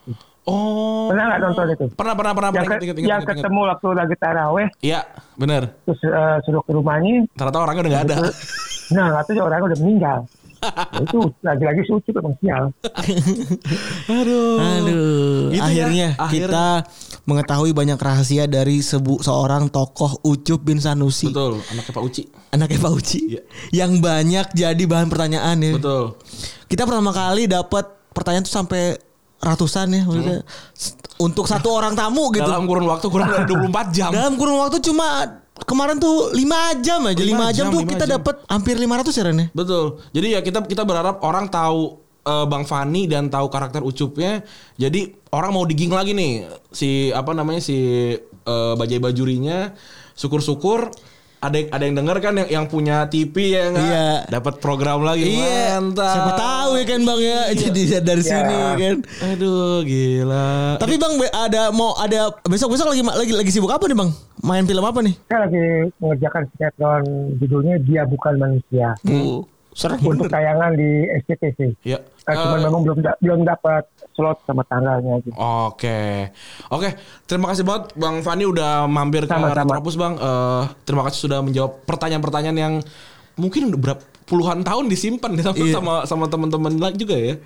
Oh. 0.45 1.09
pernah 1.09 1.23
nggak 1.25 1.41
nonton 1.41 1.65
itu 1.67 1.85
Pernah, 1.91 2.13
pernah, 2.13 2.31
pernah. 2.31 2.49
yang, 2.53 2.61
pernah. 2.61 2.77
Ingat, 2.77 2.85
ingat, 2.85 2.95
yang 2.95 3.01
ingat, 3.01 3.21
ingat. 3.25 3.37
ketemu 3.41 3.59
waktu 3.65 3.87
lagi 3.91 4.15
taraweh 4.15 4.67
Iya, 4.79 4.99
bener. 5.33 5.63
terus 5.83 5.99
eh, 6.05 6.37
suruh 6.45 6.61
ke 6.61 6.71
rumahnya 6.71 7.25
Ternyata 7.33 7.57
orangnya 7.59 7.81
udah 7.81 7.93
gak 7.97 8.05
ada. 8.05 8.17
nah 8.89 9.19
tahu 9.19 9.37
orangnya 9.37 9.67
udah 9.67 9.79
meninggal 9.81 10.19
Nah, 10.57 10.73
itu 11.05 11.21
lagi-lagi 11.39 11.85
si 11.85 11.93
ucup 11.93 12.17
emang 12.17 12.33
sial 12.41 12.73
Aduh. 14.09 14.57
Aduh, 14.57 15.39
Gitu 15.47 15.53
ya, 15.53 15.63
akhirnya 15.63 16.07
akhirnya. 16.17 16.47
kita 16.49 16.65
mengetahui 17.23 17.71
banyak 17.71 17.93
rahasia 17.95 18.45
dari 18.45 18.81
sebu 18.81 19.21
seorang 19.21 19.69
tokoh 19.69 20.17
Ucup 20.23 20.59
bin 20.59 20.79
Sanusi. 20.79 21.29
Betul, 21.29 21.61
anaknya 21.67 21.91
Pak 21.91 22.03
Uci. 22.03 22.23
Anaknya 22.49 22.79
Pak 22.79 22.91
Uci. 22.91 23.19
Iya. 23.27 23.41
Yang 23.75 23.91
banyak 23.99 24.45
jadi 24.53 24.83
bahan 24.83 25.07
pertanyaan 25.07 25.57
ya. 25.59 25.73
Betul. 25.75 26.03
Kita 26.65 26.83
pertama 26.83 27.11
kali 27.11 27.45
dapat 27.45 27.85
pertanyaan 28.09 28.41
tuh 28.41 28.55
sampai 28.55 28.97
ratusan 29.37 29.87
ya 29.91 30.01
maksudnya. 30.03 30.41
S- 30.73 30.97
Untuk 31.17 31.45
satu 31.45 31.69
orang 31.71 31.93
tamu 31.93 32.29
gitu. 32.29 32.45
Dalam 32.45 32.65
kurun 32.65 32.85
waktu 32.85 33.05
kurang 33.07 33.29
dari 33.29 33.45
24 33.45 33.89
jam. 33.89 34.09
Dalam 34.09 34.33
kurun 34.33 34.57
waktu 34.57 34.77
cuma 34.79 35.07
kemarin 35.65 35.97
tuh 35.97 36.35
5 36.35 36.85
jam 36.85 37.01
aja. 37.07 37.21
5 37.21 37.25
Lima 37.25 37.47
jam, 37.49 37.67
jam, 37.69 37.73
tuh 37.73 37.81
lima 37.81 37.91
kita 37.95 38.05
jam. 38.05 38.13
dapat 38.19 38.35
hampir 38.51 38.75
500 38.77 39.17
ya 39.17 39.23
Ren 39.25 39.37
ya? 39.41 39.47
Betul. 39.55 39.85
Jadi 40.13 40.27
ya 40.35 40.39
kita 40.43 40.59
kita 40.67 40.83
berharap 40.85 41.23
orang 41.23 41.47
tahu 41.49 41.97
eh, 42.27 42.45
Bang 42.45 42.67
Fani 42.67 43.07
dan 43.09 43.31
tahu 43.31 43.47
karakter 43.49 43.81
Ucupnya. 43.81 44.45
Jadi 44.77 45.15
orang 45.33 45.51
mau 45.55 45.65
digging 45.65 45.89
lagi 45.91 46.11
nih 46.13 46.45
si 46.69 47.09
apa 47.09 47.31
namanya 47.33 47.63
si 47.63 47.77
eh, 48.19 48.73
Bajai 48.77 48.99
Bajurinya. 49.01 49.73
Syukur-syukur 50.17 50.89
ada 51.37 51.55
yang 51.55 51.69
ada 51.69 51.83
yang 51.83 51.95
denger 51.95 52.17
kan 52.17 52.33
yang, 52.35 52.49
yang 52.51 52.65
punya 52.65 53.05
TV 53.05 53.53
ya 53.53 53.69
nggak? 53.69 53.83
Iya. 53.83 54.07
dapat 54.27 54.53
program 54.57 54.99
lagi 55.01 55.37
mantap. 55.37 56.09
Siapa 56.09 56.33
tahu 56.33 56.71
ya 56.73 56.85
kan 56.87 57.01
Bang 57.03 57.21
ya. 57.21 57.39
Jadi 57.61 57.81
dari 57.99 58.23
sini 58.23 58.57
kan. 58.73 58.95
Aduh 59.27 59.79
gila. 59.81 60.49
Tapi 60.77 60.93
Bang 60.97 61.13
ada 61.29 61.69
mau 61.69 61.93
ada 61.95 62.19
besok-besok 62.41 62.89
lagi 62.89 63.01
lagi 63.03 63.33
lagi 63.35 63.51
sibuk 63.51 63.69
apa 63.69 63.85
nih 63.85 63.95
Bang? 63.95 64.09
Main 64.39 64.65
film 64.65 64.81
apa 64.81 64.99
nih? 64.99 65.13
Saya 65.25 65.45
lagi 65.45 65.63
mengerjakan 65.97 66.41
sinetron 66.49 67.03
judulnya 67.37 67.75
Dia 67.81 68.03
Bukan 68.03 68.33
Manusia 68.37 68.97
Tuh. 69.01 69.45
Serem 69.77 70.01
untuk 70.01 70.25
tayangan 70.25 70.73
di 70.73 71.05
SCTV. 71.21 71.77
Ya. 71.85 72.01
Eh, 72.01 72.33
cuman 72.33 72.57
Eh, 72.57 72.63
memang 72.65 72.81
belum 72.81 72.97
da- 72.97 73.19
belum 73.21 73.45
dapat 73.45 73.85
slot 74.17 74.41
sama 74.43 74.65
tanggalnya 74.65 75.21
gitu. 75.21 75.37
Oke, 75.37 76.33
oke. 76.67 76.89
Terima 77.23 77.53
kasih 77.53 77.61
banget 77.61 77.93
Bang 77.93 78.25
Fani 78.25 78.43
udah 78.43 78.89
mampir 78.89 79.23
ke 79.23 79.31
Sama-sama. 79.31 79.53
Retropus 79.53 79.95
Bang. 79.95 80.17
Eh, 80.17 80.63
terima 80.83 81.05
kasih 81.05 81.29
sudah 81.29 81.39
menjawab 81.45 81.85
pertanyaan-pertanyaan 81.85 82.57
yang 82.57 82.73
mungkin 83.37 83.69
udah 83.69 83.77
berapa 83.79 84.01
puluhan 84.25 84.65
tahun 84.65 84.89
disimpan 84.89 85.37
sama 85.39 85.55
Iya. 85.61 85.77
sama, 85.77 85.93
sama 86.03 86.25
teman-teman 86.25 86.73
lagi 86.75 86.97
juga 86.97 87.13
ya. 87.15 87.37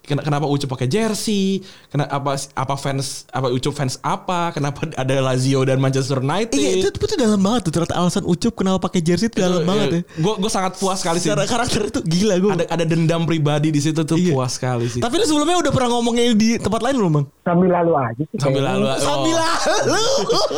Ken- 0.00 0.18
Kenapa 0.18 0.44
Ucup 0.44 0.66
pakai 0.68 0.86
jersey? 0.86 1.60
Kenapa 1.86 2.10
apa 2.10 2.30
apa 2.34 2.74
fans 2.74 3.28
apa 3.28 3.46
Ucup 3.46 3.70
fans 3.70 4.00
apa? 4.00 4.50
Kenapa 4.50 4.88
ada 4.96 5.14
Lazio 5.20 5.60
dan 5.62 5.76
Manchester 5.76 6.18
United? 6.18 6.52
Iya 6.52 6.70
itu, 6.80 6.88
itu 6.90 7.14
dalam 7.14 7.38
banget 7.38 7.68
tuh 7.68 7.72
ternyata 7.72 7.94
alasan 7.94 8.24
Ucup 8.24 8.54
kenapa 8.54 8.80
pakai 8.82 9.00
jersey 9.00 9.26
itu 9.26 9.38
dalam 9.38 9.62
banget 9.62 9.88
ya. 9.90 10.00
Gue 10.16 10.34
gue 10.36 10.50
sangat 10.50 10.74
puas 10.74 10.98
sekali 10.98 11.16
sih. 11.16 11.28
Karakter 11.30 11.86
itu 11.86 12.00
gila 12.02 12.34
gue. 12.36 12.50
Ada 12.50 12.64
ada 12.70 12.84
dendam 12.84 13.22
pribadi 13.22 13.68
di 13.68 13.78
situ 13.78 14.00
tuh 14.00 14.16
Iya. 14.16 14.32
puas 14.32 14.52
sekali 14.52 14.86
sih. 14.86 14.98
Tapi 14.98 15.14
lu 15.14 15.24
sebelumnya 15.24 15.60
udah 15.60 15.70
pernah 15.70 15.90
ngomongin 15.92 16.32
di 16.32 16.56
tempat 16.56 16.80
lain 16.80 16.96
belum 16.96 17.12
Bang? 17.12 17.26
Sambil 17.42 17.70
lalu 17.70 17.92
aja 17.94 18.22
sih. 18.24 18.36
Sambil 18.36 18.62
lalu. 18.62 18.84
oh. 18.84 18.98
Sambil 18.98 19.36
lalu. 19.36 20.00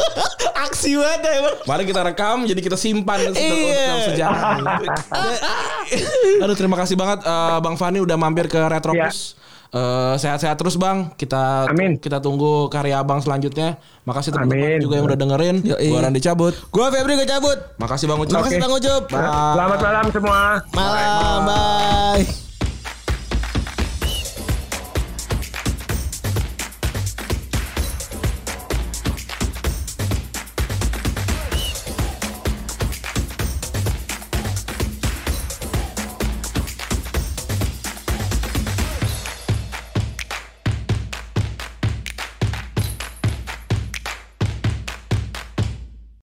Aksi 0.64 0.90
banget 0.94 1.20
ya 1.22 1.38
Bang. 1.42 1.56
Mari 1.64 1.82
kita 1.84 2.00
rekam 2.02 2.36
jadi 2.44 2.60
kita 2.60 2.76
simpan 2.76 3.18
untuk 3.26 3.42
Iya. 3.42 3.82
dalam 3.82 4.00
sejarah. 4.06 4.40
Aduh 6.42 6.54
terima 6.54 6.76
kasih 6.76 6.94
banget 6.94 7.22
eh, 7.22 7.58
Bang 7.58 7.76
Fani 7.76 7.98
udah 7.98 8.16
mampir 8.16 8.46
ke 8.46 8.58
Retropus. 8.58 9.34
Eh, 9.72 10.14
sehat-sehat 10.20 10.60
terus 10.60 10.76
Bang. 10.76 11.16
Kita 11.16 11.64
Amin. 11.64 11.96
kita 11.96 12.20
tunggu 12.20 12.68
karya 12.68 13.00
Abang 13.00 13.24
selanjutnya. 13.24 13.80
Makasih 14.04 14.36
teman-teman 14.36 14.76
Amin. 14.76 14.84
juga 14.84 14.94
yang 15.00 15.06
udah 15.08 15.18
dengerin. 15.18 15.56
Yoi. 15.64 15.88
Gua 15.88 16.00
Randy 16.04 16.20
cabut. 16.20 16.52
Gue 16.68 16.86
Febri 16.92 17.16
gak 17.16 17.30
cabut. 17.40 17.58
Makasih 17.80 18.04
Bang 18.04 18.20
Ucup. 18.20 18.36
Terima 18.36 18.44
kasih 18.44 18.60
Bang 18.60 18.74
Ucup. 18.76 19.02
Selamat 19.08 19.78
malam 19.80 20.06
semua. 20.12 20.40
Malam, 20.76 21.38
bye. 21.48 22.51